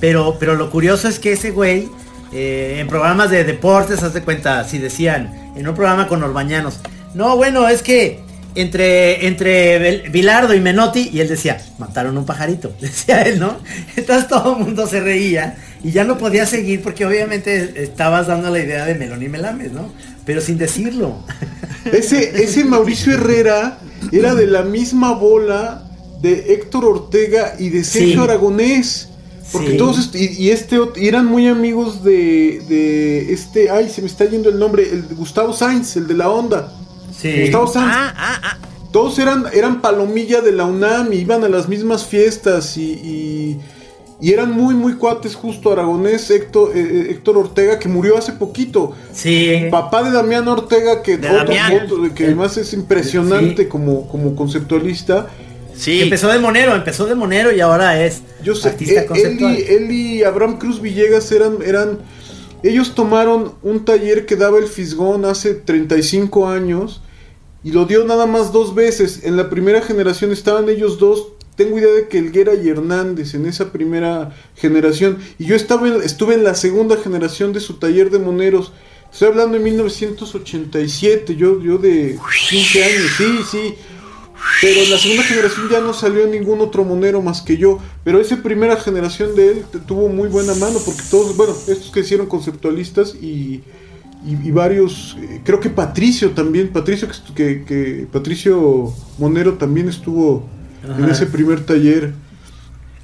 Pero, 0.00 0.36
pero 0.40 0.56
lo 0.56 0.70
curioso 0.70 1.06
es 1.06 1.20
que 1.20 1.32
ese 1.32 1.52
güey, 1.52 1.88
eh, 2.32 2.78
en 2.80 2.88
programas 2.88 3.30
de 3.30 3.44
deportes, 3.44 4.02
haz 4.02 4.12
de 4.12 4.22
cuenta, 4.22 4.64
si 4.66 4.78
decían, 4.78 5.52
en 5.56 5.68
un 5.68 5.74
programa 5.76 6.08
con 6.08 6.22
Orbañanos, 6.22 6.80
no, 7.14 7.36
bueno, 7.36 7.68
es 7.68 7.82
que 7.82 8.20
entre, 8.54 9.26
entre 9.26 10.08
Bilardo 10.10 10.54
y 10.54 10.60
Menotti, 10.60 11.10
y 11.12 11.20
él 11.20 11.28
decía, 11.28 11.60
mataron 11.78 12.16
un 12.18 12.26
pajarito, 12.26 12.72
decía 12.80 13.22
él, 13.22 13.38
¿no? 13.40 13.56
Entonces 13.96 14.28
todo 14.28 14.56
el 14.58 14.64
mundo 14.64 14.86
se 14.86 15.00
reía 15.00 15.56
y 15.82 15.90
ya 15.90 16.04
no 16.04 16.18
podía 16.18 16.46
seguir 16.46 16.82
porque 16.82 17.04
obviamente 17.06 17.82
estabas 17.82 18.26
dando 18.26 18.50
la 18.50 18.58
idea 18.60 18.84
de 18.84 18.94
Melón 18.94 19.22
y 19.22 19.28
Melames, 19.28 19.72
¿no? 19.72 19.92
Pero 20.24 20.40
sin 20.40 20.58
decirlo. 20.58 21.18
Ese, 21.92 22.44
ese 22.44 22.62
Mauricio 22.64 23.12
Herrera 23.14 23.78
era 24.12 24.36
de 24.36 24.46
la 24.46 24.62
misma 24.62 25.14
bola 25.14 25.82
de 26.20 26.52
Héctor 26.54 26.84
Ortega 26.84 27.54
y 27.58 27.70
de 27.70 27.82
Sergio 27.82 28.12
Sí. 28.12 28.30
Aragonés. 28.30 29.08
Porque 29.50 29.72
Sí. 29.72 29.76
todos 29.76 30.10
y, 30.14 30.44
y 30.44 30.50
este 30.50 30.78
y 30.96 31.08
eran 31.08 31.26
muy 31.26 31.48
amigos 31.48 32.04
de, 32.04 32.62
de 32.68 33.32
este, 33.32 33.68
ay, 33.68 33.90
se 33.90 34.00
me 34.00 34.06
está 34.06 34.24
yendo 34.26 34.48
el 34.48 34.58
nombre, 34.60 34.88
el 34.88 35.08
de 35.08 35.14
Gustavo 35.16 35.52
Sainz, 35.52 35.96
el 35.96 36.06
de 36.06 36.14
la 36.14 36.30
onda. 36.30 36.72
Sí. 37.22 37.40
Gustavo 37.42 37.66
Sainz. 37.68 37.88
Ah, 37.94 38.14
ah, 38.16 38.40
ah. 38.42 38.58
Todos 38.92 39.18
eran, 39.18 39.44
eran 39.54 39.80
palomilla 39.80 40.40
de 40.42 40.52
la 40.52 40.64
UNAM 40.66 41.12
y 41.12 41.16
iban 41.18 41.42
a 41.44 41.48
las 41.48 41.68
mismas 41.68 42.04
fiestas 42.04 42.76
y, 42.76 42.82
y- 42.92 43.60
y 44.20 44.32
eran 44.32 44.52
muy, 44.52 44.74
muy 44.74 44.94
cuates 44.94 45.34
justo 45.34 45.72
Aragonés, 45.72 46.30
Héctor, 46.30 46.72
eh, 46.76 46.80
eh, 46.80 47.06
Héctor 47.10 47.38
Ortega, 47.38 47.78
que 47.80 47.88
murió 47.88 48.16
hace 48.18 48.32
poquito. 48.32 48.92
Sí. 49.12 49.62
Papá 49.70 50.02
de 50.04 50.10
Damián 50.12 50.46
Ortega, 50.46 51.02
que, 51.02 51.16
De 51.16 51.26
otro- 51.28 51.38
Damián. 51.38 51.72
otro- 51.84 52.14
que 52.14 52.26
además 52.26 52.56
es 52.56 52.72
impresionante 52.72 53.62
Sí. 53.64 53.68
como, 53.68 54.06
como 54.08 54.36
conceptualista. 54.36 55.28
Sí. 55.74 55.98
Que 55.98 56.04
empezó 56.04 56.28
de 56.28 56.38
monero, 56.38 56.74
empezó 56.76 57.06
de 57.06 57.14
monero 57.14 57.50
y 57.50 57.60
ahora 57.60 58.04
es 58.04 58.20
Yo 58.44 58.54
sé, 58.54 58.68
artista 58.68 58.92
él, 58.94 58.98
él 59.00 59.06
conceptual. 59.08 59.58
y, 59.58 59.62
él 59.74 59.90
y 59.90 60.22
Abraham 60.22 60.58
Cruz 60.58 60.80
Villegas 60.80 61.32
eran, 61.32 61.56
eran, 61.64 61.98
ellos 62.62 62.94
tomaron 62.94 63.54
un 63.62 63.84
taller 63.84 64.26
que 64.26 64.36
daba 64.36 64.58
el 64.58 64.66
Fisgón 64.66 65.24
hace 65.24 65.54
35 65.54 66.48
años 66.48 67.01
y 67.64 67.70
lo 67.72 67.84
dio 67.86 68.04
nada 68.04 68.26
más 68.26 68.52
dos 68.52 68.74
veces. 68.74 69.20
En 69.24 69.36
la 69.36 69.48
primera 69.50 69.82
generación 69.82 70.32
estaban 70.32 70.68
ellos 70.68 70.98
dos. 70.98 71.28
Tengo 71.56 71.78
idea 71.78 71.92
de 71.92 72.08
que 72.08 72.18
Elguera 72.18 72.54
y 72.54 72.68
Hernández 72.68 73.34
en 73.34 73.46
esa 73.46 73.72
primera 73.72 74.34
generación. 74.56 75.18
Y 75.38 75.44
yo 75.44 75.54
estaba 75.54 75.86
en- 75.88 76.02
estuve 76.02 76.34
en 76.34 76.44
la 76.44 76.54
segunda 76.54 76.96
generación 76.96 77.52
de 77.52 77.60
su 77.60 77.74
taller 77.74 78.10
de 78.10 78.18
moneros. 78.18 78.72
Estoy 79.12 79.28
hablando 79.28 79.58
de 79.58 79.64
1987, 79.64 81.36
yo, 81.36 81.60
yo 81.60 81.78
de 81.78 82.18
15 82.48 82.84
años, 82.84 83.10
sí, 83.18 83.38
sí. 83.50 83.74
Pero 84.60 84.80
en 84.80 84.90
la 84.90 84.98
segunda 84.98 85.22
generación 85.22 85.68
ya 85.70 85.80
no 85.80 85.92
salió 85.94 86.26
ningún 86.26 86.60
otro 86.60 86.82
monero 86.84 87.22
más 87.22 87.42
que 87.42 87.56
yo. 87.56 87.78
Pero 88.04 88.20
esa 88.20 88.42
primera 88.42 88.76
generación 88.76 89.36
de 89.36 89.52
él 89.52 89.64
tuvo 89.86 90.08
muy 90.08 90.28
buena 90.28 90.54
mano 90.54 90.78
porque 90.84 91.02
todos, 91.10 91.36
bueno, 91.36 91.54
estos 91.68 91.90
que 91.92 92.00
hicieron 92.00 92.26
conceptualistas 92.26 93.14
y, 93.14 93.60
y, 94.24 94.48
y 94.48 94.50
varios, 94.50 95.16
eh, 95.20 95.40
creo 95.44 95.60
que 95.60 95.70
Patricio 95.70 96.30
también, 96.30 96.68
Patricio 96.68 97.08
que, 97.08 97.14
estu- 97.14 97.34
que, 97.34 97.64
que- 97.64 98.06
Patricio 98.12 98.92
Monero 99.18 99.54
también 99.54 99.88
estuvo 99.88 100.46
en 100.98 101.08
ese 101.10 101.26
primer 101.26 101.64
taller. 101.64 102.12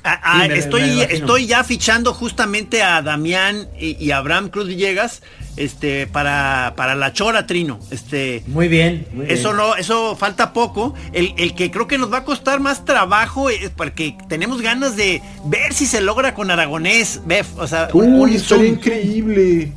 Ah, 0.05 0.21
ah, 0.23 0.43
Sí, 0.43 0.49
me- 0.49 0.55
me 0.55 0.59
estoy, 0.61 1.01
estoy 1.11 1.47
ya 1.47 1.65
fichando 1.65 2.15
justamente 2.15 2.83
a 2.83 3.03
Damián 3.03 3.69
y, 3.79 4.03
y 4.03 4.13
a 4.13 4.19
Abraham 4.19 4.49
Cruz 4.49 4.69
Villegas 4.69 5.23
este, 5.57 6.07
para, 6.07 6.73
para 6.77 6.95
la 6.95 7.13
Chora 7.13 7.47
Trino. 7.47 7.79
Este, 7.91 8.43
Muy 8.47 8.69
bien. 8.69 9.07
muy 9.13 9.27
bien. 9.27 9.37
eso 9.37 9.53
no, 9.53 9.75
eso 9.75 10.15
falta 10.17 10.53
poco. 10.53 10.95
El, 11.13 11.35
el 11.37 11.55
que 11.55 11.71
creo 11.73 11.89
que 11.89 11.99
nos 11.99 12.13
va 12.13 12.19
a 12.19 12.25
costar 12.25 12.61
más 12.61 12.85
trabajo 12.85 13.51
es 13.51 13.71
porque 13.71 14.17
tenemos 14.29 14.63
ganas 14.63 14.97
de 14.97 15.21
ver 15.47 15.75
si 15.75 15.85
se 15.85 16.01
logra 16.01 16.33
con 16.33 16.51
Aragonés, 16.51 17.21
Bef, 17.27 17.49
o 17.59 17.67
sea, 17.67 17.89
un, 17.93 18.15
un 18.15 18.21
Uy, 18.21 18.37
estaría 18.37 18.65
Zoom. 18.67 18.75
increíble. 18.79 19.73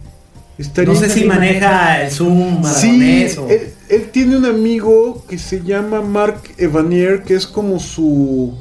Estaría 0.62 0.94
No 0.94 1.00
sé 1.00 1.10
si 1.10 1.26
maneja 1.26 2.04
el 2.04 2.12
Zoom, 2.12 2.64
Sí, 2.64 3.26
o- 3.38 3.48
él, 3.50 3.74
él 3.90 4.10
tiene 4.12 4.38
un 4.38 4.46
amigo 4.46 5.26
que 5.28 5.38
se 5.38 5.62
llama 5.62 6.02
Mark 6.02 6.42
Evanier, 6.58 7.24
que 7.24 7.36
es 7.36 7.48
como 7.48 7.80
su... 7.80 8.54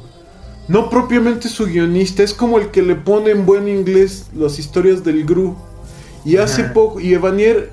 no 0.67 0.89
propiamente 0.89 1.47
su 1.47 1.65
guionista, 1.65 2.23
es 2.23 2.33
como 2.33 2.57
el 2.57 2.71
que 2.71 2.81
le 2.81 2.95
pone 2.95 3.31
en 3.31 3.45
buen 3.45 3.67
inglés 3.67 4.25
las 4.35 4.57
historias 4.59 5.03
del 5.03 5.25
Gru. 5.25 5.55
Y 6.25 6.37
hace 6.37 6.63
poco, 6.65 6.99
y 6.99 7.13
Evanier 7.13 7.71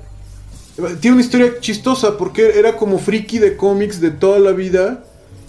tiene 1.01 1.15
una 1.17 1.23
historia 1.25 1.59
chistosa 1.59 2.17
porque 2.17 2.57
era 2.57 2.77
como 2.77 2.97
friki 2.99 3.37
de 3.39 3.57
cómics 3.57 3.99
de 3.99 4.11
toda 4.11 4.39
la 4.39 4.51
vida. 4.51 5.03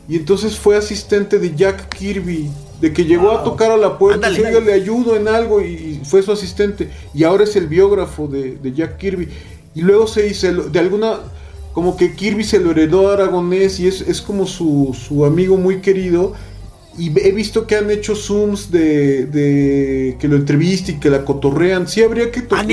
Y 0.09 0.17
entonces 0.17 0.59
fue 0.59 0.77
asistente 0.77 1.39
de 1.39 1.55
Jack 1.55 1.89
Kirby. 1.97 2.51
De 2.81 2.93
que 2.93 3.05
llegó 3.05 3.33
a 3.33 3.45
tocar 3.45 3.71
a 3.71 3.77
la 3.77 3.99
puerta 3.99 4.31
y 4.31 4.39
le 4.39 4.73
ayudo 4.73 5.15
en 5.15 5.29
algo 5.29 5.61
y 5.61 6.01
fue 6.05 6.23
su 6.23 6.33
asistente. 6.33 6.91
Y 7.13 7.25
ahora 7.25 7.45
es 7.45 7.55
el 7.57 7.67
biógrafo 7.67 8.27
de, 8.27 8.57
de 8.57 8.73
Jack 8.73 8.97
Kirby. 8.97 9.29
Y 9.75 9.83
luego 9.83 10.07
se 10.07 10.27
hizo, 10.27 10.51
de 10.51 10.79
alguna, 10.79 11.21
como 11.73 11.97
que 11.97 12.15
Kirby 12.15 12.45
se 12.45 12.59
lo 12.59 12.73
heredó 12.73 13.11
a 13.11 13.15
Aragonés 13.15 13.79
y 13.81 13.87
es, 13.87 14.01
es 14.01 14.21
como 14.21 14.47
su, 14.47 14.97
su, 14.99 15.25
amigo 15.25 15.57
muy 15.57 15.81
querido. 15.81 16.33
Y 16.99 17.17
he 17.21 17.33
visto 17.33 17.67
que 17.67 17.77
han 17.77 17.91
hecho 17.91 18.17
zooms 18.17 18.71
de, 18.71 19.27
de 19.27 20.17
que 20.19 20.27
lo 20.27 20.37
entrevista 20.37 20.91
y 20.91 20.99
que 20.99 21.09
la 21.09 21.25
cotorrean. 21.25 21.87
Sí, 21.87 22.03
habría 22.03 22.31
que 22.31 22.43
tocar. 22.43 22.67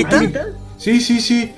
Sí, 0.76 1.00
sí, 1.00 1.20
sí. 1.20 1.52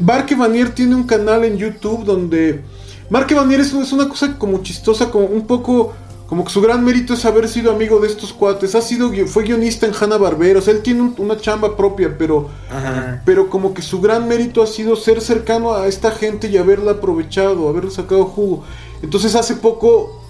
Mark 0.00 0.26
Vanier 0.36 0.70
tiene 0.70 0.94
un 0.94 1.04
canal 1.04 1.44
en 1.44 1.56
YouTube 1.56 2.04
donde. 2.04 2.60
Mark 3.08 3.32
Vanier 3.34 3.60
es, 3.60 3.72
es 3.72 3.92
una 3.92 4.08
cosa 4.08 4.36
como 4.38 4.62
chistosa, 4.62 5.10
como 5.10 5.26
un 5.26 5.46
poco 5.46 5.94
como 6.28 6.44
que 6.44 6.50
su 6.50 6.60
gran 6.60 6.84
mérito 6.84 7.14
es 7.14 7.24
haber 7.24 7.48
sido 7.48 7.70
amigo 7.70 8.00
de 8.00 8.08
estos 8.08 8.32
cuates. 8.32 8.74
Ha 8.74 8.80
sido, 8.80 9.12
fue 9.26 9.44
guionista 9.44 9.86
en 9.86 9.92
Hanna 9.94 10.16
Barbera. 10.16 10.58
O 10.58 10.62
sea, 10.62 10.74
él 10.74 10.82
tiene 10.82 11.12
una 11.18 11.36
chamba 11.36 11.76
propia, 11.76 12.16
pero, 12.18 12.50
pero 13.24 13.48
como 13.48 13.72
que 13.72 13.82
su 13.82 14.00
gran 14.00 14.26
mérito 14.26 14.60
ha 14.60 14.66
sido 14.66 14.96
ser 14.96 15.20
cercano 15.20 15.74
a 15.74 15.86
esta 15.86 16.10
gente 16.10 16.48
y 16.48 16.56
haberla 16.56 16.92
aprovechado, 16.92 17.68
haberle 17.68 17.92
sacado 17.92 18.24
jugo. 18.24 18.64
Entonces 19.02 19.36
hace 19.36 19.54
poco 19.54 20.20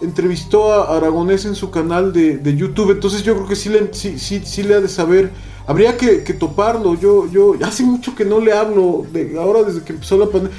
entrevistó 0.00 0.72
a 0.72 0.96
Aragonés 0.96 1.44
en 1.44 1.54
su 1.54 1.70
canal 1.70 2.14
de, 2.14 2.56
YouTube. 2.56 2.92
Entonces 2.92 3.22
yo 3.22 3.34
creo 3.34 3.46
que 3.46 3.56
sí 3.56 3.68
le, 3.68 3.92
sí, 3.92 4.18
sí, 4.18 4.62
le 4.62 4.74
ha 4.76 4.80
de 4.80 4.88
saber. 4.88 5.32
Habría 5.66 5.98
que, 5.98 6.18
toparlo. 6.32 6.94
Yo, 6.94 7.30
yo 7.30 7.54
hace 7.62 7.82
mucho 7.82 8.14
que 8.14 8.24
no 8.24 8.40
le 8.40 8.54
hablo. 8.54 9.04
De, 9.12 9.38
ahora 9.38 9.64
desde 9.64 9.82
que 9.82 9.92
empezó 9.92 10.16
la 10.16 10.26
pandemia 10.26 10.56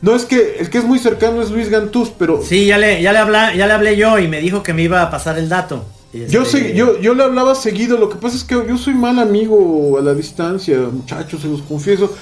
no 0.00 0.14
es 0.14 0.24
que 0.24 0.58
el 0.60 0.70
que 0.70 0.78
es 0.78 0.84
muy 0.84 0.98
cercano 0.98 1.42
es 1.42 1.50
Luis 1.50 1.68
Gantús, 1.68 2.12
pero. 2.16 2.42
Sí, 2.42 2.66
ya 2.66 2.78
le, 2.78 3.02
ya 3.02 3.12
le, 3.12 3.18
habla, 3.18 3.54
ya 3.54 3.66
le 3.66 3.72
hablé 3.72 3.96
yo 3.96 4.18
y 4.18 4.28
me 4.28 4.40
dijo 4.40 4.62
que 4.62 4.72
me 4.72 4.82
iba 4.82 5.02
a 5.02 5.10
pasar 5.10 5.38
el 5.38 5.48
dato. 5.48 5.84
Yo, 6.12 6.46
sé, 6.46 6.74
yo, 6.74 6.98
yo 6.98 7.12
le 7.12 7.22
hablaba 7.22 7.54
seguido, 7.54 7.98
lo 7.98 8.08
que 8.08 8.16
pasa 8.16 8.34
es 8.34 8.42
que 8.42 8.54
yo 8.54 8.78
soy 8.78 8.94
mal 8.94 9.18
amigo 9.18 9.98
a 9.98 10.02
la 10.02 10.14
distancia, 10.14 10.78
muchachos, 10.90 11.42
se 11.42 11.48
los 11.48 11.60
confieso, 11.60 12.16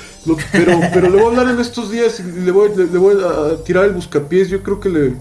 pero, 0.51 0.81
pero 0.93 1.09
le 1.09 1.17
voy 1.17 1.27
a 1.27 1.39
hablar 1.39 1.55
en 1.55 1.61
estos 1.61 1.93
días 1.93 2.19
y 2.19 2.25
le 2.25 2.51
voy, 2.51 2.71
le, 2.77 2.85
voy 2.99 3.15
a 3.23 3.63
tirar 3.63 3.85
el 3.85 3.93
buscapiés, 3.93 4.49
yo 4.49 4.61
creo 4.65 4.81
que 4.81 4.89
le 4.89 5.15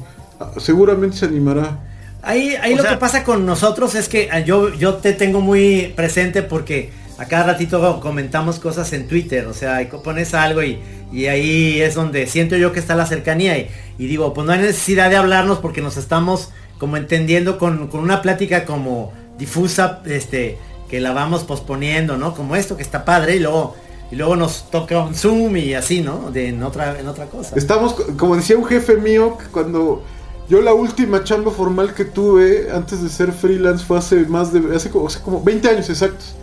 seguramente 0.57 1.15
se 1.17 1.25
animará. 1.25 1.79
Ahí, 2.23 2.55
ahí 2.59 2.73
lo 2.73 2.83
que 2.83 2.97
pasa 2.97 3.23
con 3.23 3.45
nosotros 3.45 3.93
es 3.93 4.09
que 4.09 4.29
ah, 4.31 4.39
yo, 4.39 4.73
yo 4.73 4.95
te 4.95 5.13
tengo 5.13 5.41
muy 5.41 5.93
presente 5.95 6.41
porque 6.41 6.89
a 7.17 7.25
cada 7.25 7.43
ratito 7.43 7.99
comentamos 8.01 8.59
cosas 8.59 8.91
en 8.93 9.07
Twitter, 9.07 9.47
o 9.47 9.53
sea, 9.53 9.87
pones 10.03 10.33
algo 10.33 10.63
y, 10.63 10.79
y 11.11 11.27
ahí 11.27 11.81
es 11.81 11.95
donde 11.95 12.27
siento 12.27 12.57
yo 12.57 12.73
que 12.73 12.79
está 12.79 12.95
la 12.95 13.05
cercanía 13.05 13.57
y, 13.57 13.69
digo, 13.97 14.33
pues 14.33 14.45
no 14.45 14.53
hay 14.53 14.59
necesidad 14.59 15.09
de 15.09 15.15
hablarnos 15.15 15.59
porque 15.59 15.81
nos 15.81 15.97
estamos 15.97 16.49
como 16.77 16.97
entendiendo 16.97 17.57
con, 17.57 17.89
una 17.93 18.21
plática 18.21 18.65
como 18.65 19.13
difusa, 19.37 20.01
este, 20.05 20.57
que 20.89 20.99
la 20.99 21.13
vamos 21.13 21.43
posponiendo, 21.43 22.17
¿no? 22.17 22.35
Como 22.35 22.55
esto 22.55 22.75
que 22.75 22.83
está 22.83 23.05
padre 23.05 23.37
y 23.37 23.39
luego 23.39 23.75
y 24.11 24.17
luego 24.17 24.35
nos 24.35 24.69
toca 24.69 24.99
un 24.99 25.15
Zoom 25.15 25.57
y 25.57 25.73
así, 25.73 26.01
¿no? 26.01 26.31
De, 26.31 26.49
en, 26.49 26.61
otra, 26.61 26.99
en 26.99 27.07
otra 27.07 27.25
cosa. 27.25 27.55
Estamos, 27.55 27.93
como 28.17 28.35
decía 28.35 28.57
un 28.57 28.65
jefe 28.65 28.97
mío, 28.97 29.37
cuando 29.51 30.03
yo 30.47 30.61
la 30.61 30.73
última 30.73 31.23
chamba 31.23 31.51
formal 31.51 31.93
que 31.93 32.05
tuve 32.05 32.67
antes 32.71 33.01
de 33.01 33.09
ser 33.09 33.31
freelance 33.31 33.83
fue 33.83 33.97
hace 33.97 34.25
más 34.25 34.53
de, 34.53 34.75
hace 34.75 34.89
como, 34.91 35.07
como 35.23 35.43
20 35.43 35.69
años 35.69 35.89
exactos. 35.89 36.35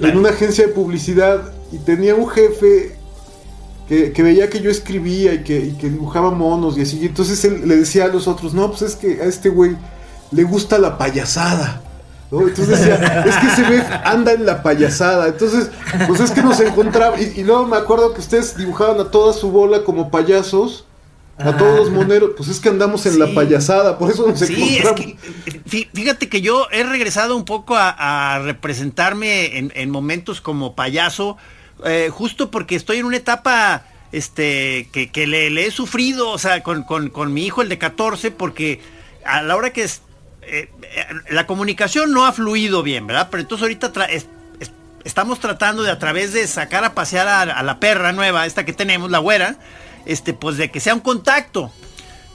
En 0.00 0.16
una 0.16 0.30
agencia 0.30 0.66
de 0.66 0.72
publicidad 0.72 1.52
y 1.70 1.78
tenía 1.78 2.14
un 2.14 2.28
jefe 2.28 2.96
que, 3.88 4.22
veía 4.22 4.48
que 4.48 4.60
yo 4.60 4.70
escribía 4.70 5.34
y 5.34 5.42
que, 5.42 5.60
dibujaba 5.82 6.30
monos 6.30 6.78
y 6.78 6.82
así. 6.82 7.04
entonces 7.04 7.44
él 7.44 7.68
le 7.68 7.76
decía 7.76 8.04
a 8.04 8.08
los 8.08 8.26
otros, 8.26 8.54
no, 8.54 8.68
pues 8.70 8.82
es 8.82 8.96
que 8.96 9.20
a 9.20 9.24
este 9.24 9.50
güey 9.50 9.76
le 10.30 10.44
gusta 10.44 10.78
la 10.78 10.96
payasada. 10.96 11.82
Entonces 12.30 12.68
decía, 12.68 13.24
es 13.26 13.36
que 13.36 13.50
se 13.50 13.62
ve, 13.68 13.84
anda 14.04 14.32
en 14.32 14.46
la 14.46 14.62
payasada. 14.62 15.28
Entonces, 15.28 15.68
pues 16.06 16.20
es 16.20 16.30
que 16.30 16.42
nos 16.42 16.58
encontraba. 16.60 17.20
Y, 17.20 17.44
luego 17.44 17.66
me 17.66 17.76
acuerdo 17.76 18.14
que 18.14 18.20
ustedes 18.20 18.56
dibujaban 18.56 18.98
a 19.00 19.10
toda 19.10 19.34
su 19.34 19.50
bola 19.50 19.84
como 19.84 20.10
payasos. 20.10 20.86
A 21.38 21.56
todos 21.56 21.76
los 21.76 21.90
moneros, 21.90 22.32
pues 22.36 22.48
es 22.48 22.60
que 22.60 22.68
andamos 22.68 23.06
en 23.06 23.18
la 23.18 23.32
payasada, 23.34 23.98
por 23.98 24.10
eso 24.10 24.26
nos 24.26 24.38
sí, 24.38 24.78
Es 24.78 24.92
que, 24.92 25.16
fíjate 25.92 26.28
que 26.28 26.40
yo 26.40 26.68
he 26.70 26.84
regresado 26.84 27.36
un 27.36 27.44
poco 27.44 27.74
a, 27.76 28.40
representarme 28.44 29.56
en, 29.74 29.90
momentos 29.90 30.40
como 30.40 30.74
payaso, 30.74 31.36
eh, 31.84 32.10
justo 32.12 32.50
porque 32.50 32.76
estoy 32.76 32.98
en 32.98 33.06
una 33.06 33.16
etapa 33.16 33.84
este, 34.12 34.88
que, 34.92 35.26
le, 35.26 35.66
he 35.66 35.70
sufrido, 35.70 36.28
o 36.28 36.38
sea, 36.38 36.62
con, 36.62 36.84
mi 37.32 37.46
hijo, 37.46 37.62
el 37.62 37.68
de 37.68 37.78
14, 37.78 38.30
porque 38.30 38.80
a 39.24 39.42
la 39.42 39.56
hora 39.56 39.72
que 39.72 39.84
es, 39.84 40.02
eh, 40.42 40.68
eh, 40.82 41.06
la 41.30 41.46
comunicación 41.46 42.12
no 42.12 42.26
ha 42.26 42.32
fluido 42.32 42.82
bien, 42.82 43.06
¿verdad? 43.06 43.28
Pero 43.30 43.40
entonces 43.40 43.62
ahorita 43.62 43.90
estamos 45.04 45.40
tratando 45.40 45.82
de 45.82 45.90
a 45.90 45.98
través 45.98 46.32
de 46.34 46.46
sacar 46.46 46.84
a 46.84 46.94
pasear 46.94 47.26
a, 47.26 47.40
a, 47.40 47.62
la 47.62 47.80
perra 47.80 48.12
nueva, 48.12 48.46
esta 48.46 48.64
que 48.64 48.72
tenemos, 48.72 49.10
la 49.10 49.18
güera, 49.18 49.56
este, 50.06 50.32
pues 50.32 50.56
de 50.56 50.70
que 50.70 50.80
sea 50.80 50.94
un 50.94 51.00
contacto. 51.00 51.72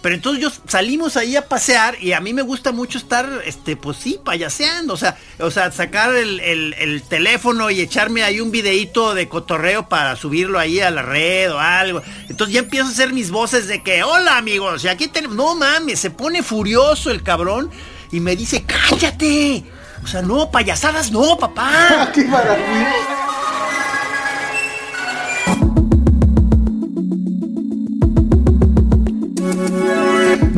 Pero 0.01 0.15
entonces 0.15 0.41
yo 0.41 0.51
salimos 0.68 1.18
ahí 1.18 1.36
a 1.36 1.47
pasear 1.47 2.01
y 2.01 2.13
a 2.13 2.22
mí 2.22 2.32
me 2.32 2.43
gusta 2.43 2.72
mucho 2.72 2.97
estar, 2.97 3.41
este, 3.45 3.76
pues 3.76 3.97
sí, 3.97 4.20
payaseando. 4.24 4.93
O 4.93 4.97
sea, 4.97 5.18
o 5.39 5.49
sea 5.49 5.72
sacar 5.72 6.15
el, 6.15 7.03
teléfono 7.09 7.70
y 7.72 7.82
echarme 7.82 8.24
ahí 8.24 8.39
un 8.39 8.51
videíto 8.51 9.15
de 9.15 9.28
cotorreo 9.28 9.89
para 9.89 10.15
subirlo 10.15 10.59
ahí 10.59 10.80
a 10.80 10.91
la 10.91 11.01
red 11.01 11.51
o 11.51 11.59
algo. 11.59 12.03
Entonces 12.30 12.53
ya 12.53 12.59
empiezo 12.59 12.88
a 12.88 12.91
hacer 12.91 13.11
mis 13.11 13.32
voces 13.32 13.68
de 13.68 13.82
que, 13.82 14.03
hola 14.03 14.38
amigos, 14.38 14.84
y 14.84 14.88
aquí 14.88 15.07
tenemos. 15.07 15.36
No 15.36 15.55
mames, 15.55 15.99
se 15.99 16.11
pone 16.11 16.43
furioso 16.43 17.09
el 17.09 17.24
cabrón 17.24 17.72
y 18.11 18.20
me 18.20 18.36
dice, 18.36 18.63
cállate. 18.65 19.63
O 20.03 20.07
sea, 20.07 20.22
no, 20.22 20.51
payasadas 20.51 21.11
no, 21.11 21.38
papá. 21.38 22.13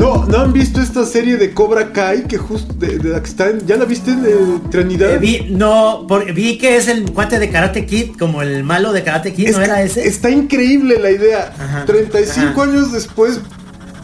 No, 0.00 0.24
¿no 0.24 0.38
han 0.38 0.54
visto 0.54 0.80
esta 0.80 1.04
serie 1.04 1.36
de 1.36 1.52
Cobra 1.52 1.92
Kai 1.92 2.26
que 2.26 2.38
justo 2.38 2.72
de, 2.72 2.96
la 3.04 3.22
que 3.22 3.28
está 3.28 3.52
¿Ya 3.66 3.76
la 3.76 3.84
viste 3.84 4.16
de 4.16 4.34
Trinidad? 4.70 5.12
Eh, 5.12 5.18
vi, 5.18 5.46
no, 5.50 6.06
vi 6.34 6.56
que 6.56 6.78
es 6.78 6.88
el 6.88 7.12
cuate 7.12 7.38
de 7.38 7.50
Karate 7.50 7.84
Kid, 7.84 8.16
como 8.18 8.40
el 8.40 8.64
malo 8.64 8.94
de 8.94 9.02
Karate 9.02 9.34
Kid, 9.34 9.50
¿no 9.50 9.60
era 9.60 9.82
ese? 9.82 10.08
Está 10.08 10.30
increíble 10.30 10.98
la 10.98 11.10
idea. 11.10 11.84
35 11.84 12.62
años 12.62 12.92
después 12.92 13.40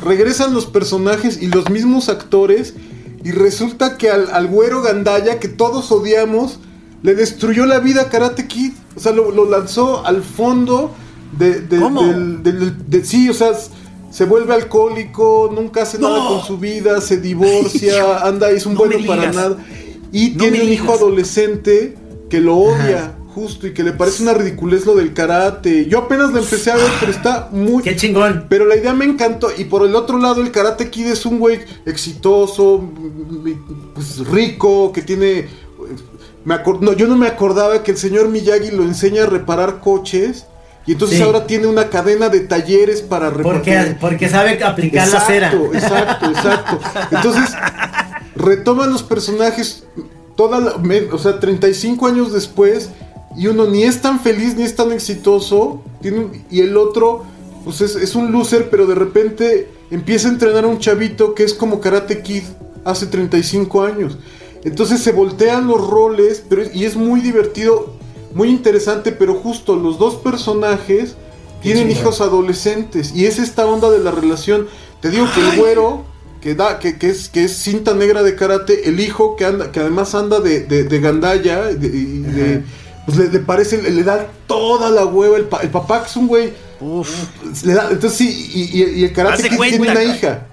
regresan 0.05 0.53
los 0.53 0.67
personajes 0.67 1.41
y 1.41 1.47
los 1.47 1.71
mismos 1.71 2.11
actores 2.11 2.75
y 3.25 3.31
resulta 3.31 3.97
que 3.97 4.11
al, 4.11 4.47
güero 4.49 4.83
Gandaya 4.83 5.41
que 5.41 5.49
todos 5.49 5.91
odiamos 5.91 6.61
le 7.03 7.15
destruyó 7.15 7.65
la 7.65 7.81
vida 7.81 8.03
a 8.03 8.09
Karate 8.11 8.47
Kid. 8.47 8.73
O 8.97 9.01
sea, 9.01 9.13
lo, 9.13 9.49
lanzó 9.49 10.05
al 10.05 10.23
fondo 10.23 10.95
de, 11.39 11.63
de, 11.63 13.05
sí, 13.05 13.31
o 13.31 13.35
sea, 13.35 13.53
se 14.17 14.25
vuelve 14.25 14.55
alcohólico, 14.55 15.53
nunca 15.55 15.83
hace 15.83 15.99
nada 15.99 16.27
con 16.27 16.43
su 16.43 16.57
vida, 16.57 17.03
se 17.03 17.19
divorcia, 17.19 18.21
anda, 18.27 18.49
es 18.49 18.65
un 18.65 18.75
bueno 18.75 18.97
para 19.07 19.31
nada. 19.31 19.59
Y 20.11 20.31
tiene 20.39 20.63
un 20.63 20.71
hijo 20.71 20.95
adolescente 20.95 21.99
que 22.31 22.41
lo 22.41 22.57
odia, 22.57 23.15
justo, 23.35 23.67
y 23.67 23.75
que 23.75 23.83
le 23.83 23.93
parece 23.93 24.23
una 24.23 24.33
ridiculez 24.33 24.87
lo 24.87 24.95
del 24.95 25.13
karate. 25.13 25.85
Yo 25.85 25.99
apenas 25.99 26.33
lo 26.33 26.39
empecé 26.39 26.71
a 26.71 26.77
ver, 26.77 26.91
pero 26.99 27.13
está 27.13 27.51
muy... 27.53 27.83
¡Qué 27.83 27.95
chingón! 27.95 28.47
Pero 28.49 28.65
la 28.65 28.77
idea 28.77 28.95
me 28.95 29.05
encantó. 29.05 29.51
Y 29.55 29.65
por 29.65 29.87
el 29.87 29.95
otro 29.95 30.17
lado, 30.17 30.41
el 30.41 30.51
Karate 30.51 30.89
Kid 30.89 31.09
es 31.09 31.27
un 31.27 31.39
güey 31.39 31.61
exitoso, 31.85 32.91
pues, 33.93 34.27
rico, 34.29 34.93
que 34.95 35.03
tiene... 35.03 35.47
Me 36.47 36.57
no, 36.81 36.95
yo 36.95 37.07
no 37.07 37.19
me 37.19 37.27
acordaba 37.27 37.83
que 37.83 37.91
el 37.91 37.99
señor 37.99 38.29
Miyagi 38.29 38.71
lo 38.71 38.83
enseña 38.83 39.25
a 39.25 39.27
reparar 39.27 39.81
coches 39.81 40.47
y 40.87 40.93
entonces 40.93 41.21
ahora 41.21 41.47
tiene 41.47 41.67
una 41.67 41.91
cadena 41.91 42.29
de 42.29 42.41
talleres 42.41 43.03
para 43.03 43.33
porque, 43.33 43.97
porque 44.01 44.29
sabe 44.29 44.63
aplicar 44.63 45.09
la 45.09 45.21
cera. 45.21 45.53
Exacto, 45.73 46.27
exacto. 46.27 46.79
Entonces, 47.11 47.51
retoman 48.37 48.93
los 48.93 49.03
personajes 49.03 49.85
toda 50.37 50.61
la, 50.61 50.77
o 51.13 51.19
sea, 51.19 51.41
35 51.41 52.07
años 52.07 52.33
después 52.33 52.91
y 53.37 53.49
uno 53.49 53.67
ni 53.67 53.83
es 53.83 54.01
tan 54.01 54.21
feliz 54.21 54.55
ni 54.55 54.63
es 54.63 54.77
tan 54.77 54.93
exitoso 54.93 55.83
tiene, 56.01 56.45
y 56.51 56.61
el 56.61 56.77
otro 56.77 57.25
pues 57.65 57.81
es, 57.81 57.97
es, 57.97 58.15
un 58.15 58.31
loser, 58.31 58.71
pero 58.71 58.87
de 58.87 58.95
repente 58.95 59.69
empieza 59.91 60.29
a 60.29 60.31
entrenar 60.33 60.65
a 60.65 60.69
un 60.69 60.79
chavito 60.79 61.35
que 61.35 61.43
es 61.43 61.53
como 61.53 61.81
Karate 61.81 62.23
Kid 62.23 62.45
hace 62.85 63.07
35 63.07 63.83
años. 63.83 64.19
Entonces 64.63 65.01
se 65.01 65.11
voltean 65.11 65.67
los 65.67 65.85
roles, 65.85 66.45
pero 66.49 66.63
y 66.73 66.85
es 66.85 66.95
muy 66.95 67.21
divertido 67.21 67.96
muy 68.35 68.49
interesante, 68.51 69.13
pero 69.13 69.35
justo 69.35 69.77
los 69.77 69.99
dos 69.99 70.17
personajes 70.17 71.17
tienen 71.63 71.89
hijos 72.01 72.21
adolescentes 72.21 73.13
y 73.15 73.27
es 73.27 73.39
esta 73.39 73.67
onda 73.67 73.91
de 73.91 73.99
la 74.01 74.11
relación. 74.11 74.69
Te 75.01 75.11
digo 75.11 75.27
que 75.35 75.41
el 75.41 75.57
güero 75.59 76.05
que 76.41 76.55
da, 76.55 76.79
que, 76.79 76.99
que 76.99 77.09
es, 77.11 77.29
que 77.29 77.45
es 77.45 77.57
cinta 77.57 77.95
negra 77.95 78.23
de 78.23 78.37
karate, 78.37 78.89
el 78.89 79.01
hijo 79.01 79.37
que 79.37 79.45
anda, 79.45 79.73
que 79.73 79.81
además 79.81 80.15
anda 80.15 80.39
de, 80.41 80.61
de, 80.61 80.85
de 80.85 81.01
gandalla, 81.01 81.71
y 81.71 81.75
de- 81.77 81.87
y 81.89 82.19
de- 82.21 82.63
pues 83.05 83.19
le, 83.19 83.29
le 83.29 83.39
parece, 83.41 83.83
le, 83.83 84.03
da 84.03 84.27
toda 84.47 84.91
la 84.91 85.07
hueva, 85.07 85.37
el, 85.39 85.45
pa- 85.45 85.61
el 85.63 85.71
papá 85.71 86.03
que 86.03 86.09
es 86.09 86.17
un 86.17 86.27
güey, 86.27 86.53
le 87.65 87.73
da, 87.75 87.89
entonces 87.91 88.19
sí, 88.19 88.51
y, 88.55 88.83
y- 88.83 89.01
y 89.01 89.05
el 89.05 89.13
karate 89.13 89.43
Kid 89.51 89.57
tiene 89.71 89.85
una 89.93 90.01
hija. 90.17 90.46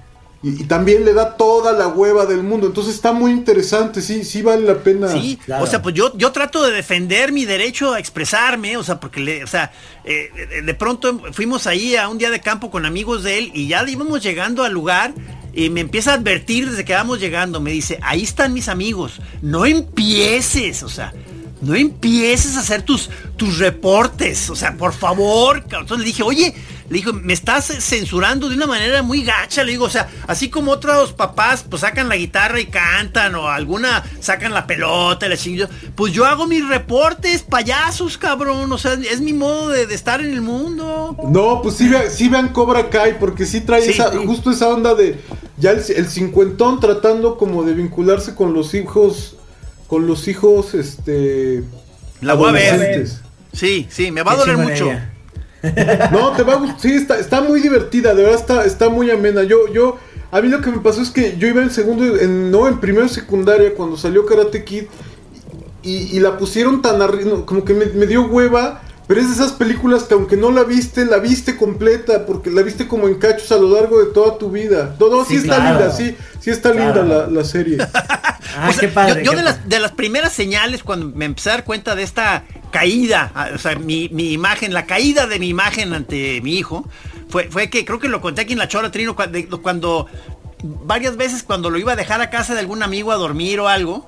Y, 0.43 0.61
y 0.61 0.65
también 0.65 1.05
le 1.05 1.13
da 1.13 1.37
toda 1.37 1.71
la 1.71 1.87
hueva 1.87 2.25
del 2.25 2.43
mundo. 2.43 2.67
Entonces 2.67 2.93
está 2.95 3.13
muy 3.13 3.31
interesante, 3.31 4.01
sí, 4.01 4.23
sí 4.25 4.41
vale 4.41 4.63
la 4.65 4.75
pena. 4.83 5.07
Sí, 5.07 5.39
Claro. 5.45 5.63
o 5.63 5.67
sea, 5.67 5.81
pues 5.81 5.95
yo, 5.95 6.15
yo 6.17 6.31
trato 6.33 6.61
de 6.63 6.71
defender 6.71 7.31
mi 7.31 7.45
derecho 7.45 7.93
a 7.93 7.99
expresarme, 7.99 8.75
o 8.77 8.83
sea, 8.83 8.99
porque, 8.99 9.21
le, 9.21 9.43
o 9.43 9.47
sea, 9.47 9.71
eh, 10.03 10.29
de- 10.49 10.61
de 10.63 10.73
pronto 10.73 11.21
fuimos 11.31 11.65
ahí 11.65 11.95
a 11.95 12.09
un 12.09 12.17
día 12.17 12.29
de 12.29 12.41
campo 12.41 12.69
con 12.69 12.85
amigos 12.85 13.23
de 13.23 13.37
él 13.37 13.51
y 13.53 13.67
ya 13.69 13.87
íbamos 13.87 14.21
llegando 14.21 14.63
al 14.63 14.73
lugar 14.73 15.13
y 15.53 15.69
me 15.69 15.81
empieza 15.81 16.11
a 16.11 16.15
advertir 16.15 16.69
desde 16.69 16.83
que 16.83 16.93
vamos 16.93 17.19
llegando, 17.19 17.61
me 17.61 17.71
dice, 17.71 17.97
ahí 18.01 18.23
están 18.23 18.53
mis 18.53 18.67
amigos, 18.67 19.21
no 19.41 19.65
empieces, 19.65 20.83
o 20.83 20.89
sea, 20.89 21.13
no 21.63 21.75
empieces 21.75 22.55
a 22.57 22.59
hacer 22.59 22.83
tus, 22.83 23.09
tus 23.37 23.57
reportes, 23.59 24.49
o 24.49 24.55
sea, 24.55 24.75
por 24.77 24.93
favor. 24.93 25.63
Entonces 25.63 25.99
le 25.99 26.05
dije, 26.05 26.23
oye, 26.23 26.53
le 26.89 26.97
dijo, 26.97 27.13
me 27.13 27.33
estás 27.33 27.65
censurando 27.65 28.49
de 28.49 28.55
una 28.55 28.67
manera 28.67 29.01
muy 29.01 29.23
gacha, 29.23 29.63
le 29.63 29.71
digo, 29.71 29.85
o 29.85 29.89
sea, 29.89 30.09
así 30.27 30.49
como 30.49 30.71
otros 30.71 31.13
papás 31.13 31.63
pues 31.67 31.81
sacan 31.81 32.09
la 32.09 32.15
guitarra 32.17 32.59
y 32.59 32.65
cantan, 32.65 33.33
o 33.35 33.47
alguna 33.47 34.03
sacan 34.19 34.53
la 34.53 34.67
pelota 34.67 35.25
y 35.25 35.29
la 35.29 35.37
chingada, 35.37 35.69
pues 35.95 36.13
yo 36.13 36.25
hago 36.25 36.45
mis 36.45 36.67
reportes, 36.67 37.41
payasos, 37.41 38.17
cabrón, 38.17 38.71
o 38.71 38.77
sea, 38.77 38.93
es 38.93 39.21
mi 39.21 39.33
modo 39.33 39.69
de, 39.69 39.87
de 39.87 39.95
estar 39.95 40.19
en 40.21 40.31
el 40.33 40.41
mundo. 40.41 41.15
No, 41.29 41.61
pues 41.61 41.75
sí, 41.75 41.87
vean, 41.89 42.11
sí 42.11 42.27
vean 42.29 42.49
Cobra 42.49 42.89
Kai, 42.89 43.17
porque 43.19 43.45
sí 43.45 43.61
trae 43.61 43.81
Sí, 43.81 43.91
esa, 43.91 44.11
sí. 44.11 44.17
justo 44.25 44.51
esa 44.51 44.67
onda 44.69 44.93
de 44.93 45.19
ya 45.57 45.71
el, 45.71 45.83
el 45.95 46.07
cincuentón 46.09 46.79
tratando 46.79 47.37
como 47.37 47.63
de 47.63 47.73
vincularse 47.73 48.35
con 48.35 48.53
los 48.53 48.73
hijos, 48.73 49.37
con 49.87 50.07
los 50.07 50.27
hijos, 50.27 50.73
este... 50.73 51.63
La 52.21 52.35
voy 52.35 52.49
a 52.49 52.51
ver. 52.53 53.07
Sí, 53.51 53.87
sí, 53.89 54.11
me 54.11 54.23
va 54.23 54.33
a 54.33 54.35
doler 54.35 54.57
mucho. 54.57 54.85
ella. 54.85 55.09
No, 56.11 56.31
te 56.31 56.43
va 56.43 56.53
a 56.53 56.55
gustar. 56.57 56.79
Sí, 56.79 56.93
está, 56.93 57.19
está 57.19 57.41
muy 57.41 57.61
divertida, 57.61 58.13
de 58.13 58.23
verdad 58.23 58.39
está, 58.39 58.65
está 58.65 58.89
muy 58.89 59.09
amena. 59.11 59.43
Yo, 59.43 59.71
yo, 59.73 59.97
a 60.31 60.41
mí 60.41 60.49
lo 60.49 60.61
que 60.61 60.71
me 60.71 60.79
pasó 60.79 61.01
es 61.01 61.09
que 61.09 61.37
yo 61.37 61.47
iba 61.47 61.61
en 61.61 61.71
segundo, 61.71 62.17
en, 62.17 62.51
no, 62.51 62.67
en 62.67 62.79
primero 62.79 63.07
secundaria 63.07 63.73
cuando 63.75 63.97
salió 63.97 64.25
Karate 64.25 64.63
Kid 64.63 64.85
y, 65.81 66.17
y 66.17 66.19
la 66.19 66.37
pusieron 66.37 66.81
tan 66.81 67.01
arriba, 67.01 67.45
como 67.45 67.63
que 67.63 67.73
me, 67.73 67.85
me 67.87 68.07
dio 68.07 68.27
hueva. 68.27 68.82
Pero 69.07 69.19
es 69.19 69.27
de 69.27 69.33
esas 69.33 69.51
películas 69.51 70.03
que 70.03 70.13
aunque 70.13 70.37
no 70.37 70.49
la 70.51 70.63
viste, 70.63 71.03
la 71.05 71.17
viste 71.17 71.57
completa, 71.57 72.25
porque 72.25 72.49
la 72.49 72.61
viste 72.61 72.87
como 72.87 73.07
en 73.07 73.15
cachos 73.15 73.51
a 73.51 73.57
lo 73.57 73.69
largo 73.69 73.99
de 73.99 74.13
toda 74.13 74.37
tu 74.37 74.49
vida. 74.49 74.95
No, 74.99 75.09
no, 75.09 75.25
sí, 75.25 75.35
Sí, 75.35 75.41
está 75.43 75.55
claro. 75.57 75.79
linda, 75.79 75.91
sí, 75.95 76.15
sí 76.39 76.49
está 76.51 76.71
Claro. 76.71 77.03
linda 77.03 77.15
la, 77.25 77.27
la 77.27 77.43
serie. 77.43 77.77
Ah, 78.55 78.67
O 78.69 78.73
sea, 78.73 78.81
qué 78.81 78.87
padre. 78.89 79.23
yo 79.23 79.31
yo 79.31 79.31
qué 79.31 79.37
de, 79.37 79.43
padre. 79.43 79.59
las, 79.61 79.69
de 79.69 79.79
las 79.79 79.91
primeras 79.93 80.31
señales 80.31 80.83
cuando 80.83 81.07
me 81.15 81.25
empecé 81.25 81.49
a 81.49 81.53
dar 81.53 81.63
cuenta 81.63 81.95
de 81.95 82.03
esta 82.03 82.43
caída, 82.71 83.31
ah, 83.33 83.49
o 83.55 83.57
sea, 83.57 83.75
mi, 83.77 84.09
mi 84.09 84.31
imagen, 84.31 84.73
la 84.75 84.85
caída 84.85 85.25
de 85.25 85.39
mi 85.39 85.47
imagen 85.49 85.91
ante 85.93 86.39
mi 86.41 86.57
hijo, 86.57 86.87
fue, 87.29 87.45
fue 87.49 87.69
que 87.71 87.83
creo 87.83 87.97
que 87.99 88.09
lo 88.09 88.21
conté 88.21 88.41
aquí 88.41 88.53
en 88.53 88.59
la 88.59 88.67
Chora 88.67 88.91
Trino 88.91 89.15
cuando, 89.15 89.39
cuando 89.63 90.07
varias 90.61 91.17
veces 91.17 91.41
cuando 91.41 91.69
lo 91.71 91.79
iba 91.79 91.93
a 91.93 91.95
dejar 91.95 92.21
a 92.21 92.29
casa 92.29 92.53
de 92.53 92.59
algún 92.59 92.83
amigo 92.83 93.11
a 93.11 93.15
dormir 93.15 93.59
o 93.59 93.67
algo, 93.67 94.07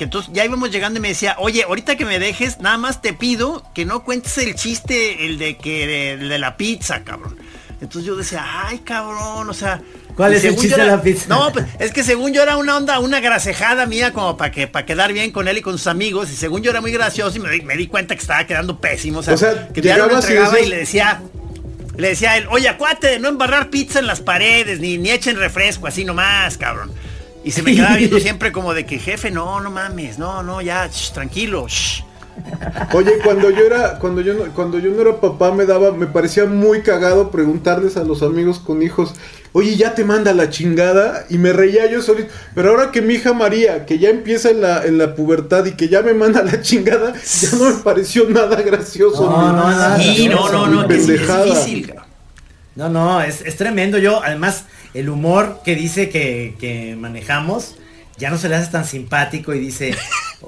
que 0.00 0.04
entonces 0.04 0.32
ya 0.32 0.46
íbamos 0.46 0.70
llegando 0.70 0.98
y 0.98 1.02
me 1.02 1.08
decía, 1.08 1.36
oye, 1.36 1.62
ahorita 1.64 1.94
que 1.96 2.06
me 2.06 2.18
dejes, 2.18 2.58
nada 2.60 2.78
más 2.78 3.02
te 3.02 3.12
pido 3.12 3.62
que 3.74 3.84
no 3.84 4.02
cuentes 4.02 4.38
el 4.38 4.54
chiste, 4.54 5.26
el 5.26 5.36
de 5.36 5.58
que 5.58 6.12
el 6.14 6.30
de 6.30 6.38
la 6.38 6.56
pizza, 6.56 7.04
cabrón. 7.04 7.36
Entonces 7.82 8.04
yo 8.06 8.16
decía, 8.16 8.42
ay, 8.64 8.78
cabrón, 8.78 9.50
o 9.50 9.52
sea. 9.52 9.82
¿Cuál 10.16 10.32
es 10.32 10.42
el 10.44 10.56
chiste 10.56 10.80
de 10.80 10.86
la 10.86 11.02
pizza? 11.02 11.26
No, 11.28 11.52
pues 11.52 11.66
es 11.78 11.92
que 11.92 12.02
según 12.02 12.32
yo 12.32 12.42
era 12.42 12.56
una 12.56 12.78
onda, 12.78 12.98
una 12.98 13.20
grasejada 13.20 13.84
mía 13.84 14.14
como 14.14 14.38
para 14.38 14.50
que 14.50 14.66
para 14.68 14.86
quedar 14.86 15.12
bien 15.12 15.32
con 15.32 15.48
él 15.48 15.58
y 15.58 15.60
con 15.60 15.76
sus 15.76 15.86
amigos. 15.86 16.30
Y 16.30 16.34
según 16.36 16.62
yo 16.62 16.70
era 16.70 16.80
muy 16.80 16.92
gracioso 16.92 17.36
y 17.36 17.40
me, 17.40 17.50
di- 17.50 17.60
me 17.60 17.76
di 17.76 17.86
cuenta 17.86 18.14
que 18.14 18.22
estaba 18.22 18.46
quedando 18.46 18.80
pésimo. 18.80 19.18
O 19.18 19.22
sea, 19.22 19.34
O 19.34 19.36
sea, 19.36 19.68
que 19.68 19.82
ya 19.82 19.98
no 19.98 20.04
me 20.06 20.08
llegabas 20.14 20.24
y 20.24 20.32
entregaba 20.32 20.60
y, 20.60 20.66
le 20.70 20.76
decía. 20.78 21.20
Le 21.98 22.08
decía 22.08 22.30
a 22.30 22.36
él, 22.38 22.46
oye, 22.50 22.68
acuate 22.68 23.08
de 23.08 23.18
no 23.18 23.28
embarrar 23.28 23.68
pizza 23.68 23.98
en 23.98 24.06
las 24.06 24.20
paredes, 24.20 24.80
ni, 24.80 24.96
ni 24.96 25.10
echen 25.10 25.36
refresco, 25.36 25.86
así 25.86 26.06
nomás, 26.06 26.56
cabrón. 26.56 26.90
Y 27.44 27.50
se 27.52 27.62
me 27.62 27.74
quedaba 27.74 27.96
viendo 27.96 28.18
siempre 28.20 28.52
como 28.52 28.74
de 28.74 28.84
que, 28.86 28.98
jefe, 28.98 29.30
no, 29.30 29.60
no 29.60 29.70
mames, 29.70 30.18
no, 30.18 30.42
no, 30.42 30.60
ya, 30.60 30.86
shh, 30.88 31.12
tranquilo, 31.12 31.66
shh. 31.68 32.02
Oye, 32.94 33.18
cuando 33.22 33.50
yo 33.50 33.66
era, 33.66 33.98
cuando 33.98 34.22
yo 34.22 34.32
no, 34.32 34.44
cuando 34.54 34.78
yo 34.78 34.90
no 34.90 35.02
era 35.02 35.20
papá, 35.20 35.52
me 35.52 35.66
daba, 35.66 35.92
me 35.92 36.06
parecía 36.06 36.46
muy 36.46 36.80
cagado 36.82 37.30
preguntarles 37.30 37.96
a 37.98 38.04
los 38.04 38.22
amigos 38.22 38.60
con 38.60 38.82
hijos, 38.82 39.14
oye, 39.52 39.76
ya 39.76 39.94
te 39.94 40.04
manda 40.04 40.32
la 40.32 40.48
chingada, 40.48 41.26
y 41.28 41.36
me 41.36 41.52
reía 41.52 41.90
yo 41.90 42.00
solito. 42.00 42.32
Pero 42.54 42.70
ahora 42.70 42.92
que 42.92 43.02
mi 43.02 43.14
hija 43.14 43.34
María, 43.34 43.84
que 43.84 43.98
ya 43.98 44.08
empieza 44.08 44.50
en 44.50 44.62
la, 44.62 44.86
en 44.86 44.96
la 44.96 45.14
pubertad 45.14 45.66
y 45.66 45.72
que 45.72 45.88
ya 45.88 46.02
me 46.02 46.14
manda 46.14 46.42
la 46.42 46.62
chingada, 46.62 47.12
ya 47.14 47.50
no 47.58 47.70
me 47.70 47.82
pareció 47.82 48.26
nada 48.30 48.56
gracioso. 48.62 49.28
No, 49.28 49.42
ni- 49.42 49.56
no, 49.58 49.70
nada 49.70 49.98
Sí, 49.98 50.28
no, 50.28 50.50
no, 50.50 50.66
no, 50.66 50.88
que 50.88 50.98
sí, 50.98 51.12
es 51.12 51.44
difícil. 51.44 51.94
No, 52.76 52.88
no, 52.88 53.20
es, 53.20 53.42
es 53.42 53.56
tremendo. 53.56 53.98
Yo, 53.98 54.22
además, 54.22 54.64
el 54.94 55.08
humor 55.08 55.60
que 55.64 55.76
dice 55.76 56.08
que, 56.08 56.56
que 56.58 56.96
manejamos 56.96 57.76
ya 58.20 58.30
no 58.30 58.38
se 58.38 58.48
le 58.48 58.56
hace 58.56 58.70
tan 58.70 58.84
simpático 58.84 59.54
y 59.54 59.58
dice, 59.58 59.94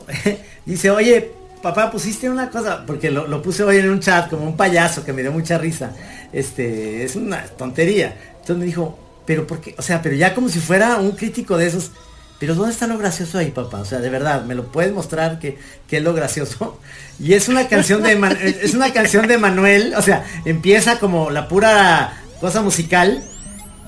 dice, 0.66 0.90
oye, 0.90 1.32
papá, 1.62 1.90
pusiste 1.90 2.28
una 2.28 2.50
cosa, 2.50 2.84
porque 2.86 3.10
lo, 3.10 3.26
lo 3.26 3.40
puse 3.40 3.64
hoy 3.64 3.78
en 3.78 3.88
un 3.88 4.00
chat 4.00 4.28
como 4.28 4.44
un 4.44 4.56
payaso 4.56 5.04
que 5.04 5.14
me 5.14 5.22
dio 5.22 5.32
mucha 5.32 5.56
risa. 5.56 5.92
Este, 6.32 7.02
es 7.02 7.16
una 7.16 7.44
tontería. 7.44 8.14
Entonces 8.32 8.56
me 8.56 8.66
dijo, 8.66 8.98
pero 9.24 9.46
por 9.46 9.60
qué, 9.60 9.74
o 9.78 9.82
sea, 9.82 10.02
pero 10.02 10.14
ya 10.14 10.34
como 10.34 10.50
si 10.50 10.60
fuera 10.60 10.96
un 10.96 11.12
crítico 11.12 11.56
de 11.56 11.66
esos. 11.66 11.90
Pero 12.38 12.56
¿dónde 12.56 12.72
está 12.72 12.88
lo 12.88 12.98
gracioso 12.98 13.38
ahí, 13.38 13.52
papá? 13.52 13.78
O 13.78 13.84
sea, 13.84 14.00
de 14.00 14.10
verdad, 14.10 14.44
¿me 14.44 14.56
lo 14.56 14.70
puedes 14.72 14.92
mostrar 14.92 15.38
que, 15.38 15.58
es 15.88 16.02
lo 16.02 16.12
gracioso? 16.12 16.78
Y 17.20 17.34
es 17.34 17.48
una 17.48 17.68
canción 17.68 18.02
de 18.02 18.18
es 18.62 18.74
una 18.74 18.92
canción 18.92 19.28
de 19.28 19.38
Manuel, 19.38 19.94
o 19.96 20.02
sea, 20.02 20.24
empieza 20.44 20.98
como 20.98 21.30
la 21.30 21.46
pura 21.46 22.20
cosa 22.40 22.62
musical 22.62 23.22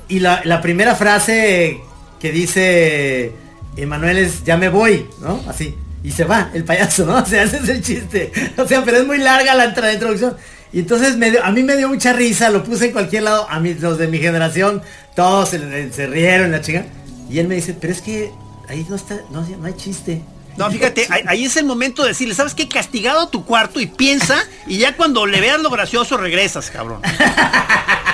y 0.09 0.21
la, 0.21 0.41
la 0.45 0.61
primera 0.61 0.95
frase 0.95 1.81
que 2.21 2.33
dice 2.33 3.33
Emanuel 3.77 4.19
es 4.19 4.45
ya 4.45 4.57
me 4.57 4.69
voy, 4.69 5.07
¿no? 5.21 5.43
Así. 5.49 5.75
Y 6.03 6.11
se 6.11 6.25
va 6.25 6.51
el 6.55 6.65
payaso, 6.65 7.07
¿no? 7.07 7.17
O 7.23 7.27
sea, 7.27 7.43
ese 7.45 7.59
es 7.59 7.69
el 7.69 7.83
chiste. 7.83 8.31
O 8.59 8.67
sea, 8.67 8.85
pero 8.85 8.99
es 8.99 9.07
muy 9.07 9.19
larga 9.19 9.55
la, 9.55 9.65
entrada- 9.65 9.89
la 9.89 9.95
introducción. 9.95 10.37
Y 10.73 10.81
entonces 10.81 11.17
me 11.17 11.31
dio- 11.31 11.45
a 11.45 11.51
mí 11.51 11.63
me 11.63 11.77
dio 11.77 11.89
mucha 11.89 12.13
risa, 12.13 12.51
lo 12.51 12.63
puse 12.65 12.87
en 12.87 12.93
cualquier 12.93 13.23
lado, 13.23 13.47
a 13.49 13.61
mí, 13.61 13.75
los 13.75 13.97
de 13.97 14.09
mi 14.09 14.19
generación, 14.19 14.83
todos 15.15 15.51
se, 15.51 15.93
se 15.93 16.07
rieron 16.07 16.51
la 16.53 16.61
chica. 16.61 16.85
Y 17.31 17.39
él 17.39 17.47
me 17.49 17.55
dice, 17.55 17.75
pero 17.81 17.93
es 17.93 18.03
que 18.03 18.31
ahí 18.69 18.85
no 18.89 18.97
está, 18.97 19.21
no, 19.31 19.41
no 19.43 19.67
hay 19.67 19.75
chiste. 19.77 20.21
No, 20.57 20.71
fíjate, 20.71 21.07
ahí, 21.11 21.23
ahí 21.27 21.45
es 21.47 21.57
el 21.57 21.65
momento 21.65 22.03
de 22.03 22.09
decirle, 22.11 22.35
¿sabes 22.35 22.55
qué? 22.55 22.69
Castigado 22.69 23.21
a 23.23 23.31
tu 23.31 23.45
cuarto 23.45 23.81
y 23.81 23.87
piensa, 23.87 24.37
y 24.67 24.79
ya 24.79 24.97
cuando 24.97 25.27
le 25.27 25.41
veas 25.41 25.61
lo 25.61 25.71
gracioso 25.71 26.17
regresas, 26.17 26.71
cabrón. 26.71 27.01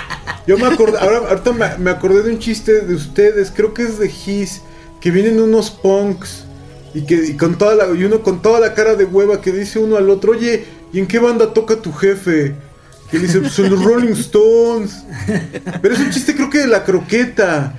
Yo 0.51 0.59
me 0.59 0.67
acordé, 0.67 0.99
ahora, 0.99 1.19
ahorita 1.29 1.53
me, 1.53 1.79
me 1.79 1.91
acordé 1.93 2.25
de 2.25 2.31
un 2.33 2.41
chiste 2.41 2.81
de 2.81 2.93
ustedes, 2.93 3.53
creo 3.55 3.73
que 3.73 3.85
es 3.85 4.01
de 4.01 4.07
His, 4.09 4.63
que 5.01 5.13
vienen 5.13 5.41
unos 5.41 5.71
punks 5.71 6.43
y 6.93 7.03
que 7.03 7.15
y 7.25 7.37
con 7.37 7.57
toda 7.57 7.77
la, 7.77 7.87
y 7.95 8.03
uno 8.03 8.21
con 8.25 8.43
toda 8.43 8.59
la 8.59 8.75
cara 8.75 8.97
de 8.97 9.05
hueva 9.05 9.41
que 9.41 9.53
dice 9.53 9.79
uno 9.79 9.97
al 9.97 10.11
otro, 10.11 10.33
oye, 10.33 10.65
¿y 10.93 10.99
en 10.99 11.07
qué 11.07 11.21
banda 11.21 11.53
toca 11.55 11.77
tu 11.77 11.93
jefe? 11.93 12.57
Que 13.13 13.21
dice, 13.21 13.39
pues 13.39 13.57
en 13.61 13.71
los 13.71 13.81
Rolling 13.85 14.13
Stones. 14.15 15.05
Pero 15.83 15.95
es 15.95 16.01
un 16.01 16.11
chiste 16.11 16.35
creo 16.35 16.51
que 16.51 16.59
de 16.59 16.67
la 16.67 16.83
croqueta. 16.85 17.75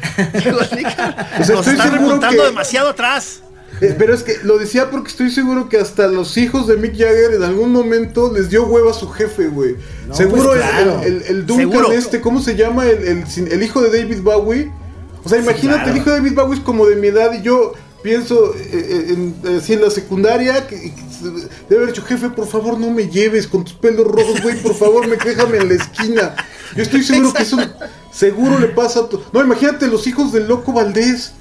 O 1.39 1.43
sea, 1.43 1.55
estoy 1.59 1.74
está 1.74 1.91
seguro 1.91 2.19
que- 2.22 2.38
demasiado 2.38 2.88
atrás. 2.89 3.41
Eh, 3.80 3.95
pero 3.97 4.13
es 4.13 4.24
que 4.24 4.38
lo 4.43 4.57
decía 4.57 4.89
porque 4.89 5.09
estoy 5.09 5.32
seguro 5.32 5.69
que 5.69 5.78
hasta 5.78 6.07
los 6.07 6.38
hijos 6.38 6.67
de 6.67 6.78
Mick 6.78 6.93
Jagger 6.93 7.34
en 7.36 7.43
algún 7.43 7.72
momento 7.72 8.32
les 8.34 8.49
dio 8.49 8.65
hueva 8.65 8.91
a 8.91 8.93
su 8.93 9.09
jefe, 9.09 9.47
güey. 9.47 9.76
No, 10.07 10.15
seguro 10.15 10.49
pues, 10.49 10.55
el- 10.55 10.61
claro. 10.61 11.01
el, 11.01 11.13
el, 11.13 11.24
el 11.24 11.45
Duncan 11.45 11.72
Seguro. 11.72 11.91
este, 11.91 12.22
¿cómo 12.22 12.41
se 12.41 12.55
llama? 12.55 12.88
El, 12.88 13.24
el, 13.26 13.63
hijo 13.63 13.82
de 13.82 13.97
David 13.97 14.22
Bowie. 14.22 14.72
O 15.24 15.30
sea, 15.30 15.39
imagínate, 15.39 15.84
claro. 15.84 15.91
el 15.91 15.97
hijo 15.97 16.09
de 16.09 16.15
David 16.17 16.34
Bowie 16.36 16.57
es 16.57 16.63
como 16.63 16.86
de 16.88 16.95
mi 16.95 17.07
edad 17.07 17.32
y 17.34 17.41
yo 17.41 17.74
pienso 18.01 18.55
eh, 18.55 18.69
eh, 18.72 19.05
en, 19.43 19.57
así 19.57 19.74
en 19.74 19.82
la 19.82 19.91
secundaria 19.91 20.65
que, 20.67 20.93
debe 21.69 21.84
haber 21.84 21.88
dicho, 21.88 22.03
jefe, 22.03 22.30
por 22.30 22.47
favor 22.47 22.80
no 22.80 22.89
me 22.89 23.07
lleves 23.07 23.47
con 23.47 23.63
tus 23.63 23.74
pelos 23.74 24.07
rojos, 24.07 24.41
güey, 24.41 24.61
por 24.61 24.76
favor 24.76 25.07
me 25.07 25.17
déjame 25.17 25.57
en 25.57 25.69
la 25.69 25.76
esquina. 25.76 26.36
Yo 26.76 26.84
estoy 26.84 27.03
seguro 27.03 27.34
que 27.34 27.43
eso 27.43 27.57
seguro 28.11 28.59
le 28.59 28.67
pasa 28.67 29.01
a. 29.01 29.09
No, 29.34 29.41
imagínate 29.41 29.88
los 29.88 30.07
hijos 30.07 30.32
del 30.32 30.47
loco 30.47 30.74
Valdés. 30.74 31.34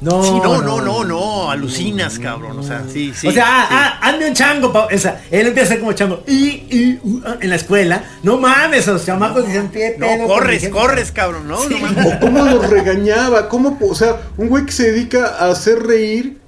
No, 0.00 0.22
Sí, 0.22 0.30
no, 0.30 0.62
no, 0.62 0.80
no, 0.80 1.02
no, 1.04 1.50
alucinas, 1.50 2.20
cabrón. 2.20 2.56
O 2.58 2.62
sea, 2.62 2.84
sí, 2.92 3.12
sí. 3.12 3.26
o 3.26 3.32
sea, 3.32 3.44
ah, 3.48 3.66
sí. 3.68 3.74
ah, 3.76 3.98
hazme 4.08 4.28
un 4.28 4.34
chango, 4.34 4.72
pa- 4.72 4.86
o 4.94 4.98
sea, 4.98 5.22
él 5.30 5.48
empieza 5.48 5.66
a 5.66 5.72
ser 5.72 5.80
como 5.80 5.92
chango. 5.92 6.22
Y, 6.26 6.66
y, 6.70 7.00
uh, 7.02 7.22
ah, 7.26 7.36
en 7.40 7.50
la 7.50 7.56
escuela, 7.56 8.04
no 8.22 8.38
mames, 8.38 8.86
los 8.86 9.04
chamacos 9.04 9.44
que 9.44 9.52
se 9.52 9.60
pie 9.62 9.96
No, 9.98 10.26
corres, 10.28 10.68
corres, 10.68 11.10
cabrón, 11.10 11.48
¿no? 11.48 11.68
No 11.68 11.78
mames. 11.78 12.06
O 12.06 12.20
cómo 12.20 12.44
los 12.44 12.70
regañaba, 12.70 13.48
cómo, 13.48 13.76
o 13.80 13.94
sea, 13.94 14.20
un 14.36 14.48
güey 14.48 14.64
que 14.66 14.72
se 14.72 14.92
dedica 14.92 15.34
a 15.38 15.50
hacer 15.50 15.80
reír. 15.82 16.38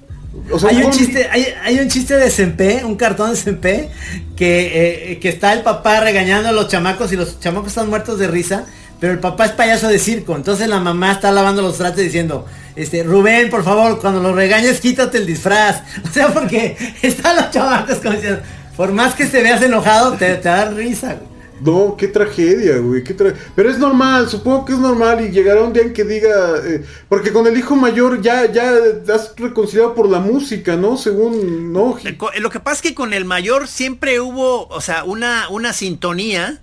O 0.49 0.57
sea, 0.57 0.69
hay 0.69 0.77
un 0.77 0.83
¿cómo- 0.83 0.93
chiste, 0.95 1.27
hay, 1.29 1.45
hay 1.61 1.79
un 1.79 1.89
chiste 1.89 2.15
de 2.15 2.29
Sempe, 2.31 2.85
un 2.85 2.95
cartón 2.95 3.31
de 3.31 3.35
Sempe, 3.35 3.89
que, 4.37 5.11
eh, 5.11 5.19
que 5.19 5.27
está 5.27 5.51
el 5.51 5.61
papá 5.61 5.99
regañando 5.99 6.47
a 6.47 6.51
los 6.53 6.69
chamacos 6.69 7.11
y 7.11 7.17
los 7.17 7.41
chamacos 7.41 7.67
están 7.67 7.89
muertos 7.89 8.17
de 8.17 8.27
risa, 8.27 8.65
pero 9.01 9.11
el 9.11 9.19
papá 9.19 9.45
es 9.47 9.51
payaso 9.51 9.89
de 9.89 9.99
circo. 9.99 10.35
Entonces 10.37 10.69
la 10.69 10.79
mamá 10.79 11.11
está 11.11 11.29
lavando 11.31 11.61
los 11.61 11.77
trastes 11.77 12.05
diciendo, 12.05 12.45
este, 12.77 13.03
Rubén, 13.03 13.49
por 13.49 13.63
favor, 13.65 13.99
cuando 13.99 14.21
lo 14.21 14.33
regañes, 14.33 14.79
quítate 14.79 15.17
el 15.17 15.25
disfraz. 15.25 15.81
O 16.09 16.13
sea, 16.13 16.33
porque 16.33 16.77
están 17.01 17.35
los 17.35 17.49
chavacos 17.51 17.97
como 17.97 18.13
diciendo, 18.13 18.41
por 18.77 18.93
más 18.93 19.13
que 19.15 19.25
se 19.27 19.43
veas 19.43 19.61
enojado, 19.61 20.13
te, 20.13 20.35
te 20.35 20.47
da 20.47 20.69
risa. 20.69 21.17
No, 21.63 21.95
qué 21.95 22.07
tragedia, 22.07 22.77
güey. 22.77 23.03
Qué 23.03 23.15
tra- 23.15 23.35
Pero 23.55 23.69
es 23.69 23.77
normal, 23.77 24.27
supongo 24.29 24.65
que 24.65 24.73
es 24.73 24.79
normal 24.79 25.23
y 25.23 25.29
llegará 25.29 25.61
un 25.61 25.71
día 25.73 25.83
en 25.83 25.93
que 25.93 26.03
diga... 26.03 26.55
eh, 26.65 26.83
porque 27.07 27.31
con 27.31 27.45
el 27.45 27.55
hijo 27.55 27.75
mayor 27.75 28.19
ya, 28.19 28.51
ya 28.51 28.71
has 29.13 29.33
reconciliado 29.37 29.93
por 29.93 30.09
la 30.09 30.19
música, 30.19 30.75
¿no? 30.75 30.97
Según, 30.97 31.71
¿no? 31.71 31.97
Eh, 32.03 32.17
co- 32.17 32.31
Lo 32.39 32.49
que 32.49 32.59
pasa 32.59 32.77
es 32.77 32.81
que 32.81 32.95
con 32.95 33.13
el 33.13 33.25
mayor 33.25 33.67
siempre 33.67 34.19
hubo, 34.19 34.67
o 34.69 34.81
sea, 34.81 35.03
una, 35.03 35.49
una 35.49 35.71
sintonía, 35.73 36.61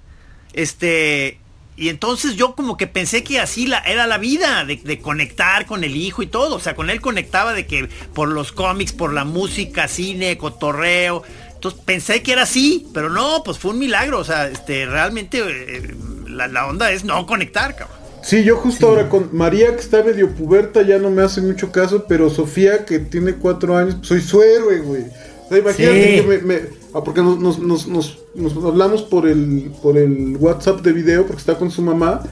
este, 0.52 1.38
y 1.78 1.88
entonces 1.90 2.34
yo 2.36 2.54
como 2.54 2.76
que 2.76 2.86
pensé 2.86 3.22
que 3.22 3.38
así 3.40 3.66
la, 3.66 3.78
era 3.78 4.06
la 4.06 4.18
vida, 4.18 4.64
de, 4.64 4.76
de 4.76 4.98
conectar 4.98 5.64
con 5.66 5.84
el 5.84 5.96
hijo 5.96 6.22
y 6.22 6.26
todo, 6.26 6.56
o 6.56 6.60
sea, 6.60 6.74
con 6.74 6.90
él 6.90 7.00
conectaba 7.00 7.52
de 7.54 7.66
que 7.66 7.88
por 8.14 8.28
los 8.28 8.52
cómics, 8.52 8.92
por 8.92 9.12
la 9.12 9.24
música, 9.24 9.86
cine, 9.88 10.36
cotorreo, 10.38 11.22
entonces 11.54 11.80
pensé 11.84 12.22
que 12.22 12.32
era 12.32 12.42
así, 12.42 12.86
pero 12.92 13.08
no, 13.10 13.42
pues 13.44 13.58
fue 13.58 13.70
un 13.72 13.78
milagro, 13.78 14.18
o 14.18 14.24
sea, 14.24 14.48
este, 14.48 14.86
realmente 14.86 15.40
eh, 15.46 15.94
la, 16.28 16.48
la 16.48 16.66
onda 16.66 16.90
es 16.92 17.04
no 17.04 17.26
conectar, 17.26 17.74
cabrón. 17.76 17.96
Sí, 18.22 18.42
yo 18.44 18.56
justo 18.56 18.88
ahora 18.88 19.08
con 19.08 19.30
María, 19.32 19.74
que 19.74 19.80
está 19.80 20.02
medio 20.02 20.30
puberta, 20.34 20.82
ya 20.82 20.98
no 20.98 21.08
me 21.10 21.22
hace 21.22 21.40
mucho 21.40 21.70
caso, 21.72 22.04
pero 22.08 22.28
Sofía, 22.28 22.84
que 22.84 22.98
tiene 22.98 23.34
cuatro 23.34 23.76
años, 23.76 23.96
soy 24.02 24.20
su 24.20 24.42
héroe, 24.42 24.80
güey. 24.80 25.02
O 25.46 25.48
sea, 25.48 25.58
imagínate 25.58 26.04
Sí. 26.04 26.16
que 26.16 26.22
me... 26.26 26.38
me- 26.38 26.60
ah, 26.94 27.02
porque 27.04 27.22
nos, 27.22 27.38
nos, 27.38 27.58
nos, 27.60 27.86
nos- 27.86 28.18
nos 28.38 28.56
hablamos 28.64 29.02
por 29.02 29.28
el, 29.28 29.70
por 29.82 29.96
el 29.98 30.36
WhatsApp 30.38 30.80
de 30.82 30.92
video, 30.92 31.26
porque 31.26 31.40
está 31.40 31.56
con 31.58 31.70
su 31.70 31.82
mamá. 31.82 32.22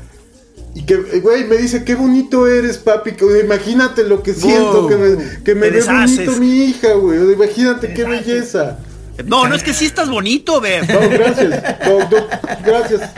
Y 0.75 0.83
que, 0.83 0.95
eh, 0.95 1.21
güey, 1.21 1.45
me 1.45 1.57
dice, 1.57 1.85
qué 1.85 1.95
bonito 1.95 2.47
eres, 2.47 2.79
papi. 2.79 3.13
Que, 3.13 3.25
imagínate 3.43 4.05
lo 4.05 4.23
que 4.23 4.35
siento, 4.35 4.83
Wow. 4.83 4.89
que 4.89 4.97
me, 4.97 5.43
que 5.43 5.55
me 5.55 5.71
ve 5.71 5.77
deshaces. 5.79 6.27
bonito 6.27 6.41
mi 6.41 6.65
hija, 6.65 6.93
güey. 6.95 7.33
Imagínate 7.33 7.95
qué 7.95 8.05
belleza. 8.05 8.79
No, 9.25 9.49
no 9.49 9.55
es 9.55 9.63
que 9.63 9.73
sí 9.73 9.87
estás 9.87 10.11
bonito, 10.11 10.61
ve. 10.61 10.81
No, 10.87 11.09
gracias. 11.09 11.65
No, 11.87 11.99
no, 12.01 12.27
gracias. 12.65 13.11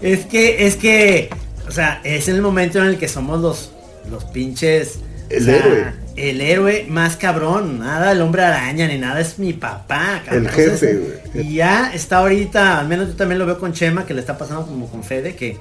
Es 0.00 0.24
que, 0.24 0.66
es 0.66 0.76
que, 0.76 1.28
o 1.68 1.70
sea, 1.70 2.00
es 2.04 2.28
el 2.28 2.40
momento 2.40 2.78
en 2.78 2.86
el 2.86 2.98
que 2.98 3.08
somos 3.08 3.40
los, 3.40 3.70
los 4.10 4.24
pinches. 4.24 4.98
El 5.30 5.42
o 5.42 5.44
sea, 5.46 5.56
héroe. 5.56 5.84
El 6.16 6.40
héroe 6.40 6.86
más 6.88 7.16
cabrón. 7.16 7.78
Nada 7.80 8.12
el 8.12 8.20
hombre 8.20 8.42
araña 8.44 8.86
ni 8.86 8.98
nada, 8.98 9.20
es 9.20 9.38
mi 9.38 9.52
papá, 9.52 10.22
cabrón. 10.24 10.46
El 10.46 10.50
jefe, 10.52 10.94
güey. 11.32 11.46
Y 11.48 11.54
ya 11.56 11.92
está 11.92 12.18
ahorita, 12.18 12.78
al 12.80 12.88
menos 12.88 13.08
yo 13.08 13.14
también 13.16 13.38
lo 13.38 13.46
veo 13.46 13.58
con 13.58 13.72
Chema, 13.72 14.06
que 14.06 14.14
le 14.14 14.20
está 14.20 14.38
pasando 14.38 14.66
como 14.66 14.88
con 14.90 15.02
Fede, 15.02 15.34
que, 15.34 15.56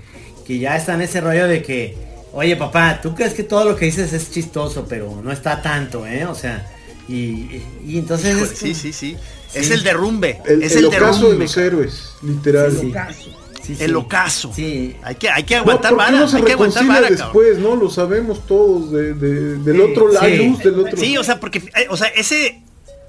que 0.45 0.59
ya 0.59 0.75
está 0.75 0.93
en 0.93 1.01
ese 1.01 1.21
rollo 1.21 1.47
de 1.47 1.61
que, 1.63 1.97
oye 2.33 2.55
papá, 2.55 2.99
tú 3.01 3.15
crees 3.15 3.33
que 3.33 3.43
todo 3.43 3.65
lo 3.65 3.75
que 3.75 3.85
dices 3.85 4.13
es 4.13 4.31
chistoso, 4.31 4.85
pero 4.87 5.19
no 5.23 5.31
está 5.31 5.61
tanto, 5.61 6.05
¿eh? 6.05 6.25
O 6.25 6.35
sea, 6.35 6.67
y, 7.07 7.13
y, 7.15 7.65
y 7.87 7.97
entonces... 7.97 8.31
Híjole, 8.35 8.43
es 8.51 8.57
sí, 8.57 8.65
como- 8.71 8.75
sí, 8.81 8.93
sí. 8.93 9.17
Es 9.55 9.67
Sí. 9.67 9.73
el 9.73 9.83
derrumbe. 9.83 10.39
El, 10.47 10.63
es 10.63 10.71
el 10.73 10.79
el, 10.79 10.85
ocaso 10.85 11.03
de 11.05 11.13
derrumbe. 11.25 11.43
los 11.45 11.57
héroes, 11.57 12.09
literal. 12.23 12.71
Sí, 12.71 12.91
sí, 13.23 13.29
sí. 13.63 13.77
El 13.79 13.95
ocaso. 13.95 14.51
Sí, 14.53 14.95
Hay 15.03 15.15
que, 15.15 15.29
hay 15.29 15.43
que 15.43 15.55
aguantar 15.55 15.91
¿por 15.95 15.99
qué 16.05 16.11
vara. 16.11 16.19
no 16.19 16.27
se 16.27 16.37
hay 16.37 16.43
que 16.43 16.51
aguantar 16.53 16.85
vara, 16.87 17.01
cabrón. 17.09 17.17
después, 17.17 17.57
no? 17.59 17.75
Lo 17.75 17.89
sabemos 17.89 18.45
todos, 18.45 18.91
de, 18.91 19.13
de- 19.13 19.57
del 19.57 19.75
Sí, 19.75 19.81
otro 19.81 20.11
lado, 20.11 20.25
sí. 20.27 20.37
luz 20.49 20.59
del 20.59 20.79
otro 20.79 20.97
Sí, 20.97 21.17
o 21.17 21.23
sea, 21.23 21.39
porque, 21.39 21.59
eh, 21.59 21.87
o 21.89 21.97
sea, 21.97 22.07
ese, 22.09 22.61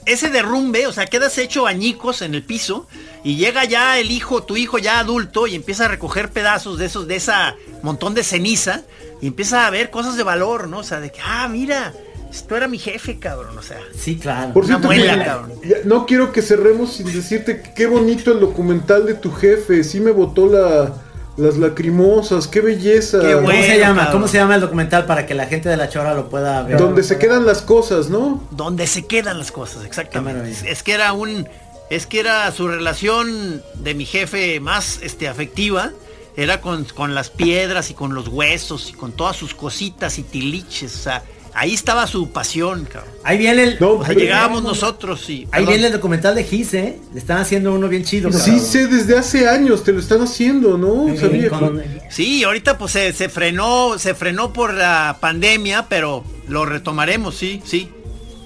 ese 0.07 0.29
derrumbe, 0.31 0.87
o 0.87 0.93
sea, 0.93 1.07
quedas 1.07 1.37
hecho 1.39 1.67
añicos 1.67 2.23
en 2.23 2.35
el 2.35 2.43
piso 2.43 2.87
y 3.23 3.37
llega 3.37 3.65
ya 3.65 3.99
el 3.99 4.11
hijo, 4.11 4.43
tu 4.43 4.57
hijo 4.57 4.79
ya 4.79 4.99
adulto 4.99 5.47
y 5.47 5.55
empieza 5.55 5.87
a 5.87 5.89
recoger 5.89 6.31
pedazos 6.31 6.79
de 6.79 6.87
esos, 6.87 7.07
de 7.09 7.17
esa 7.17 7.57
montón 7.83 8.15
de 8.15 8.23
ceniza 8.23 8.83
y 9.23 9.29
empieza 9.29 9.67
a 9.67 9.71
ver 9.71 9.91
cosas 9.91 10.17
de 10.17 10.23
valor, 10.23 10.69
¿no? 10.69 10.79
O 10.79 10.83
sea, 10.85 11.01
de 11.01 11.11
que, 11.11 11.21
ah, 11.25 11.49
mira, 11.49 11.95
esto 12.35 12.57
era 12.57 12.69
mi 12.69 12.79
jefe, 12.79 13.19
cabrón, 13.19 13.57
o 13.59 13.63
sea. 13.63 13.79
sí, 13.97 14.17
claro. 14.17 14.53
Por 14.53 14.65
Una 14.65 14.75
cierto, 14.79 14.87
muela, 14.89 15.19
que- 15.19 15.25
cabrón. 15.25 15.53
ya- 15.65 15.77
no 15.85 16.07
quiero 16.07 16.33
que 16.33 16.43
cerremos 16.43 16.95
sin 16.95 17.07
decirte 17.13 17.61
que 17.63 17.73
qué 17.75 17.87
bonito 17.87 18.33
el 18.33 18.41
documental 18.41 19.07
de 19.07 19.15
tu 19.15 19.33
jefe. 19.33 19.85
Sí 19.85 20.01
me 20.01 20.11
botó 20.11 20.47
la, 20.47 20.93
las 21.37 21.57
lacrimosas, 21.57 22.47
qué 22.49 22.61
belleza. 22.61 23.21
Qué 23.21 23.35
¿Cómo 23.35 23.51
se 23.51 23.79
llama? 23.79 23.97
cabrón. 24.03 24.13
¿Cómo 24.13 24.29
se 24.29 24.39
llama 24.39 24.55
el 24.57 24.61
documental 24.61 25.07
para 25.07 25.27
que 25.27 25.35
la 25.35 25.47
gente 25.47 25.69
de 25.69 25.77
la 25.77 25.89
chora 25.89 26.15
lo 26.15 26.29
pueda 26.29 26.63
ver? 26.63 26.79
Donde 26.79 27.03
se 27.03 27.19
quedan 27.19 27.47
las 27.47 27.63
cosas, 27.63 28.09
¿no? 28.11 28.43
Donde 28.51 28.87
se 28.87 29.07
quedan 29.07 29.39
las 29.39 29.53
cosas, 29.53 29.85
exactamente. 29.85 30.51
Es, 30.51 30.63
es 30.65 30.83
que 30.83 30.93
era 30.93 31.13
un, 31.13 31.49
es 31.91 32.07
que 32.07 32.21
era 32.21 32.51
su 32.53 32.67
relación 32.69 33.63
de 33.75 33.95
mi 33.95 34.07
jefe 34.07 34.59
más, 34.61 34.99
este, 35.03 35.29
afectiva. 35.29 35.91
Era 36.37 36.61
con, 36.61 36.85
con 36.85 37.15
las 37.15 37.31
piedras 37.31 37.91
y 37.91 37.95
con 37.95 38.13
los 38.13 38.27
huesos 38.27 38.91
y 38.91 38.93
con 38.95 39.13
todas 39.13 39.37
sus 39.37 39.55
cositas 39.55 40.19
y 40.19 40.25
tiliches. 40.25 40.93
O 40.97 40.99
sea, 40.99 41.23
ahí 41.55 41.73
estaba 41.75 42.07
su 42.07 42.31
pasión, 42.31 42.85
cabrón. 42.85 43.13
Ahí 43.23 43.39
viene 43.39 43.63
el. 43.63 43.77
No, 43.81 43.93
O 43.93 43.99
sea, 43.99 44.09
pero- 44.09 44.21
llegábamos 44.21 44.63
nosotros 44.63 45.29
y. 45.31 45.47
Ahí 45.53 45.65
viene 45.67 45.87
el 45.87 45.93
documental 45.93 46.35
de 46.35 46.45
Gis, 46.45 46.75
¿eh? 46.75 46.99
Le 47.13 47.19
están 47.19 47.39
haciendo 47.39 47.73
uno 47.73 47.89
bien 47.89 48.05
chido. 48.05 48.31
Sí 48.33 48.39
cabrón. 48.39 48.61
sé, 48.61 48.87
desde 48.89 49.17
hace 49.19 49.49
años 49.49 49.83
te 49.85 49.93
lo 49.93 50.01
están 50.01 50.23
haciendo, 50.23 50.77
¿no? 50.77 51.09
Sí, 51.13 51.19
Sabía. 51.19 51.49
con- 51.51 51.83
Sí, 52.11 52.45
ahorita 52.45 52.77
pues 52.79 52.93
se, 52.93 53.13
se 53.13 53.29
frenó, 53.29 53.99
se 53.99 54.15
frenó 54.15 54.53
por 54.53 54.75
la 54.75 55.17
pandemia, 55.21 55.87
pero 55.89 56.25
lo 56.49 56.65
retomaremos, 56.67 57.35
sí, 57.37 57.63
sí. 57.65 57.89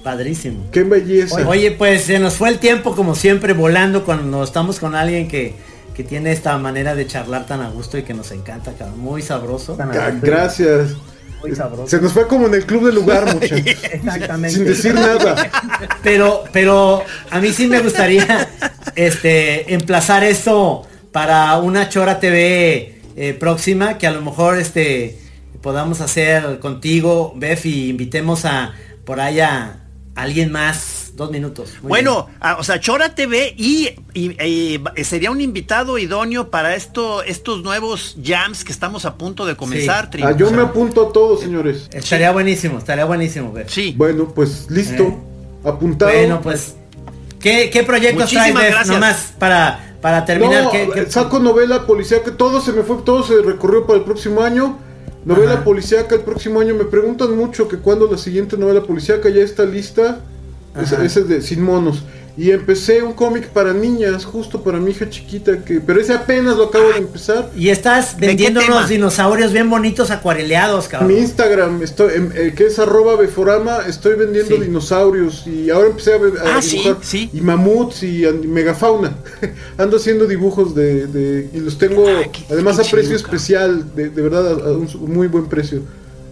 Padrísimo. 0.04 0.66
Qué 0.70 0.84
belleza. 0.84 1.46
Oye, 1.46 1.72
pues 1.72 2.04
se 2.04 2.18
nos 2.18 2.34
fue 2.34 2.48
el 2.48 2.58
tiempo 2.58 2.94
como 2.94 3.14
siempre 3.14 3.52
volando 3.52 4.04
cuando 4.04 4.42
estamos 4.44 4.78
con 4.78 4.94
alguien 4.94 5.28
que, 5.28 5.54
que 5.94 6.04
tiene 6.04 6.30
esta 6.32 6.56
manera 6.56 6.94
de 6.94 7.06
charlar 7.06 7.46
tan 7.46 7.60
a 7.60 7.68
gusto 7.68 7.98
y 7.98 8.04
que 8.04 8.14
nos 8.14 8.30
encanta, 8.30 8.72
cabrón. 8.74 9.00
Muy 9.00 9.20
sabroso. 9.22 9.76
Gracias. 10.22 10.92
Muy 11.40 11.54
sabroso. 11.54 11.88
Se 11.88 12.00
nos 12.00 12.12
fue 12.12 12.26
como 12.26 12.46
en 12.46 12.54
el 12.54 12.66
club 12.66 12.86
del 12.86 12.94
lugar, 12.96 13.32
muchachos. 13.32 13.60
Exactamente. 13.92 14.56
Sin 14.56 14.64
decir 14.64 14.94
nada. 14.94 15.50
Pero, 16.02 16.44
pero 16.52 17.02
a 17.30 17.40
mí 17.40 17.52
sí 17.52 17.66
me 17.66 17.80
gustaría 17.80 18.48
este 18.96 19.72
emplazar 19.74 20.24
esto 20.24 20.86
para 21.12 21.56
una 21.58 21.88
Chora 21.88 22.18
TV 22.20 23.00
eh, 23.16 23.34
próxima 23.34 23.98
que 23.98 24.06
a 24.06 24.12
lo 24.12 24.20
mejor 24.20 24.58
este 24.58 25.18
podamos 25.62 26.00
hacer 26.00 26.60
contigo, 26.60 27.32
Bef, 27.36 27.66
y 27.66 27.88
invitemos 27.88 28.44
a 28.44 28.74
por 29.04 29.20
allá 29.20 29.80
a 30.14 30.22
alguien 30.22 30.52
más. 30.52 30.97
Dos 31.18 31.30
minutos. 31.32 31.72
Muy 31.82 31.88
Bueno, 31.88 32.28
ah, 32.40 32.56
o 32.60 32.62
sea, 32.64 32.78
Chora 32.78 33.14
TV 33.16 33.52
y, 33.58 33.88
y- 34.14 34.36
y 34.40 35.04
sería 35.04 35.32
un 35.32 35.40
invitado 35.40 35.98
idóneo 35.98 36.48
para 36.48 36.76
esto, 36.76 37.24
estos 37.24 37.62
nuevos 37.64 38.16
jams 38.24 38.64
que 38.64 38.70
estamos 38.70 39.04
a 39.04 39.16
punto 39.16 39.44
de 39.44 39.56
comenzar, 39.56 40.10
Tri. 40.10 40.22
Ah, 40.22 40.30
yo 40.36 40.48
me 40.52 40.62
apunto 40.62 41.08
a 41.08 41.12
todos, 41.12 41.40
señores. 41.40 41.88
bien. 41.90 42.02
Estaría 42.04 42.30
buenísimo, 42.30 42.78
estaría 42.78 43.04
buenísimo, 43.04 43.52
Bef. 43.52 43.68
Sí. 43.68 43.94
Bueno, 43.98 44.28
pues 44.32 44.70
listo. 44.70 45.02
Eh. 45.02 45.16
Apuntado. 45.64 46.12
Bueno, 46.12 46.40
pues, 46.40 46.76
¿qué, 47.40 47.68
qué 47.70 47.82
proyectos 47.82 48.30
traes, 48.30 48.54
Muchísimas 48.54 48.62
Bef? 48.62 48.72
gracias. 48.72 48.94
Nomás 48.94 49.34
para, 49.40 49.96
para 50.00 50.24
terminar. 50.24 50.64
No, 50.64 50.70
¿qué- 50.70 50.88
qué- 50.94 51.10
saco 51.10 51.40
novela 51.40 51.84
policíaca, 51.84 52.30
todo 52.36 52.60
se 52.60 52.70
me 52.72 52.84
fue, 52.84 52.98
todo 53.04 53.24
se 53.24 53.42
recorrió 53.42 53.86
para 53.88 53.98
el 53.98 54.04
próximo 54.04 54.40
año. 54.42 54.78
Novela 55.24 55.54
Ajá. 55.54 55.64
policíaca 55.64 56.14
el 56.14 56.20
próximo 56.20 56.60
año. 56.60 56.74
Me 56.76 56.84
preguntan 56.84 57.36
mucho 57.36 57.66
que 57.66 57.76
cuando 57.78 58.06
la 58.08 58.16
siguiente 58.18 58.56
novela 58.56 58.82
policíaca 58.84 59.28
ya 59.30 59.42
está 59.42 59.64
lista. 59.64 60.20
Ese, 60.80 61.04
ese 61.04 61.20
es 61.20 61.28
de 61.28 61.42
Sin 61.42 61.62
Monos. 61.62 62.02
Y 62.36 62.52
empecé 62.52 63.02
un 63.02 63.14
cómic 63.14 63.48
para 63.48 63.72
niñas, 63.72 64.24
justo 64.24 64.62
para 64.62 64.78
mi 64.78 64.92
hija 64.92 65.10
chiquita, 65.10 65.64
que 65.64 65.80
pero 65.80 66.00
ese 66.00 66.12
apenas 66.12 66.56
lo 66.56 66.66
acabo 66.66 66.88
de 66.90 66.98
empezar. 66.98 67.50
Y 67.56 67.70
estás 67.70 68.16
vendiendo 68.16 68.60
unos 68.64 68.88
dinosaurios 68.88 69.52
bien 69.52 69.68
bonitos 69.68 70.12
acuareleados, 70.12 70.86
cabrón. 70.86 71.08
Mi 71.12 71.18
Instagram, 71.18 71.82
estoy, 71.82 72.14
em, 72.14 72.30
eh, 72.36 72.54
que 72.56 72.66
es 72.66 72.78
arroba 72.78 73.16
beforama, 73.16 73.78
estoy 73.88 74.14
vendiendo 74.14 74.54
Sí. 74.54 74.62
dinosaurios 74.62 75.48
y 75.48 75.68
ahora 75.70 75.88
empecé 75.88 76.12
a, 76.12 76.16
a 76.52 76.58
Ah, 76.58 76.62
sí, 76.62 76.76
dibujar 76.78 76.98
sí. 77.00 77.28
y 77.32 77.40
mamuts 77.40 78.04
y, 78.04 78.24
y 78.24 78.46
megafauna. 78.46 79.16
Ando 79.76 79.96
haciendo 79.96 80.24
dibujos 80.26 80.76
de, 80.76 81.08
de- 81.08 81.50
y 81.52 81.58
los 81.58 81.76
tengo 81.76 82.06
Ah, 82.08 82.22
qué- 82.32 82.44
además 82.54 82.76
qué 82.76 82.86
a 82.86 82.90
precio 82.92 83.16
chido, 83.16 83.26
especial, 83.26 83.96
de, 83.96 84.10
de 84.10 84.22
verdad 84.22 84.46
a, 84.46 84.68
a 84.68 84.72
un 84.74 85.12
muy 85.12 85.26
buen 85.26 85.46
precio. 85.46 85.82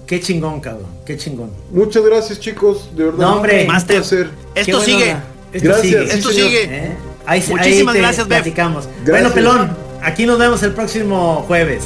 Qué 0.07 0.21
chingón, 0.21 0.61
cabrón. 0.61 0.87
Qué 1.05 1.17
chingón. 1.17 1.51
Muchas 1.73 2.05
gracias 2.05 2.39
chicos, 2.41 2.91
de 2.97 3.05
verdad. 3.07 3.19
No, 3.19 3.37
hombre. 3.37 3.65
placer. 3.87 4.31
Esto 4.55 4.81
sigue. 4.81 5.17
Esto 5.53 5.69
Gracias. 5.69 5.81
sigue. 5.83 6.07
Sí, 6.11 6.19
Esto 6.19 6.31
sigue. 6.31 6.65
¿Eh? 6.65 6.97
Ahí, 7.27 7.43
se- 7.43 7.51
Muchísimas 7.51 7.95
ahí 7.95 8.01
te 8.01 8.07
gracias, 8.07 8.27
platicamos. 8.27 8.85
Gracias. 9.05 9.09
Bueno, 9.11 9.31
pelón, 9.33 9.77
aquí 10.03 10.27
nos 10.27 10.39
vemos 10.39 10.63
el 10.63 10.73
próximo 10.73 11.45
jueves. 11.49 11.85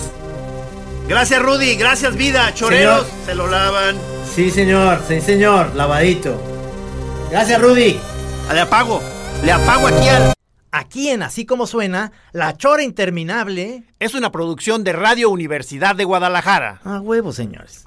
Gracias, 1.08 1.40
Rudy. 1.42 1.76
Gracias, 1.76 2.14
vida. 2.16 2.52
Choreros, 2.54 3.06
Señor. 3.06 3.26
se 3.26 3.34
lo 3.34 3.46
lavan. 3.48 3.96
Sí, 4.34 4.50
señor. 4.50 5.00
Sí, 5.08 5.20
señor. 5.20 5.74
Lavadito. 5.74 6.40
Gracias, 7.30 7.60
Rudy. 7.60 7.98
Le 8.52 8.60
apago. 8.60 9.00
Le 9.44 9.52
apago 9.52 9.86
aquí 9.86 10.08
al... 10.08 10.32
Aquí 10.72 11.08
en 11.08 11.22
Así 11.24 11.46
Como 11.46 11.66
Suena, 11.66 12.12
La 12.32 12.56
Chora 12.56 12.82
Interminable. 12.84 13.82
Es 13.98 14.14
una 14.14 14.30
producción 14.30 14.84
de 14.84 14.92
Radio 14.92 15.28
Universidad 15.30 15.96
de 15.96 16.04
Guadalajara. 16.04 16.80
A 16.84 17.00
huevo, 17.00 17.32
señores. 17.32 17.86